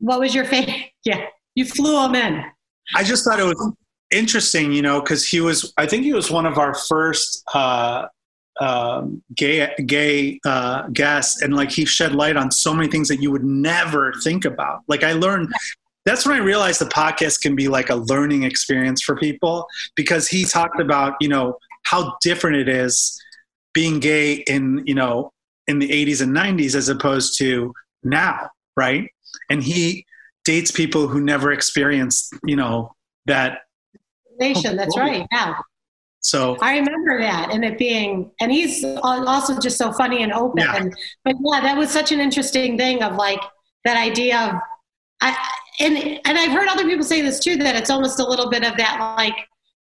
What 0.00 0.20
was 0.20 0.34
your 0.34 0.44
favorite? 0.44 0.90
Yeah, 1.04 1.26
you 1.54 1.64
flew 1.64 2.04
him 2.04 2.14
in. 2.14 2.44
I 2.94 3.02
just 3.04 3.24
thought 3.24 3.40
it 3.40 3.44
was 3.44 3.72
interesting, 4.12 4.72
you 4.72 4.82
know, 4.82 5.00
because 5.00 5.26
he 5.26 5.40
was, 5.40 5.72
I 5.78 5.86
think 5.86 6.04
he 6.04 6.12
was 6.12 6.30
one 6.30 6.46
of 6.46 6.58
our 6.58 6.74
first 6.74 7.42
uh, 7.54 8.06
um, 8.60 9.22
gay 9.36 9.72
gay 9.86 10.40
uh, 10.44 10.88
guests, 10.88 11.42
and 11.42 11.54
like 11.54 11.70
he 11.70 11.84
shed 11.84 12.14
light 12.14 12.36
on 12.36 12.50
so 12.50 12.74
many 12.74 12.88
things 12.88 13.08
that 13.08 13.20
you 13.22 13.30
would 13.30 13.44
never 13.44 14.12
think 14.22 14.44
about. 14.44 14.80
Like 14.88 15.04
I 15.04 15.12
learned. 15.12 15.52
That's 16.04 16.26
when 16.26 16.34
I 16.34 16.40
realized 16.40 16.80
the 16.80 16.86
podcast 16.86 17.42
can 17.42 17.54
be 17.54 17.68
like 17.68 17.88
a 17.88 17.94
learning 17.94 18.42
experience 18.42 19.02
for 19.02 19.14
people 19.14 19.68
because 19.94 20.26
he 20.26 20.44
talked 20.44 20.80
about, 20.80 21.14
you 21.20 21.28
know, 21.28 21.58
how 21.84 22.16
different 22.20 22.56
it 22.56 22.68
is 22.68 23.22
being 23.72 24.00
gay 24.00 24.42
in, 24.48 24.82
you 24.84 24.96
know, 24.96 25.32
in 25.68 25.78
the 25.78 25.88
80s 25.88 26.20
and 26.20 26.34
90s 26.34 26.74
as 26.74 26.88
opposed 26.88 27.38
to 27.38 27.72
now, 28.02 28.50
right? 28.76 29.08
And 29.48 29.62
he 29.62 30.04
dates 30.44 30.70
people 30.70 31.06
who 31.06 31.20
never 31.20 31.52
experienced, 31.52 32.34
you 32.44 32.56
know, 32.56 32.94
that. 33.26 33.60
Nation. 34.38 34.76
That's 34.76 34.96
right. 34.96 35.26
Yeah. 35.30 35.54
So 36.24 36.56
I 36.60 36.78
remember 36.78 37.20
that 37.20 37.50
and 37.50 37.64
it 37.64 37.78
being, 37.78 38.30
and 38.40 38.50
he's 38.52 38.84
also 39.02 39.58
just 39.60 39.76
so 39.76 39.92
funny 39.92 40.22
and 40.22 40.32
open. 40.32 40.60
Yeah. 40.62 40.84
But 41.24 41.34
yeah, 41.44 41.60
that 41.60 41.76
was 41.76 41.90
such 41.90 42.12
an 42.12 42.20
interesting 42.20 42.78
thing 42.78 43.02
of 43.02 43.16
like 43.16 43.40
that 43.84 43.96
idea 43.96 44.38
of, 44.38 44.54
I, 45.20 45.36
and 45.80 45.96
and 46.24 46.38
I've 46.38 46.52
heard 46.52 46.68
other 46.68 46.84
people 46.84 47.04
say 47.04 47.22
this 47.22 47.40
too 47.40 47.56
that 47.56 47.74
it's 47.74 47.90
almost 47.90 48.20
a 48.20 48.24
little 48.26 48.48
bit 48.50 48.64
of 48.64 48.76
that 48.76 49.14
like 49.16 49.34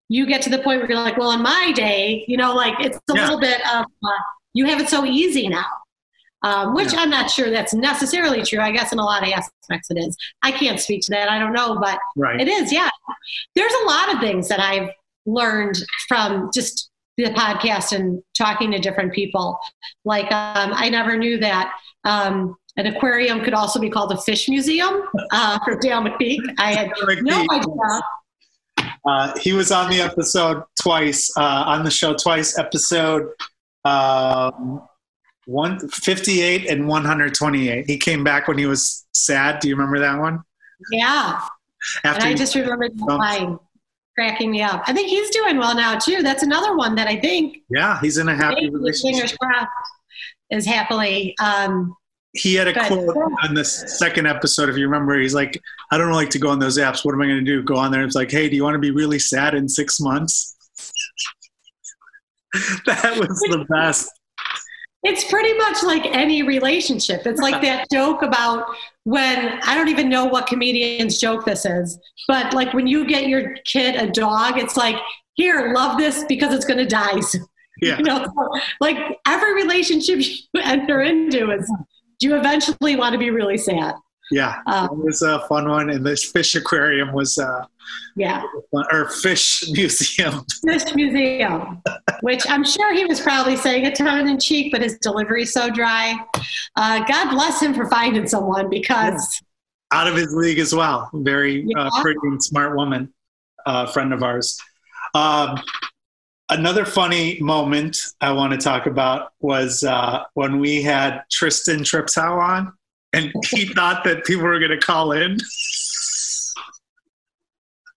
you 0.09 0.26
get 0.26 0.40
to 0.42 0.50
the 0.50 0.59
point 0.59 0.81
where 0.81 0.88
you're 0.90 0.98
like, 1.00 1.16
well, 1.18 1.33
in 1.33 1.42
my 1.42 1.72
day, 1.74 2.24
you 2.26 2.37
know, 2.37 2.55
like 2.55 2.74
it's 2.81 2.96
a 2.96 3.14
Yeah. 3.14 3.22
little 3.22 3.38
bit 3.40 3.61
of 3.74 3.85
uh, 4.05 4.09
you 4.55 4.64
have 4.66 4.81
it 4.81 4.88
so 4.88 5.05
easy 5.05 5.46
now. 5.48 5.66
Um, 6.42 6.74
which 6.74 6.92
Yeah. 6.94 7.00
I'm 7.00 7.11
not 7.11 7.31
sure 7.31 7.50
that's 7.50 7.74
necessarily 7.74 8.42
true. 8.42 8.61
I 8.61 8.70
guess 8.70 8.92
in 8.92 8.98
a 8.98 9.05
lot 9.05 9.22
of 9.22 9.29
aspects 9.29 9.90
it 9.90 9.98
is. 9.98 10.16
I 10.42 10.53
can't 10.53 10.81
speak 10.81 11.03
to 11.03 11.11
that. 11.11 11.29
I 11.29 11.38
don't 11.38 11.53
know, 11.53 11.79
but 11.79 11.98
right, 12.16 12.40
it 12.40 12.48
is, 12.48 12.72
yeah. 12.72 12.88
There's 13.55 13.72
a 13.83 13.87
lot 13.87 14.14
of 14.14 14.20
things 14.20 14.48
that 14.48 14.59
I've 14.59 14.88
learned 15.33 15.77
from 16.09 16.51
just 16.55 16.90
the 17.16 17.25
podcast 17.25 17.93
and 17.93 18.23
talking 18.37 18.71
to 18.71 18.79
different 18.79 19.12
people. 19.12 19.59
Like, 20.05 20.31
um, 20.33 20.73
I 20.75 20.88
never 20.88 21.16
knew 21.16 21.38
that 21.38 21.73
um, 22.05 22.57
an 22.77 22.87
aquarium 22.87 23.43
could 23.45 23.55
also 23.55 23.79
be 23.79 23.90
called 23.90 24.12
a 24.12 24.21
fish 24.23 24.49
museum 24.49 25.03
uh, 25.33 25.59
for 25.64 25.77
Dale 25.79 26.01
McPeak. 26.01 26.40
I 26.59 26.73
had 26.73 26.90
no 27.23 27.47
idea. 27.51 28.01
Uh, 29.07 29.38
he 29.38 29.53
was 29.53 29.71
on 29.73 29.90
the 29.90 30.01
episode 30.01 30.62
twice, 30.81 31.31
uh, 31.37 31.64
on 31.66 31.85
the 31.85 31.90
show 31.90 32.14
twice. 32.14 32.59
Episode 32.59 33.29
um, 33.85 34.83
one 35.47 35.88
fifty-eight 35.88 36.69
and 36.69 36.87
one 36.87 37.05
hundred 37.05 37.35
twenty-eight. 37.35 37.87
He 37.87 37.99
came 37.99 38.23
back 38.25 38.47
when 38.47 38.59
he 38.59 38.66
was 38.66 39.07
sad. 39.12 39.61
Do 39.61 39.69
you 39.69 39.75
remember 39.75 39.99
that 40.01 40.19
one? 40.19 40.43
Yeah. 40.93 41.40
And 42.05 42.14
After 42.14 42.27
I 42.27 42.31
he- 42.31 42.35
just 42.37 42.55
remember 42.55 42.88
that 42.88 43.05
line 43.05 43.59
cracking 44.16 44.51
me 44.51 44.62
up. 44.62 44.83
I 44.87 44.92
think 44.92 45.09
he's 45.09 45.31
doing 45.31 45.57
well 45.57 45.75
now, 45.75 45.99
too. 45.99 46.23
That's 46.23 46.42
another 46.42 46.77
one 46.77 46.94
that 46.96 47.07
I 47.07 47.16
think 47.16 47.59
yeah, 47.70 48.01
he's 48.01 48.18
in 48.18 48.29
a 48.29 48.37
happy 48.37 48.68
relationship. 48.68 49.14
fingers 49.14 49.37
crossed 49.37 49.68
is 50.51 50.66
happily. 50.66 51.35
Um, 51.40 51.96
he 52.33 52.55
had 52.55 52.68
a 52.68 52.73
Good. 52.73 52.87
quote 52.87 53.16
on 53.42 53.55
the 53.55 53.64
second 53.64 54.27
episode, 54.27 54.68
if 54.68 54.77
you 54.77 54.85
remember. 54.85 55.18
He's 55.18 55.35
like, 55.35 55.61
I 55.90 55.99
don't 55.99 56.12
like 56.12 56.31
to 56.31 56.38
go 56.38 56.49
on 56.49 56.59
those 56.59 56.79
apps. 56.79 57.05
What 57.05 57.14
am 57.14 57.23
I 57.23 57.27
going 57.27 57.44
to 57.44 57.44
do? 57.44 57.62
Go 57.62 57.77
on 57.77 57.90
there. 57.90 58.05
It's 58.05 58.14
like, 58.14 58.31
hey, 58.31 58.49
do 58.49 58.55
you 58.55 58.62
want 58.62 58.75
to 58.75 58.79
be 58.79 58.92
really 58.92 59.18
sad 59.18 59.55
in 59.55 59.68
six 59.68 59.99
months? 60.01 60.57
that 62.87 63.16
was 63.18 63.29
the 63.51 63.66
best. 63.68 64.11
It's 65.03 65.25
pretty 65.25 65.55
much 65.55 65.83
like 65.83 66.05
any 66.07 66.42
relationship. 66.42 67.27
It's 67.27 67.40
like 67.40 67.61
that 67.62 67.87
joke 67.90 68.23
about 68.23 68.66
when 69.05 69.61
I 69.63 69.75
don't 69.75 69.89
even 69.89 70.09
know 70.09 70.27
what 70.27 70.47
comedian's 70.47 71.19
joke 71.19 71.45
this 71.45 71.65
is, 71.65 71.99
but 72.29 72.53
like 72.55 72.75
when 72.75 72.87
you 72.87 73.07
get 73.07 73.29
your 73.29 73.57
kid 73.65 73.97
a 73.97 74.11
dog, 74.11 74.59
it's 74.59 74.77
like, 74.77 74.97
here, 75.35 75.73
love 75.75 75.99
this 75.99 76.25
because 76.29 76.53
it's 76.55 76.65
going 76.65 76.79
to 76.79 76.87
die. 76.87 77.21
soon." 77.21 77.47
Yeah. 77.81 77.97
You 77.99 78.05
know, 78.05 78.27
like 78.81 78.99
every 79.27 79.55
relationship 79.55 80.19
you 80.53 80.61
enter 80.63 81.01
into 81.01 81.51
is, 81.51 81.71
do 82.19 82.29
you 82.29 82.37
eventually 82.37 82.97
want 82.97 83.15
to 83.15 83.19
be 83.19 83.31
really 83.31 83.57
sad. 83.57 83.95
Yeah. 84.31 84.62
Uh, 84.66 84.88
it 84.90 84.97
was 84.97 85.23
a 85.23 85.40
fun 85.49 85.69
one. 85.69 85.90
And 85.90 86.05
this 86.05 86.31
fish 86.31 86.55
aquarium 86.55 87.12
was, 87.12 87.37
uh, 87.38 87.64
yeah. 88.16 88.43
or 88.73 89.09
fish 89.09 89.64
museum. 89.71 90.45
Fish 90.64 90.95
Museum, 90.95 91.83
which 92.21 92.49
I'm 92.49 92.64
sure 92.64 92.95
he 92.95 93.05
was 93.07 93.21
probably 93.21 93.57
saying 93.57 93.87
a 93.87 93.95
tongue 93.95 94.29
in 94.29 94.38
cheek, 94.38 94.73
but 94.73 94.83
his 94.83 94.99
delivery's 94.99 95.53
so 95.53 95.71
dry. 95.71 96.14
Uh, 96.77 97.05
God 97.05 97.31
bless 97.31 97.61
him 97.61 97.75
for 97.75 97.88
finding 97.88 98.29
someone 98.29 98.69
because. 98.69 99.40
out 99.93 100.07
of 100.07 100.14
his 100.14 100.33
league 100.35 100.59
as 100.59 100.75
well. 100.75 101.11
Very 101.12 101.66
uh, 101.77 101.90
pretty 102.03 102.21
and 102.25 102.43
smart 102.43 102.77
woman, 102.77 103.12
uh, 103.66 103.87
friend 103.87 104.12
of 104.12 104.23
ours. 104.23 104.59
Um, 105.14 105.59
another 106.51 106.85
funny 106.85 107.38
moment 107.40 107.96
I 108.21 108.33
want 108.33 108.52
to 108.52 108.59
talk 108.59 108.87
about 108.87 109.33
was 109.40 109.83
uh, 109.83 110.25
when 110.35 110.59
we 110.59 110.83
had 110.83 111.23
Tristan 111.31 111.81
Triptow 111.81 112.38
on, 112.38 112.73
and 113.13 113.33
he 113.50 113.67
thought 113.67 114.04
that 114.04 114.25
people 114.25 114.44
were 114.44 114.58
going 114.58 114.71
to 114.71 114.79
call 114.79 115.13
in. 115.13 115.38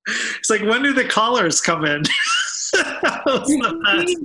It's 0.07 0.49
like, 0.49 0.61
when 0.61 0.83
do 0.83 0.93
the 0.93 1.05
callers 1.05 1.61
come 1.61 1.85
in? 1.85 2.03
That 2.73 3.21
was 3.25 3.47
the 3.47 3.79
best. 3.83 4.17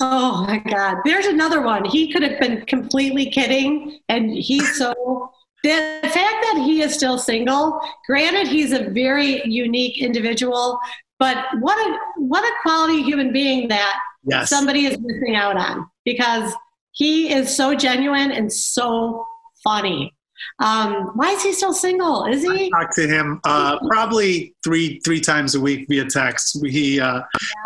Oh 0.00 0.44
my 0.46 0.58
God. 0.58 0.98
There's 1.04 1.26
another 1.26 1.62
one. 1.62 1.84
He 1.84 2.12
could 2.12 2.22
have 2.22 2.40
been 2.40 2.64
completely 2.66 3.30
kidding. 3.30 4.00
And 4.08 4.30
he's 4.30 4.78
so. 4.78 5.30
The 5.62 6.00
fact 6.02 6.14
that 6.14 6.62
he 6.66 6.82
is 6.82 6.92
still 6.94 7.16
single, 7.16 7.80
granted, 8.06 8.48
he's 8.48 8.72
a 8.72 8.90
very 8.90 9.42
unique 9.46 9.98
individual, 9.98 10.78
but 11.18 11.38
what 11.60 11.78
a 11.78 11.98
what 12.18 12.44
a 12.44 12.52
quality 12.60 13.02
human 13.02 13.32
being 13.32 13.68
that 13.68 13.98
yes. 14.24 14.50
somebody 14.50 14.84
is 14.84 14.98
missing 15.00 15.36
out 15.36 15.56
on 15.56 15.88
because 16.04 16.52
he 16.92 17.32
is 17.32 17.54
so 17.54 17.74
genuine 17.74 18.30
and 18.30 18.52
so 18.52 19.26
funny. 19.64 20.12
Um, 20.58 21.12
why 21.14 21.30
is 21.32 21.42
he 21.42 21.52
still 21.52 21.72
single? 21.72 22.24
Is 22.26 22.42
he? 22.42 22.70
talk 22.70 22.94
to 22.96 23.06
him 23.08 23.40
uh, 23.44 23.78
probably 23.88 24.54
three 24.62 25.00
three 25.04 25.20
times 25.20 25.54
a 25.54 25.60
week 25.60 25.86
via 25.88 26.04
text. 26.04 26.58
He 26.66 27.00
uh, 27.00 27.22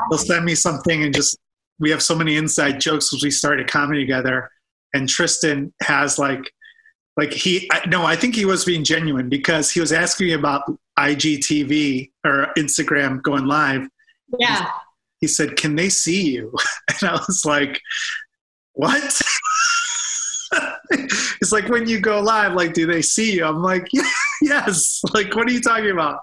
he'll 0.08 0.18
send 0.18 0.44
me 0.44 0.54
something 0.54 1.02
and 1.02 1.14
just 1.14 1.36
we 1.78 1.90
have 1.90 2.02
so 2.02 2.14
many 2.14 2.36
inside 2.36 2.80
jokes 2.80 3.12
as 3.12 3.22
we 3.22 3.30
started 3.30 3.68
comedy 3.68 4.00
together. 4.00 4.50
And 4.94 5.08
Tristan 5.08 5.72
has 5.82 6.18
like 6.18 6.50
like 7.18 7.32
he 7.32 7.68
I, 7.72 7.86
no 7.88 8.06
i 8.06 8.14
think 8.16 8.34
he 8.36 8.44
was 8.46 8.64
being 8.64 8.84
genuine 8.84 9.28
because 9.28 9.70
he 9.70 9.80
was 9.80 9.92
asking 9.92 10.28
me 10.28 10.32
about 10.34 10.62
igtv 10.98 12.10
or 12.24 12.46
instagram 12.56 13.20
going 13.22 13.44
live 13.44 13.88
Yeah. 14.38 14.68
he 15.20 15.26
said 15.26 15.56
can 15.56 15.74
they 15.74 15.88
see 15.88 16.30
you 16.30 16.54
and 16.88 17.10
i 17.10 17.14
was 17.26 17.44
like 17.44 17.80
what 18.74 19.02
it's 20.90 21.52
like 21.52 21.68
when 21.68 21.88
you 21.88 22.00
go 22.00 22.20
live 22.20 22.54
like 22.54 22.72
do 22.72 22.86
they 22.86 23.02
see 23.02 23.34
you 23.34 23.44
i'm 23.44 23.62
like 23.62 23.86
yeah, 23.92 24.02
yes 24.42 25.02
like 25.14 25.34
what 25.36 25.48
are 25.48 25.52
you 25.52 25.60
talking 25.60 25.90
about 25.90 26.20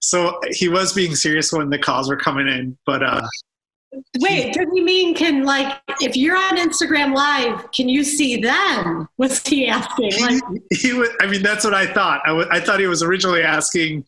so 0.00 0.38
he 0.50 0.68
was 0.68 0.92
being 0.92 1.14
serious 1.14 1.52
when 1.52 1.70
the 1.70 1.78
calls 1.78 2.08
were 2.08 2.16
coming 2.16 2.48
in 2.48 2.76
but 2.86 3.02
uh 3.02 3.20
Wait, 4.20 4.52
does 4.52 4.66
he 4.74 4.82
mean 4.82 5.14
can 5.14 5.44
like 5.44 5.80
if 6.02 6.14
you're 6.14 6.36
on 6.36 6.58
Instagram 6.58 7.14
Live, 7.14 7.72
can 7.72 7.88
you 7.88 8.04
see 8.04 8.36
them? 8.38 9.08
Was 9.16 9.40
he 9.46 9.66
asking? 9.66 10.10
he, 10.12 10.22
Like, 10.22 10.42
he 10.70 10.92
was 10.92 11.08
i 11.22 11.26
mean 11.26 11.42
that's 11.42 11.64
what 11.64 11.72
i 11.72 11.86
thought 11.86 12.20
I 12.26 12.32
wa- 12.32 12.48
I 12.50 12.60
thought 12.60 12.80
he 12.80 12.86
was 12.86 13.02
originally 13.02 13.42
asking 13.42 14.04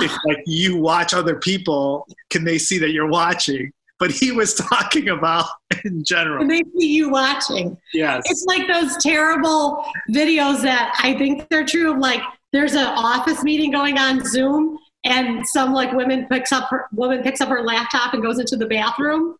if 0.00 0.10
like 0.24 0.42
you 0.46 0.76
watch 0.78 1.12
other 1.12 1.36
people 1.36 2.06
can 2.30 2.44
they 2.44 2.56
see 2.58 2.78
that 2.78 2.92
you're 2.92 3.08
watching 3.08 3.72
but 4.00 4.10
he 4.10 4.32
was 4.32 4.54
talking 4.54 5.10
about 5.10 5.44
in 5.84 6.02
general 6.02 6.38
can 6.40 6.48
they 6.48 6.62
see 6.76 6.92
you 6.92 7.10
watching? 7.10 7.76
yes 7.92 8.22
It's 8.26 8.44
like 8.46 8.66
those 8.66 8.96
terrible 8.96 9.84
videos 10.10 10.62
that 10.62 10.98
I 11.00 11.16
think 11.16 11.48
they're 11.50 11.64
true. 11.64 11.92
Of 11.92 11.98
like, 11.98 12.22
there's 12.52 12.74
an 12.74 12.86
office 12.86 13.44
meeting 13.44 13.70
going 13.70 13.98
on 13.98 14.24
Zoom, 14.24 14.78
and 15.04 15.46
some 15.46 15.72
like 15.72 15.92
woman 15.92 16.26
picks 16.28 16.50
up 16.50 16.68
her 16.70 16.86
woman 16.92 17.22
picks 17.22 17.40
up 17.40 17.48
her 17.48 17.62
laptop 17.62 18.14
and 18.14 18.22
goes 18.22 18.40
into 18.40 18.56
the 18.56 18.66
bathroom. 18.66 19.36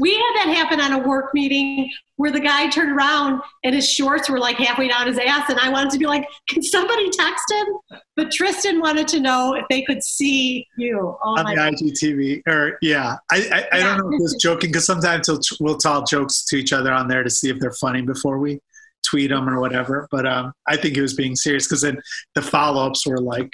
We 0.00 0.14
had 0.14 0.32
that 0.34 0.54
happen 0.54 0.80
on 0.80 0.92
a 0.92 0.98
work 1.08 1.32
meeting 1.32 1.90
where 2.22 2.30
the 2.30 2.38
guy 2.38 2.68
turned 2.68 2.92
around 2.92 3.42
and 3.64 3.74
his 3.74 3.90
shorts 3.90 4.30
were 4.30 4.38
like 4.38 4.56
halfway 4.56 4.86
down 4.86 5.08
his 5.08 5.18
ass, 5.18 5.50
and 5.50 5.58
I 5.58 5.70
wanted 5.70 5.90
to 5.90 5.98
be 5.98 6.06
like, 6.06 6.24
"Can 6.48 6.62
somebody 6.62 7.10
text 7.10 7.50
him?" 7.50 7.66
But 8.14 8.30
Tristan 8.30 8.78
wanted 8.78 9.08
to 9.08 9.18
know 9.18 9.54
if 9.54 9.64
they 9.68 9.82
could 9.82 10.04
see 10.04 10.64
you. 10.76 11.16
Oh 11.24 11.36
on 11.36 11.46
the 11.46 11.60
IGTV, 11.60 12.42
or 12.46 12.78
yeah, 12.80 13.16
I 13.32 13.66
I, 13.72 13.76
I 13.76 13.80
don't 13.80 13.98
know 13.98 14.08
if 14.10 14.18
he 14.18 14.22
was 14.22 14.36
joking 14.40 14.70
because 14.70 14.86
sometimes 14.86 15.28
we'll 15.58 15.78
tell 15.78 16.04
jokes 16.04 16.44
to 16.44 16.56
each 16.56 16.72
other 16.72 16.92
on 16.92 17.08
there 17.08 17.24
to 17.24 17.30
see 17.30 17.50
if 17.50 17.58
they're 17.58 17.72
funny 17.72 18.02
before 18.02 18.38
we 18.38 18.60
tweet 19.04 19.30
them 19.30 19.48
or 19.48 19.58
whatever. 19.58 20.06
But 20.12 20.24
um, 20.24 20.52
I 20.68 20.76
think 20.76 20.94
he 20.94 21.00
was 21.00 21.14
being 21.14 21.34
serious 21.34 21.66
because 21.66 21.80
then 21.80 22.00
the 22.36 22.42
follow 22.42 22.86
ups 22.86 23.04
were 23.04 23.18
like, 23.18 23.50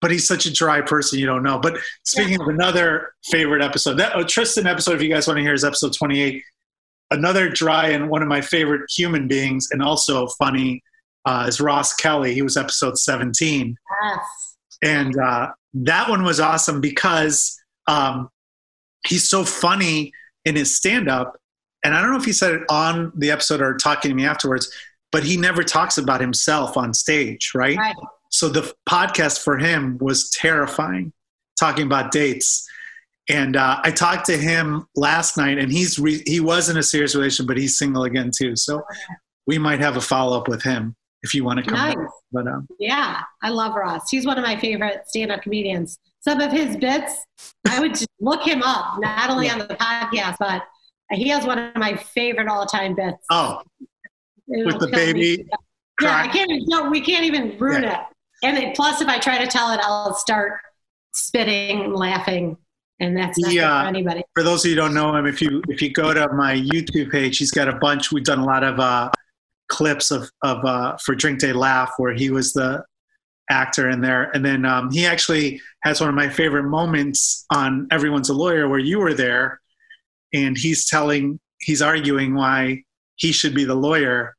"But 0.00 0.10
he's 0.10 0.26
such 0.26 0.46
a 0.46 0.52
dry 0.52 0.80
person, 0.80 1.20
you 1.20 1.26
don't 1.26 1.44
know." 1.44 1.60
But 1.60 1.78
speaking 2.02 2.40
of 2.40 2.48
another 2.48 3.12
favorite 3.30 3.62
episode, 3.62 3.98
that 3.98 4.16
oh, 4.16 4.24
Tristan 4.24 4.66
episode, 4.66 4.96
if 4.96 5.02
you 5.02 5.10
guys 5.10 5.28
want 5.28 5.36
to 5.36 5.42
hear, 5.42 5.54
is 5.54 5.64
episode 5.64 5.92
twenty 5.94 6.20
eight. 6.20 6.42
Another 7.10 7.48
dry 7.48 7.88
and 7.88 8.08
one 8.08 8.22
of 8.22 8.28
my 8.28 8.40
favorite 8.40 8.82
human 8.90 9.26
beings, 9.28 9.68
and 9.72 9.82
also 9.82 10.26
funny, 10.38 10.82
uh, 11.24 11.44
is 11.48 11.60
Ross 11.60 11.92
Kelly. 11.94 12.34
He 12.34 12.42
was 12.42 12.56
episode 12.56 12.96
seventeen 12.98 13.76
Yes. 14.02 14.56
and 14.82 15.18
uh, 15.18 15.48
that 15.74 16.08
one 16.08 16.22
was 16.22 16.40
awesome 16.40 16.80
because 16.80 17.60
um, 17.86 18.28
he's 19.06 19.28
so 19.28 19.44
funny 19.44 20.12
in 20.44 20.56
his 20.56 20.74
stand-up 20.76 21.36
and 21.84 21.94
i 21.94 22.00
don't 22.00 22.10
know 22.10 22.16
if 22.18 22.24
he 22.24 22.32
said 22.32 22.52
it 22.54 22.62
on 22.70 23.12
the 23.14 23.30
episode 23.30 23.60
or 23.60 23.74
talking 23.76 24.08
to 24.10 24.14
me 24.14 24.24
afterwards 24.24 24.72
but 25.12 25.22
he 25.22 25.36
never 25.36 25.62
talks 25.62 25.98
about 25.98 26.20
himself 26.20 26.76
on 26.78 26.94
stage 26.94 27.52
right, 27.54 27.76
Right. 27.76 27.94
so 28.30 28.48
the 28.48 28.72
podcast 28.88 29.42
for 29.44 29.58
him 29.58 29.98
was 30.00 30.30
terrifying 30.30 31.12
talking 31.58 31.84
about 31.84 32.10
dates 32.10 32.66
and 33.30 33.56
uh, 33.56 33.80
i 33.84 33.90
talked 33.90 34.26
to 34.26 34.36
him 34.36 34.86
last 34.96 35.36
night 35.36 35.58
and 35.58 35.70
he's 35.72 35.98
re- 35.98 36.22
he 36.26 36.40
was 36.40 36.68
in 36.68 36.76
a 36.76 36.82
serious 36.82 37.14
relation 37.14 37.46
but 37.46 37.56
he's 37.56 37.78
single 37.78 38.04
again 38.04 38.30
too 38.36 38.54
so 38.56 38.82
we 39.46 39.58
might 39.58 39.80
have 39.80 39.96
a 39.96 40.00
follow-up 40.00 40.48
with 40.48 40.62
him 40.62 40.94
if 41.22 41.34
you 41.34 41.44
want 41.44 41.58
to 41.58 41.64
come 41.64 41.74
Nice. 41.74 41.96
back. 41.96 42.06
but 42.32 42.46
um, 42.46 42.66
Yeah, 42.78 43.20
I 43.42 43.50
love 43.50 43.74
Ross. 43.74 44.08
He's 44.10 44.24
one 44.24 44.38
of 44.38 44.44
my 44.44 44.56
favorite 44.58 45.02
stand-up 45.06 45.42
comedians. 45.42 45.98
Some 46.20 46.40
of 46.40 46.50
his 46.50 46.76
bits, 46.78 47.12
I 47.68 47.78
would 47.80 47.90
just 47.92 48.08
look 48.20 48.42
him 48.46 48.62
up, 48.62 48.98
not 49.00 49.28
only 49.28 49.50
on 49.50 49.58
the 49.58 49.66
podcast, 49.66 50.36
but 50.38 50.62
he 51.10 51.28
has 51.28 51.44
one 51.44 51.58
of 51.58 51.76
my 51.76 51.94
favorite 51.96 52.48
all-time 52.48 52.94
bits. 52.94 53.18
oh 53.30 53.60
It'll 54.50 54.66
with 54.66 54.80
the 54.80 54.88
baby 54.88 55.46
Yeah, 56.00 56.16
I 56.24 56.28
can't. 56.28 56.50
No, 56.68 56.88
we 56.88 57.00
can't 57.02 57.24
even 57.24 57.58
ruin 57.58 57.84
it. 57.84 58.00
And 58.42 58.56
it, 58.56 58.74
plus, 58.74 59.02
if 59.02 59.08
I 59.08 59.18
try 59.18 59.36
to 59.38 59.46
tell 59.46 59.72
it, 59.72 59.80
I'll 59.82 60.14
start 60.14 60.52
spitting 61.12 61.80
and 61.82 61.94
laughing, 61.94 62.56
and 63.00 63.16
that's 63.16 63.38
not 63.38 63.52
Yeah. 63.52 63.82
for 63.82 63.88
anybody. 63.88 64.22
for 64.34 64.42
those 64.42 64.64
of 64.64 64.70
you 64.70 64.76
who 64.76 64.82
don't 64.82 64.94
know 64.94 65.14
him, 65.16 65.26
if 65.26 65.40
you 65.42 65.62
if 65.68 65.80
you 65.82 65.90
go 65.92 66.12
to 66.14 66.28
my 66.32 66.54
YouTube 66.56 67.10
page, 67.10 67.38
he's 67.38 67.50
got 67.50 67.68
a 67.68 67.74
bunch. 67.76 68.12
We've 68.12 68.24
done 68.24 68.38
a 68.40 68.44
lot 68.44 68.62
of 68.62 68.78
uh, 68.78 69.10
clips 69.68 70.10
of 70.10 70.30
of 70.42 70.64
uh, 70.64 70.96
for 70.98 71.14
Drink 71.14 71.38
Day 71.40 71.52
Laugh, 71.52 71.92
where 71.96 72.14
he 72.14 72.30
was 72.30 72.52
the 72.52 72.84
actor 73.50 73.88
in 73.90 74.00
there, 74.00 74.30
and 74.34 74.44
then 74.44 74.64
um, 74.64 74.90
he 74.92 75.06
actually 75.06 75.60
has 75.82 76.00
one 76.00 76.08
of 76.08 76.14
my 76.14 76.28
favorite 76.28 76.64
moments 76.64 77.46
on 77.50 77.88
Everyone's 77.90 78.28
a 78.28 78.34
Lawyer, 78.34 78.68
where 78.68 78.78
you 78.78 78.98
were 79.00 79.14
there, 79.14 79.60
and 80.32 80.56
he's 80.56 80.86
telling 80.86 81.40
he's 81.60 81.82
arguing 81.82 82.34
why 82.34 82.82
he 83.16 83.32
should 83.32 83.54
be 83.54 83.64
the 83.64 83.74
lawyer, 83.74 84.36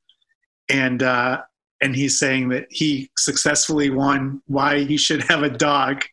and 0.70 1.04
uh, 1.04 1.42
and 1.82 1.96
he's 1.96 2.20
saying 2.20 2.50
that 2.50 2.68
he 2.70 3.10
successfully 3.18 3.90
won 3.90 4.42
why 4.48 4.80
he 4.84 4.98
should 4.98 5.24
have 5.24 5.44
a 5.44 5.50
dog 5.50 6.04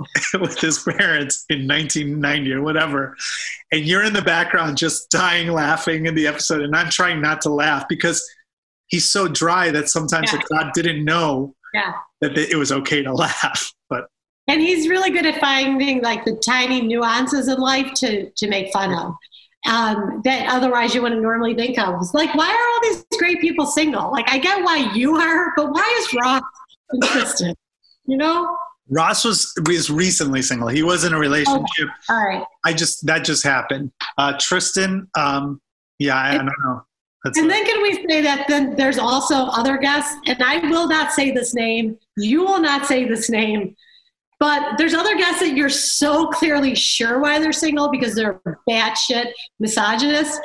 with 0.40 0.58
his 0.60 0.78
parents 0.80 1.44
in 1.50 1.66
1990 1.68 2.52
or 2.52 2.62
whatever 2.62 3.16
and 3.72 3.84
you're 3.84 4.04
in 4.04 4.12
the 4.12 4.22
background 4.22 4.76
just 4.76 5.10
dying 5.10 5.48
laughing 5.48 6.06
in 6.06 6.14
the 6.14 6.26
episode 6.26 6.62
and 6.62 6.74
i'm 6.74 6.88
trying 6.90 7.20
not 7.20 7.40
to 7.40 7.48
laugh 7.50 7.84
because 7.88 8.22
he's 8.86 9.10
so 9.10 9.28
dry 9.28 9.70
that 9.70 9.88
sometimes 9.88 10.32
Yeah. 10.32 10.38
the 10.38 10.44
crowd 10.44 10.72
didn't 10.74 11.04
know 11.04 11.54
Yeah. 11.74 11.92
that 12.20 12.36
it 12.38 12.56
was 12.56 12.72
okay 12.72 13.02
to 13.02 13.12
laugh 13.24 13.72
but 13.88 14.06
And 14.48 14.60
he's 14.60 14.88
really 14.88 15.10
good 15.10 15.26
at 15.26 15.40
finding 15.40 16.02
like 16.02 16.24
the 16.24 16.36
tiny 16.44 16.80
nuances 16.82 17.48
in 17.48 17.58
life 17.58 17.92
to 17.96 18.30
to 18.30 18.48
make 18.48 18.72
fun 18.72 18.92
of. 18.94 19.14
Um, 19.64 20.22
that 20.24 20.48
otherwise 20.48 20.92
you 20.92 21.02
wouldn't 21.02 21.22
normally 21.22 21.54
think 21.54 21.78
of. 21.78 21.94
It's 22.00 22.12
like, 22.14 22.34
why 22.34 22.48
are 22.50 22.68
all 22.74 22.80
these 22.82 23.04
great 23.16 23.40
people 23.40 23.64
single? 23.64 24.10
Like, 24.10 24.28
I 24.28 24.38
get 24.38 24.64
why 24.64 24.90
you 24.92 25.14
are, 25.14 25.52
but 25.54 25.70
why 25.70 25.86
is 26.00 26.14
Ross 26.20 26.42
interested? 26.92 27.54
You 28.06 28.16
know? 28.16 28.56
Ross 28.88 29.24
was 29.24 29.52
was 29.66 29.90
recently 29.90 30.42
single. 30.42 30.68
He 30.68 30.82
was 30.82 31.04
in 31.04 31.12
a 31.12 31.18
relationship. 31.18 31.88
All 32.08 32.24
right. 32.24 32.44
i 32.64 32.72
just 32.72 33.06
that 33.06 33.24
just 33.24 33.44
happened. 33.44 33.92
Uh 34.18 34.34
tristan 34.40 35.08
um 35.16 35.60
yeah 35.98 36.16
i, 36.16 36.34
I 36.34 36.38
don't 36.38 36.46
know. 36.46 36.82
That's 37.24 37.38
And 37.38 37.48
then 37.48 37.64
can 37.64 37.80
we 37.82 38.04
say 38.08 38.20
that 38.22 38.46
then 38.48 38.74
there's 38.74 38.98
also 38.98 39.34
other 39.34 39.78
guests, 39.78 40.12
and 40.26 40.42
I 40.42 40.58
will 40.68 40.88
not 40.88 41.12
say 41.12 41.30
this 41.30 41.54
name, 41.54 41.96
you 42.16 42.40
will 42.40 42.60
not 42.60 42.86
say 42.86 43.04
this 43.04 43.30
name, 43.30 43.76
but 44.40 44.76
there's 44.76 44.92
other 44.92 45.16
guests 45.16 45.38
that 45.38 45.54
you're 45.56 45.68
so 45.68 46.26
clearly 46.26 46.74
sure 46.74 47.20
why 47.20 47.38
they're 47.38 47.52
single 47.52 47.90
because 47.90 48.16
they're 48.16 48.40
batshit 48.68 49.26
misogynist. 49.60 50.40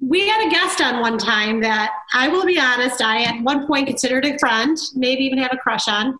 We 0.00 0.26
had 0.26 0.46
a 0.46 0.50
guest 0.50 0.80
on 0.80 1.00
one 1.00 1.18
time 1.18 1.60
that 1.60 1.92
I 2.14 2.28
will 2.28 2.46
be 2.46 2.58
honest, 2.58 3.02
I 3.02 3.24
at 3.24 3.42
one 3.42 3.66
point 3.66 3.88
considered 3.88 4.24
a 4.24 4.38
friend, 4.38 4.78
maybe 4.94 5.24
even 5.24 5.36
have 5.38 5.52
a 5.52 5.58
crush 5.58 5.86
on, 5.86 6.16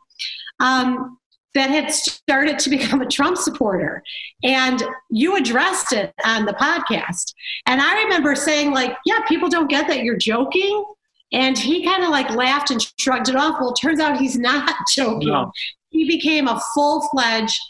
um, 0.60 1.18
that 1.54 1.70
had 1.70 1.90
started 1.92 2.58
to 2.60 2.70
become 2.70 3.02
a 3.02 3.06
Trump 3.06 3.36
supporter. 3.36 4.02
And 4.42 4.82
you 5.10 5.36
addressed 5.36 5.92
it 5.92 6.12
on 6.24 6.46
the 6.46 6.54
podcast. 6.54 7.34
And 7.66 7.80
I 7.80 8.02
remember 8.04 8.34
saying, 8.34 8.72
like, 8.72 8.96
yeah, 9.04 9.20
people 9.28 9.48
don't 9.48 9.68
get 9.68 9.86
that 9.88 10.02
you're 10.02 10.16
joking. 10.16 10.84
And 11.32 11.56
he 11.56 11.84
kind 11.84 12.02
of 12.02 12.10
like 12.10 12.30
laughed 12.30 12.70
and 12.70 12.82
shrugged 12.98 13.28
it 13.28 13.36
off. 13.36 13.58
Well, 13.60 13.70
it 13.70 13.78
turns 13.80 14.00
out 14.00 14.18
he's 14.18 14.38
not 14.38 14.74
joking. 14.94 15.28
No. 15.28 15.52
He 15.90 16.06
became 16.06 16.48
a 16.48 16.60
full 16.74 17.06
fledged 17.10 17.60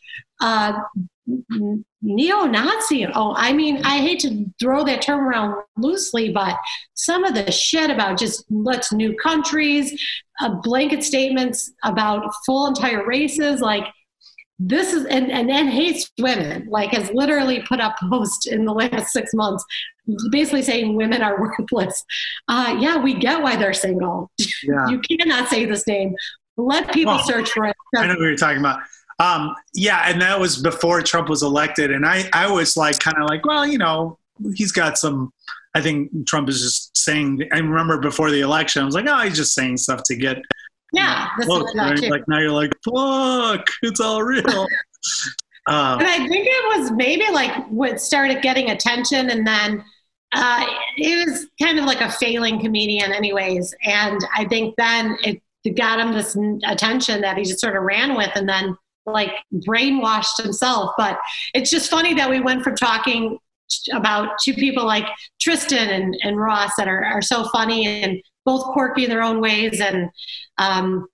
uh, 0.40 0.74
neo 1.26 2.44
Nazi. 2.46 3.06
Oh, 3.06 3.34
I 3.36 3.52
mean, 3.52 3.84
I 3.84 3.98
hate 3.98 4.20
to 4.20 4.46
throw 4.60 4.84
that 4.84 5.02
term 5.02 5.20
around 5.20 5.62
loosely, 5.76 6.30
but 6.30 6.56
some 6.94 7.24
of 7.24 7.34
the 7.34 7.50
shit 7.50 7.90
about 7.90 8.18
just 8.18 8.44
let's 8.50 8.92
new 8.92 9.14
countries, 9.16 10.00
uh, 10.40 10.56
blanket 10.62 11.04
statements 11.04 11.72
about 11.84 12.32
full 12.44 12.66
entire 12.66 13.06
races, 13.06 13.60
like 13.60 13.84
this 14.58 14.92
is 14.92 15.04
and, 15.06 15.30
and 15.30 15.48
then 15.48 15.66
hates 15.66 16.10
women 16.20 16.66
like 16.68 16.90
has 16.90 17.10
literally 17.12 17.62
put 17.68 17.80
up 17.80 17.96
posts 18.10 18.46
in 18.46 18.64
the 18.64 18.72
last 18.72 19.12
six 19.12 19.32
months 19.34 19.64
basically 20.30 20.62
saying 20.62 20.94
women 20.94 21.22
are 21.22 21.40
worthless. 21.58 22.04
Uh, 22.48 22.76
yeah 22.80 22.96
we 22.96 23.14
get 23.14 23.42
why 23.42 23.56
they're 23.56 23.72
single. 23.72 24.30
Yeah. 24.64 24.88
You 24.90 25.00
cannot 25.00 25.48
say 25.48 25.64
this 25.64 25.86
name. 25.88 26.14
Let 26.56 26.92
people 26.92 27.14
Well, 27.14 27.24
search 27.24 27.50
for 27.50 27.66
it. 27.66 27.74
I 27.96 28.06
know 28.06 28.14
what 28.14 28.20
you're 28.20 28.36
talking 28.36 28.58
about. 28.58 28.78
Um, 29.22 29.54
yeah, 29.72 30.02
and 30.06 30.20
that 30.20 30.40
was 30.40 30.60
before 30.60 31.00
Trump 31.00 31.28
was 31.28 31.44
elected, 31.44 31.92
and 31.92 32.04
I, 32.04 32.28
I 32.32 32.50
was 32.50 32.76
like, 32.76 32.98
kind 32.98 33.16
of 33.18 33.28
like, 33.28 33.46
well, 33.46 33.64
you 33.64 33.78
know, 33.78 34.18
he's 34.54 34.72
got 34.72 34.98
some. 34.98 35.32
I 35.74 35.80
think 35.80 36.26
Trump 36.26 36.48
is 36.48 36.60
just 36.60 36.96
saying. 36.96 37.48
I 37.52 37.58
remember 37.58 37.98
before 37.98 38.30
the 38.32 38.40
election, 38.40 38.82
I 38.82 38.84
was 38.84 38.94
like, 38.96 39.06
oh, 39.08 39.18
he's 39.18 39.36
just 39.36 39.54
saying 39.54 39.76
stuff 39.76 40.02
to 40.06 40.16
get. 40.16 40.38
yeah 40.92 41.28
this 41.38 41.46
votes, 41.46 41.70
is 41.70 41.74
not 41.76 41.90
right? 41.92 42.10
Like 42.10 42.26
now, 42.26 42.40
you're 42.40 42.50
like, 42.50 42.72
fuck, 42.84 43.64
it's 43.82 44.00
all 44.00 44.24
real. 44.24 44.44
um, 45.68 46.00
and 46.00 46.08
i 46.08 46.18
think 46.26 46.46
it 46.48 46.78
was 46.78 46.90
maybe 46.92 47.24
like 47.32 47.66
what 47.68 48.00
started 48.00 48.42
getting 48.42 48.70
attention 48.70 49.30
and 49.30 49.46
then 49.46 49.84
uh, 50.32 50.64
it 50.96 51.28
was 51.28 51.46
kind 51.60 51.78
of 51.78 51.84
like 51.84 52.00
a 52.00 52.10
failing 52.10 52.60
comedian 52.60 53.12
anyways 53.12 53.74
and 53.84 54.20
i 54.36 54.44
think 54.44 54.74
then 54.76 55.16
it 55.22 55.40
got 55.76 56.00
him 56.00 56.12
this 56.12 56.36
attention 56.66 57.20
that 57.20 57.36
he 57.36 57.44
just 57.44 57.60
sort 57.60 57.76
of 57.76 57.82
ran 57.82 58.16
with 58.16 58.30
and 58.34 58.48
then 58.48 58.76
like 59.06 59.32
brainwashed 59.66 60.42
himself. 60.42 60.92
But 60.96 61.18
it's 61.54 61.70
just 61.70 61.90
funny 61.90 62.14
that 62.14 62.30
we 62.30 62.40
went 62.40 62.62
from 62.62 62.76
talking 62.76 63.38
about 63.92 64.30
two 64.44 64.54
people 64.54 64.84
like 64.84 65.06
Tristan 65.40 65.88
and, 65.88 66.16
and 66.22 66.38
Ross 66.38 66.72
that 66.76 66.88
are, 66.88 67.04
are 67.04 67.22
so 67.22 67.48
funny 67.48 67.86
and 67.86 68.22
both 68.44 68.64
quirky 68.72 69.04
in 69.04 69.10
their 69.10 69.22
own 69.22 69.40
ways 69.40 69.80
and 69.80 70.10
um, 70.58 71.06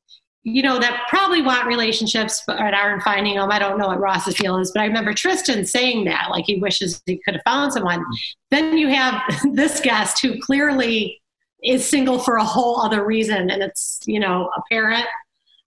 you 0.45 0.63
know 0.63 0.79
that 0.79 1.07
probably 1.09 1.43
want 1.43 1.67
relationships 1.67 2.43
but 2.47 2.59
aren't 2.59 3.03
finding 3.03 3.37
them. 3.37 3.51
I 3.51 3.59
don't 3.59 3.79
know 3.79 3.89
what 3.89 4.01
Ross's 4.01 4.35
deal 4.35 4.57
is, 4.59 4.71
but 4.73 4.81
I 4.81 4.87
remember 4.87 5.13
Tristan 5.13 5.67
saying 5.67 6.05
that, 6.05 6.29
like 6.31 6.45
he 6.47 6.57
wishes 6.57 7.03
he 7.07 7.21
could 7.25 7.35
have 7.35 7.43
found 7.45 7.73
someone. 7.73 8.05
Then 8.51 8.79
you 8.79 8.89
have 8.89 9.23
this 9.53 9.81
guest 9.81 10.23
who 10.23 10.41
clearly 10.41 11.21
is 11.63 11.89
single 11.89 12.19
for 12.19 12.37
a 12.37 12.45
whole 12.45 12.81
other 12.81 13.05
reason, 13.05 13.51
and 13.51 13.63
it's 13.63 14.01
you 14.07 14.21
know 14.21 14.51
apparent. 14.57 15.07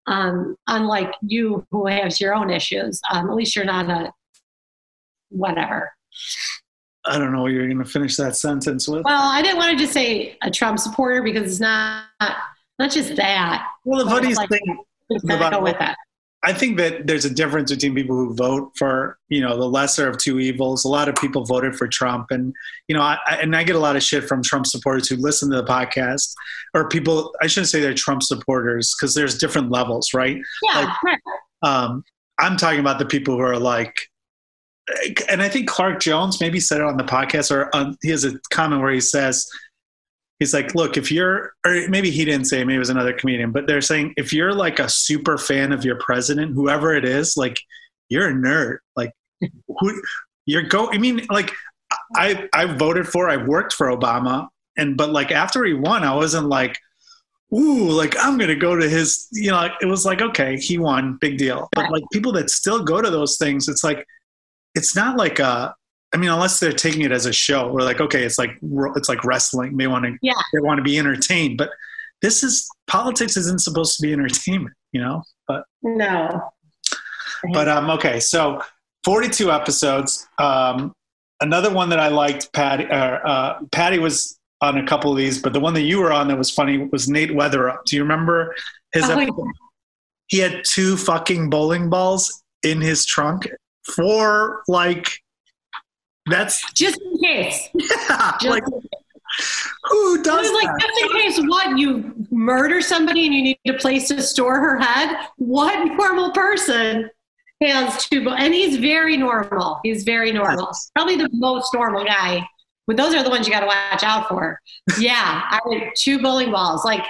Um, 0.07 0.55
unlike 0.67 1.13
you, 1.21 1.65
who 1.71 1.85
has 1.87 2.19
your 2.19 2.33
own 2.33 2.49
issues, 2.49 2.99
um, 3.11 3.29
at 3.29 3.35
least 3.35 3.55
you're 3.55 3.65
not 3.65 3.89
a 3.89 4.11
whatever. 5.29 5.91
I 7.05 7.17
don't 7.17 7.31
know 7.31 7.43
what 7.43 7.51
you're 7.51 7.67
going 7.67 7.79
to 7.79 7.85
finish 7.85 8.15
that 8.17 8.35
sentence 8.35 8.87
with. 8.87 9.03
Well, 9.05 9.23
I 9.23 9.41
didn't 9.41 9.57
want 9.57 9.77
to 9.77 9.83
just 9.83 9.93
say 9.93 10.37
a 10.41 10.51
Trump 10.51 10.79
supporter 10.79 11.23
because 11.23 11.49
it's 11.49 11.59
not 11.59 12.05
not 12.19 12.91
just 12.91 13.15
that. 13.15 13.67
Well, 13.85 14.03
the 14.03 14.09
funny 14.09 14.33
like, 14.33 14.49
thing 14.49 14.83
about 15.23 15.53
go 15.53 15.61
with 15.61 15.77
that. 15.79 15.97
I 16.43 16.53
think 16.53 16.77
that 16.77 17.05
there's 17.05 17.25
a 17.25 17.33
difference 17.33 17.71
between 17.71 17.93
people 17.93 18.15
who 18.15 18.33
vote 18.33 18.71
for, 18.75 19.19
you 19.29 19.41
know, 19.41 19.55
the 19.55 19.69
lesser 19.69 20.09
of 20.09 20.17
two 20.17 20.39
evils. 20.39 20.83
A 20.85 20.87
lot 20.87 21.07
of 21.07 21.15
people 21.15 21.45
voted 21.45 21.75
for 21.75 21.87
Trump, 21.87 22.27
and 22.31 22.53
you 22.87 22.95
know, 22.95 23.01
I, 23.01 23.17
and 23.41 23.55
I 23.55 23.63
get 23.63 23.75
a 23.75 23.79
lot 23.79 23.95
of 23.95 24.01
shit 24.01 24.23
from 24.23 24.41
Trump 24.41 24.65
supporters 24.65 25.07
who 25.07 25.17
listen 25.17 25.51
to 25.51 25.57
the 25.57 25.65
podcast, 25.65 26.33
or 26.73 26.89
people. 26.89 27.33
I 27.41 27.47
shouldn't 27.47 27.69
say 27.69 27.79
they're 27.79 27.93
Trump 27.93 28.23
supporters 28.23 28.95
because 28.97 29.13
there's 29.13 29.37
different 29.37 29.69
levels, 29.69 30.13
right? 30.13 30.37
Yeah. 30.63 30.93
Like. 31.03 31.19
Um, 31.63 32.03
I'm 32.39 32.57
talking 32.57 32.79
about 32.79 32.97
the 32.97 33.05
people 33.05 33.35
who 33.35 33.41
are 33.41 33.59
like, 33.59 33.95
and 35.29 35.41
I 35.41 35.49
think 35.49 35.69
Clark 35.69 35.99
Jones 35.99 36.41
maybe 36.41 36.59
said 36.59 36.81
it 36.81 36.87
on 36.87 36.97
the 36.97 37.03
podcast, 37.03 37.51
or 37.51 37.73
on, 37.75 37.95
he 38.01 38.09
has 38.09 38.25
a 38.25 38.33
comment 38.51 38.81
where 38.81 38.91
he 38.91 38.99
says, 38.99 39.47
he's 40.41 40.55
like, 40.55 40.73
look, 40.73 40.97
if 40.97 41.11
you're, 41.11 41.53
or 41.63 41.87
maybe 41.87 42.09
he 42.09 42.25
didn't 42.25 42.45
say, 42.45 42.61
it, 42.61 42.65
maybe 42.65 42.77
it 42.77 42.79
was 42.79 42.89
another 42.89 43.13
comedian, 43.13 43.51
but 43.51 43.67
they're 43.67 43.79
saying 43.79 44.11
if 44.17 44.33
you're 44.33 44.55
like 44.55 44.79
a 44.79 44.89
super 44.89 45.37
fan 45.37 45.71
of 45.71 45.85
your 45.85 45.97
president, 45.97 46.55
whoever 46.55 46.95
it 46.95 47.05
is, 47.05 47.37
like 47.37 47.59
you're 48.09 48.27
a 48.27 48.33
nerd. 48.33 48.79
Like 48.95 49.11
who 49.67 50.01
you're 50.47 50.63
go. 50.63 50.91
I 50.91 50.97
mean, 50.97 51.27
like 51.29 51.51
I 52.15 52.49
I 52.53 52.65
voted 52.65 53.07
for, 53.07 53.29
I 53.29 53.37
worked 53.37 53.73
for 53.73 53.95
Obama, 53.95 54.47
and 54.75 54.97
but 54.97 55.11
like 55.11 55.31
after 55.31 55.63
he 55.63 55.75
won, 55.75 56.03
I 56.03 56.15
wasn't 56.15 56.47
like. 56.47 56.75
Ooh, 57.53 57.91
like 57.91 58.15
I'm 58.17 58.37
gonna 58.37 58.55
go 58.55 58.77
to 58.77 58.89
his, 58.89 59.27
you 59.33 59.51
know, 59.51 59.69
it 59.81 59.85
was 59.85 60.05
like, 60.05 60.21
okay, 60.21 60.57
he 60.57 60.77
won, 60.77 61.17
big 61.19 61.37
deal. 61.37 61.67
But 61.73 61.91
like 61.91 62.03
people 62.11 62.31
that 62.31 62.49
still 62.49 62.81
go 62.81 63.01
to 63.01 63.09
those 63.09 63.37
things, 63.37 63.67
it's 63.67 63.83
like, 63.83 64.07
it's 64.73 64.95
not 64.95 65.17
like 65.17 65.39
a, 65.39 65.75
I 66.13 66.17
mean, 66.17 66.29
unless 66.29 66.59
they're 66.59 66.73
taking 66.73 67.01
it 67.01 67.11
as 67.11 67.25
a 67.25 67.31
show, 67.31 67.71
we're 67.71 67.83
like, 67.83 68.01
okay, 68.01 68.23
it's 68.23 68.37
like 68.37 68.51
it's 68.95 69.09
like 69.09 69.23
wrestling. 69.23 69.77
They 69.77 69.87
want 69.87 70.05
to, 70.05 70.17
yeah. 70.21 70.33
they 70.53 70.59
want 70.59 70.77
to 70.77 70.83
be 70.83 70.99
entertained. 70.99 71.57
But 71.57 71.69
this 72.21 72.43
is 72.43 72.67
politics 72.87 73.37
isn't 73.37 73.61
supposed 73.61 73.95
to 73.97 74.01
be 74.01 74.11
entertainment, 74.11 74.75
you 74.91 75.01
know. 75.01 75.23
But 75.47 75.63
no. 75.81 76.51
But 77.53 77.69
um, 77.69 77.89
okay, 77.91 78.19
so 78.19 78.61
forty-two 79.03 79.51
episodes. 79.51 80.27
Um, 80.37 80.93
another 81.39 81.73
one 81.73 81.89
that 81.89 81.99
I 81.99 82.09
liked, 82.09 82.51
Patty. 82.53 82.85
Uh, 82.85 83.17
uh, 83.17 83.59
Patty 83.71 83.99
was 83.99 84.37
on 84.61 84.77
a 84.77 84.85
couple 84.85 85.11
of 85.11 85.17
these, 85.17 85.41
but 85.41 85.53
the 85.53 85.59
one 85.59 85.73
that 85.73 85.81
you 85.81 85.99
were 85.99 86.11
on 86.11 86.27
that 86.27 86.37
was 86.37 86.51
funny 86.51 86.89
was 86.91 87.09
Nate 87.09 87.31
Weatherup. 87.31 87.85
Do 87.85 87.95
you 87.95 88.01
remember 88.03 88.53
his? 88.93 89.05
Oh, 89.05 89.17
episode? 89.17 89.47
He 90.27 90.39
had 90.39 90.63
two 90.65 90.97
fucking 90.97 91.49
bowling 91.49 91.89
balls 91.89 92.43
in 92.63 92.79
his 92.79 93.05
trunk 93.05 93.49
for 93.95 94.61
like 94.67 95.19
that's 96.27 96.71
just 96.73 96.99
in 97.01 97.17
case. 97.23 97.69
Yeah, 98.09 98.37
just 98.41 98.45
like, 98.45 98.63
who 99.85 100.21
does 100.23 100.51
like 100.53 100.67
that? 100.67 100.79
just 100.81 101.01
in 101.01 101.21
case 101.21 101.39
what 101.47 101.77
you 101.77 102.13
murder 102.31 102.81
somebody 102.81 103.25
and 103.25 103.33
you 103.33 103.41
need 103.43 103.59
a 103.67 103.73
place 103.73 104.09
to 104.09 104.21
store 104.21 104.59
her 104.59 104.77
head? 104.79 105.27
What 105.37 105.85
normal 105.97 106.31
person 106.31 107.09
has 107.61 108.05
two? 108.07 108.29
And 108.29 108.53
he's 108.53 108.77
very 108.77 109.15
normal. 109.17 109.79
He's 109.83 110.03
very 110.03 110.31
normal. 110.31 110.67
Yes. 110.67 110.91
Probably 110.93 111.15
the 111.15 111.29
most 111.33 111.73
normal 111.73 112.03
guy. 112.03 112.45
But 112.87 112.97
those 112.97 113.13
are 113.15 113.23
the 113.23 113.29
ones 113.29 113.47
you 113.47 113.53
got 113.53 113.61
to 113.61 113.67
watch 113.67 114.03
out 114.03 114.27
for. 114.27 114.59
Yeah, 114.99 115.43
I 115.49 115.59
mean, 115.65 115.91
two 115.95 116.21
bowling 116.21 116.51
balls. 116.51 116.83
Like 116.83 117.05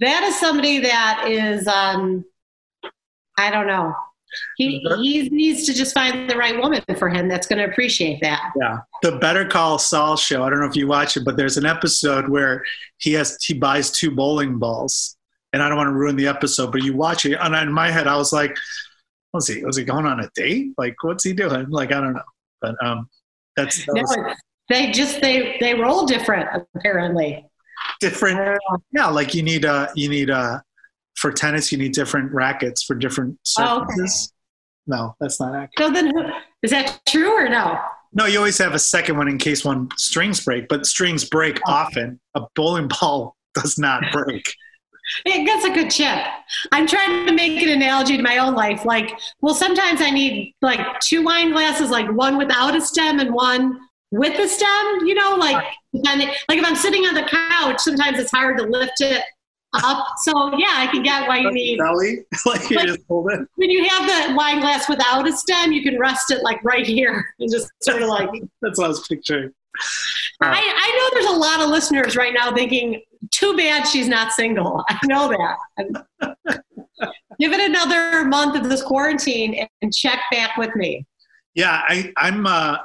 that 0.00 0.24
is 0.24 0.38
somebody 0.40 0.78
that 0.80 1.26
is. 1.28 1.66
um 1.68 2.24
I 3.38 3.50
don't 3.50 3.66
know. 3.66 3.94
He, 4.56 4.78
he 4.78 5.28
needs 5.28 5.64
to 5.66 5.74
just 5.74 5.94
find 5.94 6.28
the 6.28 6.36
right 6.36 6.56
woman 6.58 6.82
for 6.98 7.08
him 7.08 7.28
that's 7.28 7.46
going 7.46 7.58
to 7.58 7.70
appreciate 7.70 8.20
that. 8.22 8.52
Yeah. 8.60 8.78
The 9.02 9.18
Better 9.18 9.44
Call 9.46 9.78
Saul 9.78 10.16
show. 10.16 10.44
I 10.44 10.50
don't 10.50 10.60
know 10.60 10.66
if 10.66 10.76
you 10.76 10.86
watch 10.86 11.16
it, 11.16 11.24
but 11.24 11.36
there's 11.36 11.56
an 11.56 11.66
episode 11.66 12.28
where 12.28 12.64
he 12.98 13.12
has 13.14 13.42
he 13.42 13.54
buys 13.54 13.90
two 13.90 14.10
bowling 14.10 14.58
balls, 14.58 15.16
and 15.52 15.62
I 15.62 15.68
don't 15.68 15.78
want 15.78 15.88
to 15.88 15.94
ruin 15.94 16.16
the 16.16 16.26
episode, 16.26 16.72
but 16.72 16.82
you 16.82 16.94
watch 16.94 17.24
it, 17.24 17.36
and 17.40 17.54
in 17.54 17.72
my 17.72 17.90
head, 17.90 18.06
I 18.06 18.16
was 18.16 18.32
like, 18.32 18.56
"Was 19.32 19.46
he? 19.46 19.64
Was 19.64 19.76
he 19.76 19.84
going 19.84 20.06
on 20.06 20.20
a 20.20 20.30
date? 20.34 20.72
Like, 20.78 20.96
what's 21.02 21.24
he 21.24 21.32
doing? 21.32 21.68
Like, 21.68 21.92
I 21.92 22.00
don't 22.00 22.14
know." 22.14 22.22
But 22.60 22.82
um, 22.84 23.08
that's 23.56 23.84
that 23.86 23.94
no, 23.94 24.02
was, 24.02 24.36
they 24.68 24.90
just 24.90 25.20
they 25.20 25.56
they 25.60 25.74
roll 25.74 26.06
different 26.06 26.48
apparently. 26.74 27.44
Different, 28.00 28.58
yeah. 28.92 29.06
Like 29.06 29.34
you 29.34 29.42
need 29.42 29.64
a 29.64 29.90
you 29.94 30.08
need 30.08 30.30
a 30.30 30.62
for 31.16 31.32
tennis, 31.32 31.72
you 31.72 31.78
need 31.78 31.92
different 31.92 32.32
rackets 32.32 32.82
for 32.82 32.94
different 32.94 33.38
surfaces. 33.42 34.32
Oh, 34.88 34.96
okay. 34.96 35.02
No, 35.02 35.16
that's 35.18 35.40
not 35.40 35.54
accurate. 35.54 35.72
So 35.78 35.90
then, 35.90 36.12
is 36.62 36.70
that 36.70 37.00
true 37.08 37.32
or 37.32 37.48
no? 37.48 37.80
No, 38.12 38.26
you 38.26 38.38
always 38.38 38.58
have 38.58 38.74
a 38.74 38.78
second 38.78 39.16
one 39.16 39.28
in 39.28 39.36
case 39.36 39.64
one 39.64 39.88
strings 39.96 40.44
break, 40.44 40.68
but 40.68 40.86
strings 40.86 41.24
break 41.24 41.60
oh. 41.66 41.72
often. 41.72 42.20
A 42.34 42.42
bowling 42.54 42.88
ball 42.88 43.36
does 43.54 43.78
not 43.78 44.02
break. 44.12 44.44
It 45.24 45.46
gets 45.46 45.64
a 45.64 45.70
good 45.70 45.88
chip. 45.88 46.18
I'm 46.72 46.84
trying 46.84 47.28
to 47.28 47.32
make 47.32 47.62
an 47.62 47.68
analogy 47.68 48.16
to 48.16 48.24
my 48.24 48.38
own 48.38 48.56
life. 48.56 48.84
Like, 48.84 49.16
well, 49.40 49.54
sometimes 49.54 50.00
I 50.00 50.10
need 50.10 50.52
like 50.62 50.80
two 50.98 51.22
wine 51.22 51.52
glasses, 51.52 51.90
like 51.90 52.10
one 52.10 52.36
without 52.36 52.74
a 52.74 52.80
stem 52.80 53.20
and 53.20 53.32
one 53.32 53.78
with 54.10 54.36
a 54.36 54.48
stem. 54.48 55.06
You 55.06 55.14
know, 55.14 55.36
like 55.36 55.64
like 55.92 56.58
if 56.58 56.64
I'm 56.66 56.74
sitting 56.74 57.02
on 57.02 57.14
the 57.14 57.22
couch, 57.22 57.78
sometimes 57.78 58.18
it's 58.18 58.32
hard 58.32 58.58
to 58.58 58.64
lift 58.64 59.00
it 59.00 59.22
up. 59.74 60.06
So 60.22 60.56
yeah, 60.56 60.74
I 60.74 60.88
can 60.90 61.02
get 61.02 61.28
why 61.28 61.38
you 61.38 61.50
need 61.52 61.78
belly. 61.78 62.24
like 62.46 62.68
you 62.70 62.76
like, 62.76 62.86
just 62.86 63.00
hold 63.08 63.30
it. 63.32 63.40
When 63.56 63.70
you 63.70 63.84
have 63.88 64.28
the 64.28 64.34
wine 64.34 64.60
glass 64.60 64.88
without 64.88 65.28
a 65.28 65.32
stem, 65.32 65.72
you 65.72 65.82
can 65.82 65.98
rest 65.98 66.30
it 66.30 66.42
like 66.42 66.62
right 66.64 66.86
here 66.86 67.24
and 67.38 67.50
just 67.50 67.70
sort 67.82 68.02
of 68.02 68.08
like. 68.08 68.28
That's 68.62 68.78
what 68.78 68.86
I 68.86 68.88
was 68.88 69.06
picturing. 69.06 69.52
Uh, 70.42 70.46
I, 70.46 70.62
I 70.64 70.98
know 70.98 71.20
there's 71.20 71.34
a 71.34 71.38
lot 71.38 71.60
of 71.60 71.68
listeners 71.68 72.16
right 72.16 72.32
now 72.34 72.54
thinking, 72.54 73.02
too 73.30 73.56
bad 73.56 73.84
she's 73.86 74.08
not 74.08 74.32
single. 74.32 74.82
I 74.88 74.98
know 75.04 75.28
that. 75.28 76.36
Give 77.38 77.52
it 77.52 77.60
another 77.60 78.24
month 78.24 78.56
of 78.56 78.70
this 78.70 78.82
quarantine 78.82 79.66
and 79.82 79.94
check 79.94 80.20
back 80.30 80.56
with 80.56 80.74
me. 80.76 81.06
Yeah, 81.54 81.82
I, 81.88 82.12
I'm. 82.16 82.46
Uh, 82.46 82.78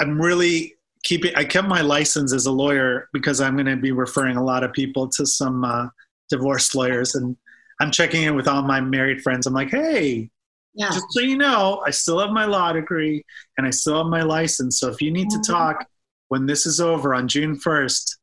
I'm 0.00 0.20
really 0.20 0.74
keeping. 1.04 1.34
I 1.34 1.44
kept 1.44 1.68
my 1.68 1.80
license 1.80 2.32
as 2.32 2.46
a 2.46 2.52
lawyer 2.52 3.08
because 3.12 3.40
I'm 3.40 3.54
going 3.54 3.66
to 3.66 3.76
be 3.76 3.92
referring 3.92 4.36
a 4.36 4.44
lot 4.44 4.62
of 4.62 4.72
people 4.72 5.08
to 5.08 5.26
some 5.26 5.64
uh, 5.64 5.88
divorce 6.28 6.74
lawyers 6.74 7.14
and 7.14 7.36
I'm 7.80 7.90
checking 7.90 8.24
in 8.24 8.34
with 8.34 8.48
all 8.48 8.62
my 8.62 8.80
married 8.80 9.22
friends. 9.22 9.46
I'm 9.46 9.54
like, 9.54 9.70
hey, 9.70 10.30
yeah. 10.74 10.90
just 10.90 11.06
so 11.10 11.20
you 11.20 11.36
know, 11.36 11.82
I 11.86 11.90
still 11.90 12.18
have 12.18 12.30
my 12.30 12.44
law 12.44 12.72
degree 12.72 13.24
and 13.56 13.66
I 13.66 13.70
still 13.70 13.98
have 13.98 14.06
my 14.06 14.22
license. 14.22 14.78
So 14.78 14.88
if 14.88 15.00
you 15.00 15.10
need 15.10 15.28
mm-hmm. 15.28 15.42
to 15.42 15.52
talk 15.52 15.86
when 16.28 16.46
this 16.46 16.66
is 16.66 16.80
over 16.80 17.14
on 17.14 17.28
June 17.28 17.56
1st, 17.56 18.16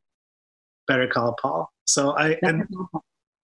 better 0.86 1.06
call 1.06 1.36
Paul. 1.40 1.70
So 1.86 2.16
I 2.16 2.36
and, 2.42 2.66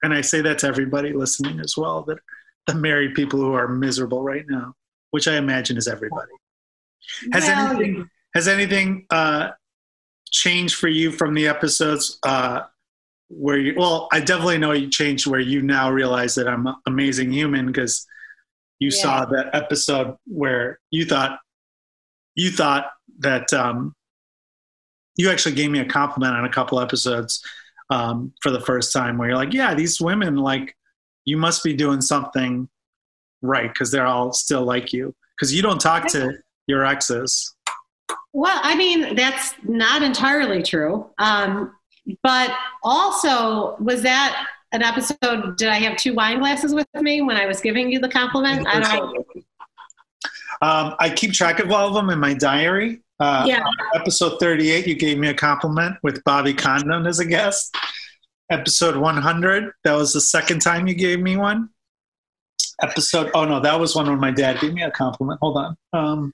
and 0.02 0.12
I 0.12 0.20
say 0.20 0.40
that 0.42 0.58
to 0.60 0.66
everybody 0.66 1.12
listening 1.12 1.60
as 1.60 1.76
well 1.76 2.02
that 2.04 2.18
the 2.66 2.74
married 2.74 3.14
people 3.14 3.40
who 3.40 3.52
are 3.54 3.68
miserable 3.68 4.22
right 4.22 4.44
now, 4.48 4.74
which 5.10 5.28
I 5.28 5.36
imagine 5.36 5.76
is 5.76 5.88
everybody. 5.88 6.32
Has 7.32 7.44
well, 7.44 7.70
anything 7.70 8.08
has 8.34 8.48
anything 8.48 9.06
uh, 9.10 9.50
changed 10.30 10.76
for 10.76 10.88
you 10.88 11.10
from 11.10 11.34
the 11.34 11.48
episodes 11.48 12.18
uh, 12.24 12.62
where 13.35 13.59
you 13.59 13.74
well 13.76 14.09
i 14.12 14.20
definitely 14.20 14.59
know 14.59 14.72
you 14.72 14.89
changed 14.89 15.26
where 15.26 15.41
you 15.41 15.62
now 15.62 15.91
realize 15.91 16.35
that 16.35 16.49
i'm 16.49 16.66
an 16.66 16.74
amazing 16.87 17.33
human 17.33 17.66
because 17.66 18.07
you 18.78 18.91
yeah. 18.91 19.03
saw 19.03 19.24
that 19.24 19.55
episode 19.55 20.16
where 20.26 20.78
you 20.91 21.05
thought 21.05 21.39
you 22.35 22.51
thought 22.51 22.87
that 23.18 23.53
um, 23.53 23.95
you 25.16 25.30
actually 25.30 25.55
gave 25.55 25.70
me 25.70 25.78
a 25.78 25.85
compliment 25.85 26.35
on 26.35 26.45
a 26.45 26.53
couple 26.53 26.80
episodes 26.80 27.43
um, 27.91 28.33
for 28.43 28.51
the 28.51 28.61
first 28.61 28.93
time 28.93 29.18
where 29.18 29.28
you're 29.28 29.37
like 29.37 29.53
yeah 29.53 29.74
these 29.74 30.01
women 30.01 30.37
like 30.37 30.74
you 31.24 31.37
must 31.37 31.62
be 31.62 31.74
doing 31.74 32.01
something 32.01 32.68
right 33.43 33.72
because 33.72 33.91
they're 33.91 34.07
all 34.07 34.33
still 34.33 34.62
like 34.62 34.93
you. 34.93 35.14
Because 35.37 35.55
you 35.55 35.62
don't 35.62 35.80
talk 35.80 36.07
to 36.09 36.39
your 36.66 36.85
exes. 36.85 37.55
Well 38.35 38.61
i 38.62 38.74
mean 38.74 39.14
that's 39.14 39.55
not 39.62 40.03
entirely 40.03 40.62
true. 40.62 41.11
Um, 41.18 41.74
but 42.22 42.50
also 42.82 43.76
was 43.78 44.03
that 44.03 44.46
an 44.72 44.82
episode, 44.82 45.57
did 45.57 45.68
I 45.68 45.76
have 45.80 45.96
two 45.96 46.14
wine 46.14 46.38
glasses 46.38 46.74
with 46.74 46.86
me 46.94 47.20
when 47.20 47.36
I 47.36 47.46
was 47.46 47.61
giving 47.61 47.92
you 47.92 47.98
the 47.98 48.09
compliment? 48.09 48.66
I 48.66 48.80
don't 48.80 49.14
know. 49.14 49.24
Um, 50.62 50.94
I 50.98 51.11
keep 51.11 51.32
track 51.32 51.59
of 51.59 51.70
all 51.70 51.88
of 51.88 51.94
them 51.94 52.09
in 52.11 52.18
my 52.18 52.34
diary. 52.34 53.03
Uh, 53.20 53.44
Yeah. 53.46 53.64
Episode 53.94 54.38
38, 54.40 54.86
you 54.86 54.94
gave 54.94 55.18
me 55.18 55.28
a 55.28 55.34
compliment 55.34 55.96
with 56.03 56.22
Bobby 56.24 56.55
Condon 56.55 57.07
as 57.07 57.18
a 57.18 57.24
guest. 57.24 57.76
Episode 58.50 58.96
100, 58.96 59.72
that 59.84 59.94
was 59.94 60.12
the 60.12 60.20
second 60.20 60.61
time 60.61 60.86
you 60.86 60.94
gave 60.94 61.20
me 61.20 61.36
one. 61.36 61.68
Episode, 62.82 63.30
oh 63.34 63.44
no, 63.44 63.61
that 63.61 63.78
was 63.78 63.94
one 63.94 64.07
when 64.07 64.18
my 64.18 64.30
dad 64.30 64.61
gave 64.61 64.72
me 64.72 64.82
a 64.82 64.90
compliment. 64.90 65.38
Hold 65.40 65.57
on. 65.57 65.76
Um, 65.92 66.32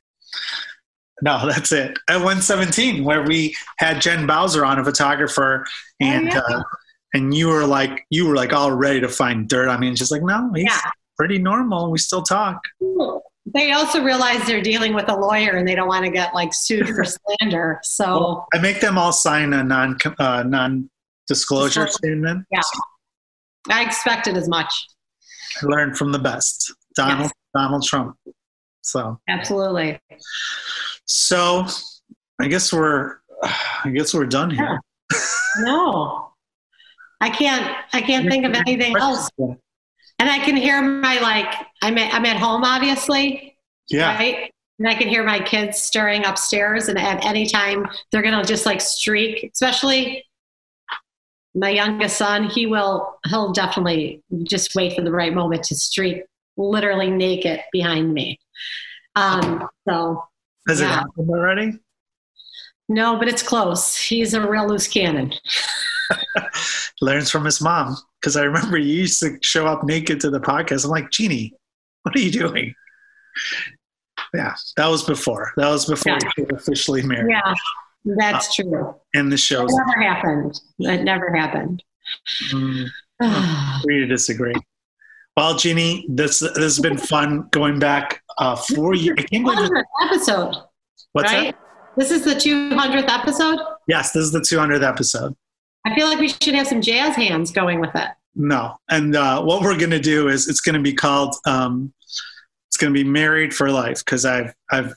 no, 1.22 1.46
that's 1.48 1.72
it. 1.72 1.98
At 2.08 2.16
117, 2.16 3.04
where 3.04 3.22
we 3.22 3.54
had 3.78 4.00
Jen 4.00 4.26
Bowser 4.26 4.64
on, 4.64 4.78
a 4.78 4.84
photographer, 4.84 5.66
and 6.00 6.28
yeah. 6.28 6.38
uh, 6.40 6.62
and 7.14 7.34
you 7.34 7.48
were 7.48 7.64
like, 7.66 8.04
you 8.10 8.26
were 8.28 8.36
like 8.36 8.52
all 8.52 8.72
ready 8.72 9.00
to 9.00 9.08
find 9.08 9.48
dirt. 9.48 9.68
I 9.68 9.78
mean, 9.78 9.96
she's 9.96 10.10
like, 10.10 10.22
no, 10.22 10.50
he's 10.54 10.64
Yeah. 10.64 10.90
pretty 11.16 11.38
normal. 11.38 11.90
We 11.90 11.98
still 11.98 12.22
talk. 12.22 12.60
They 13.54 13.72
also 13.72 14.04
realize 14.04 14.46
they're 14.46 14.60
dealing 14.60 14.92
with 14.92 15.08
a 15.08 15.14
lawyer 15.16 15.52
and 15.56 15.66
they 15.66 15.74
don't 15.74 15.88
want 15.88 16.04
to 16.04 16.10
get 16.10 16.34
like 16.34 16.52
sued 16.52 16.86
for 16.86 17.02
slander. 17.40 17.80
So 17.82 18.44
I 18.52 18.58
make 18.58 18.80
them 18.80 18.98
all 18.98 19.12
sign 19.12 19.54
a 19.54 19.64
non 19.64 19.96
uh, 20.18 20.42
non 20.46 20.90
disclosure 21.28 21.86
Disclosure. 21.86 21.92
statement. 21.92 22.46
Yeah. 22.50 22.60
I 23.70 23.84
expected 23.84 24.36
as 24.36 24.48
much. 24.48 24.72
I 25.62 25.66
learned 25.66 25.96
from 25.96 26.12
the 26.12 26.18
best, 26.18 26.72
Donald 26.94 27.20
Yes. 27.22 27.32
Donald 27.54 27.82
Trump. 27.84 28.16
So 28.82 29.18
Absolutely. 29.28 29.98
So 31.08 31.66
I 32.40 32.48
guess 32.48 32.72
we're 32.72 33.16
I 33.42 33.90
guess 33.92 34.14
we're 34.14 34.26
done 34.26 34.50
here. 34.50 34.78
No. 35.58 36.32
I 37.20 37.30
can't 37.30 37.76
I 37.92 38.00
can't 38.00 38.28
think 38.28 38.44
of 38.44 38.54
anything 38.54 38.96
else. 38.96 39.28
And 39.38 40.28
I 40.30 40.38
can 40.38 40.54
hear 40.56 40.80
my 40.82 41.18
like 41.20 41.52
I'm 41.82 41.98
at, 41.98 42.12
I'm 42.14 42.26
at 42.26 42.36
home 42.36 42.62
obviously, 42.62 43.56
Yeah, 43.88 44.14
right? 44.14 44.52
And 44.78 44.86
I 44.86 44.94
can 44.94 45.08
hear 45.08 45.24
my 45.24 45.40
kids 45.40 45.80
stirring 45.80 46.24
upstairs 46.24 46.88
and 46.88 46.98
at 46.98 47.24
any 47.24 47.46
time 47.46 47.86
they're 48.12 48.22
going 48.22 48.40
to 48.40 48.46
just 48.46 48.66
like 48.66 48.80
streak, 48.80 49.50
especially 49.52 50.24
my 51.54 51.70
youngest 51.70 52.18
son, 52.18 52.50
he 52.50 52.66
will 52.66 53.18
he'll 53.28 53.52
definitely 53.52 54.22
just 54.42 54.74
wait 54.74 54.94
for 54.94 55.02
the 55.02 55.10
right 55.10 55.32
moment 55.32 55.64
to 55.64 55.74
streak 55.74 56.22
literally 56.56 57.10
naked 57.10 57.60
behind 57.72 58.12
me. 58.12 58.38
Um 59.16 59.66
so 59.88 60.22
has 60.68 60.80
it 60.80 60.86
happened 60.88 61.28
already? 61.30 61.72
no, 62.88 63.18
but 63.18 63.28
it's 63.28 63.42
close. 63.42 63.96
He's 63.96 64.32
a 64.34 64.46
real 64.48 64.66
loose 64.68 64.86
cannon. 64.88 65.32
Learns 67.00 67.30
from 67.30 67.44
his 67.44 67.60
mom 67.60 67.96
because 68.20 68.36
I 68.36 68.42
remember 68.44 68.78
you 68.78 68.94
used 69.00 69.20
to 69.20 69.36
show 69.42 69.66
up 69.66 69.84
naked 69.84 70.20
to 70.20 70.30
the 70.30 70.40
podcast. 70.40 70.84
I'm 70.84 70.90
like, 70.90 71.10
Jeannie, 71.10 71.52
what 72.02 72.16
are 72.16 72.20
you 72.20 72.30
doing? 72.30 72.74
Yeah, 74.34 74.54
that 74.76 74.86
was 74.88 75.04
before. 75.04 75.52
That 75.56 75.68
was 75.70 75.86
before 75.86 76.12
Yeah. 76.20 76.30
you 76.38 76.44
were 76.50 76.56
officially 76.56 77.02
married. 77.02 77.30
Yeah. 77.30 77.54
That's 78.04 78.54
true. 78.54 78.94
And 79.14 79.30
the 79.30 79.36
show 79.36 79.66
never 79.66 80.00
happened. 80.02 80.58
It 80.78 81.02
never 81.04 81.34
happened. 81.34 81.82
Mm, 82.52 82.88
agree 83.80 84.00
to 84.00 84.06
disagree. 84.06 84.54
Well, 85.36 85.56
Jeannie, 85.56 86.06
this 86.08 86.40
this 86.40 86.56
has 86.56 86.78
been 86.80 86.96
fun 86.96 87.48
going 87.52 87.78
back 87.78 88.22
uh, 88.38 88.56
four 88.56 88.94
years. 88.94 89.16
I 89.18 89.22
can't 89.22 89.44
believe 89.44 89.70
episode, 90.06 90.54
What's 91.12 91.32
right? 91.32 91.54
that? 91.54 91.94
This 91.96 92.10
is 92.10 92.24
the 92.24 92.34
200th 92.34 93.08
episode. 93.08 93.58
Yes, 93.88 94.12
this 94.12 94.22
is 94.24 94.32
the 94.32 94.40
200th 94.40 94.86
episode. 94.86 95.34
I 95.84 95.94
feel 95.94 96.06
like 96.06 96.18
we 96.20 96.28
should 96.28 96.54
have 96.54 96.66
some 96.66 96.80
jazz 96.80 97.16
hands 97.16 97.50
going 97.50 97.80
with 97.80 97.94
it. 97.94 98.08
No, 98.34 98.76
and 98.88 99.16
uh, 99.16 99.42
what 99.42 99.62
we're 99.62 99.76
going 99.78 99.90
to 99.90 99.98
do 99.98 100.28
is 100.28 100.48
it's 100.48 100.60
going 100.60 100.74
to 100.76 100.82
be 100.82 100.92
called 100.92 101.34
um, 101.46 101.92
it's 102.68 102.76
going 102.76 102.92
to 102.92 103.04
be 103.04 103.08
married 103.08 103.52
for 103.54 103.70
life 103.70 104.04
because 104.04 104.24
I've 104.24 104.54
I've 104.70 104.92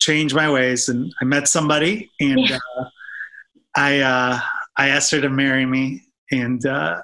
changed 0.00 0.34
my 0.34 0.50
ways 0.50 0.88
and 0.88 1.12
I 1.20 1.24
met 1.24 1.48
somebody 1.48 2.10
and 2.20 2.38
Yeah. 2.38 2.58
uh, 2.78 2.84
I 3.76 3.98
uh, 4.00 4.40
I 4.76 4.88
asked 4.88 5.10
her 5.10 5.20
to 5.20 5.28
marry 5.28 5.66
me 5.66 6.04
and 6.30 6.64
uh, 6.64 7.02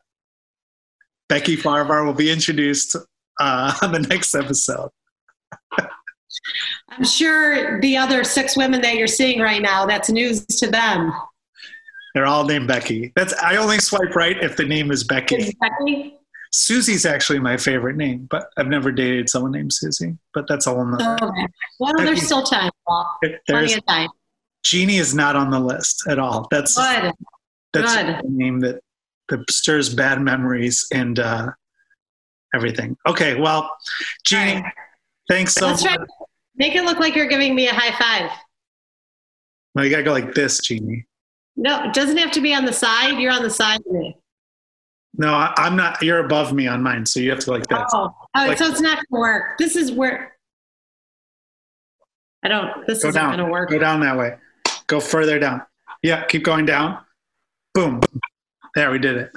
Becky 1.29 1.57
Farvar 1.57 2.07
will 2.07 2.15
be 2.15 2.31
introduced 2.31 2.97
uh, 3.41 3.75
on 3.83 3.93
the 3.93 4.01
next 4.01 4.35
episode. 4.35 4.91
I'm 6.91 7.05
sure 7.05 7.81
the 7.81 7.97
other 7.97 8.25
six 8.25 8.57
women 8.57 8.81
that 8.83 8.97
you're 8.97 9.07
seeing 9.07 9.41
right 9.41 9.63
now, 9.63 9.87
that's 9.87 10.11
news 10.11 10.45
to 10.47 10.67
them. 10.71 11.13
They're 12.15 12.27
all 12.27 12.45
named 12.45 12.69
Becky. 12.69 13.13
That's 13.17 13.33
I 13.35 13.57
only 13.57 13.79
swipe 13.79 14.15
right 14.15 14.37
if 14.43 14.57
the 14.57 14.65
name 14.65 14.91
is 14.91 15.03
Becky. 15.05 15.37
Is 15.37 15.55
Becky? 15.61 16.17
Susie's 16.53 17.05
actually 17.05 17.41
my 17.41 17.57
favorite 17.57 17.97
name, 17.97 18.29
but 18.31 18.47
I've 18.57 18.69
never 18.69 18.93
dated 18.93 19.29
someone 19.29 19.51
named 19.51 19.73
Susie. 19.73 20.17
But 20.33 20.47
that's 20.47 20.69
a 20.69 20.71
whole 20.71 20.85
nother. 20.85 21.19
Okay. 21.21 21.47
Well, 21.81 21.95
there's 21.97 22.23
still 22.23 22.45
time. 22.45 22.71
Plenty 23.49 23.75
of 23.75 23.85
time. 23.87 24.09
Jeannie 24.63 24.99
is 24.99 25.15
not 25.15 25.35
on 25.35 25.51
the 25.51 25.59
list 25.59 26.05
at 26.09 26.21
all. 26.21 26.47
That's 26.53 26.77
Good. 26.77 27.13
that's 27.73 27.97
good. 27.97 28.07
a 28.07 28.23
name 28.27 28.61
that 28.61 28.81
that 29.29 29.51
stirs 29.51 29.93
bad 29.93 30.21
memories 30.21 30.87
and 30.93 31.19
uh, 31.19 31.51
everything. 32.55 32.97
Okay, 33.09 33.41
well, 33.41 33.69
Jeannie, 34.25 34.57
All 34.57 34.63
right. 34.63 34.73
Thanks 35.29 35.55
so 35.55 35.67
Let's 35.67 35.85
much. 35.85 35.95
try. 35.97 36.07
Make 36.57 36.75
it 36.75 36.85
look 36.85 36.99
like 36.99 37.17
you're 37.17 37.29
giving 37.29 37.55
me 37.55 37.69
a 37.69 37.75
high 37.75 37.97
five. 37.99 38.31
No, 39.75 39.83
you 39.83 39.91
gotta 39.91 40.03
go 40.03 40.13
like 40.13 40.35
this, 40.35 40.61
Jeannie. 40.61 41.07
No, 41.57 41.85
it 41.85 41.95
doesn't 41.95 42.17
have 42.17 42.31
to 42.33 42.41
be 42.41 42.55
on 42.55 42.65
the 42.65 42.73
side. 42.73 43.19
You're 43.19 43.33
on 43.33 43.43
the 43.43 43.51
side 43.51 43.81
of 43.81 43.93
me. 43.93 44.17
No, 45.17 45.33
I, 45.35 45.53
I'm 45.57 45.77
not. 45.77 46.03
You're 46.03 46.25
above 46.25 46.53
me 46.53 46.67
on 46.67 46.83
mine, 46.83 47.07
so 47.07 47.21
you 47.21 47.31
have 47.31 47.39
to 47.41 47.51
like 47.53 47.67
this. 47.67 47.79
Oh, 47.93 48.13
oh 48.37 48.47
Like- 48.47 48.59
so 48.59 48.67
it's 48.67 48.81
not 48.81 48.97
going 48.97 49.07
to 49.13 49.21
work. 49.21 49.59
This 49.59 49.77
is 49.77 49.93
where 49.93 50.37
I 52.43 52.49
don't. 52.49 52.87
This 52.87 52.99
isn't 52.99 53.15
down. 53.15 53.37
going 53.37 53.47
to 53.47 53.53
work. 53.53 53.71
Go 53.71 53.79
down 53.79 54.01
that 54.01 54.17
way. 54.19 54.37
Go 54.87 55.01
further 55.01 55.39
down. 55.39 55.63
Yeah, 56.03 56.25
keep 56.25 56.43
going 56.45 56.67
down. 56.67 56.99
Boom. 57.73 58.01
There, 58.75 58.91
we 58.91 58.99
did 58.99 59.17
it. 59.17 59.33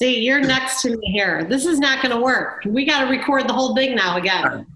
See, 0.00 0.20
you're 0.20 0.40
next 0.40 0.82
to 0.82 0.96
me 0.96 1.10
here. 1.12 1.44
This 1.44 1.66
is 1.66 1.80
not 1.80 2.00
going 2.02 2.14
to 2.14 2.22
work. 2.22 2.62
We 2.64 2.86
got 2.86 3.00
to 3.04 3.10
record 3.10 3.48
the 3.48 3.52
whole 3.52 3.74
thing 3.74 3.96
now 3.96 4.16
again. 4.16 4.66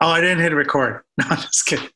Oh, 0.00 0.08
I 0.08 0.20
didn't 0.20 0.40
hit 0.40 0.52
record. 0.52 1.02
No, 1.18 1.24
I'm 1.30 1.38
just 1.38 1.66
kidding. 1.66 1.88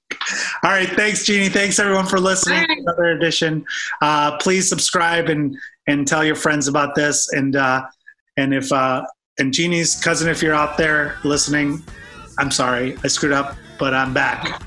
All 0.65 0.71
right. 0.73 0.89
Thanks, 0.89 1.25
Jeannie. 1.25 1.49
Thanks, 1.49 1.79
everyone, 1.79 2.07
for 2.07 2.19
listening 2.19 2.59
All 2.59 2.65
to 2.65 2.69
right. 2.71 2.79
another 2.81 3.13
edition. 3.13 3.65
Uh, 4.01 4.37
please 4.39 4.69
subscribe 4.69 5.29
and 5.29 5.57
and 5.87 6.09
tell 6.09 6.25
your 6.25 6.35
friends 6.35 6.67
about 6.67 6.97
this. 6.97 7.33
And 7.33 7.55
uh, 7.55 7.87
and 8.37 8.53
if 8.53 8.73
uh, 8.73 9.05
and 9.39 9.53
Jeannie's 9.55 10.01
cousin, 10.03 10.29
if 10.29 10.43
you're 10.43 10.55
out 10.55 10.77
there 10.77 11.19
listening, 11.23 11.85
I'm 12.39 12.51
sorry 12.51 12.97
I 13.05 13.07
screwed 13.07 13.33
up, 13.33 13.57
but 13.79 13.95
I'm 13.95 14.13
back. 14.13 14.61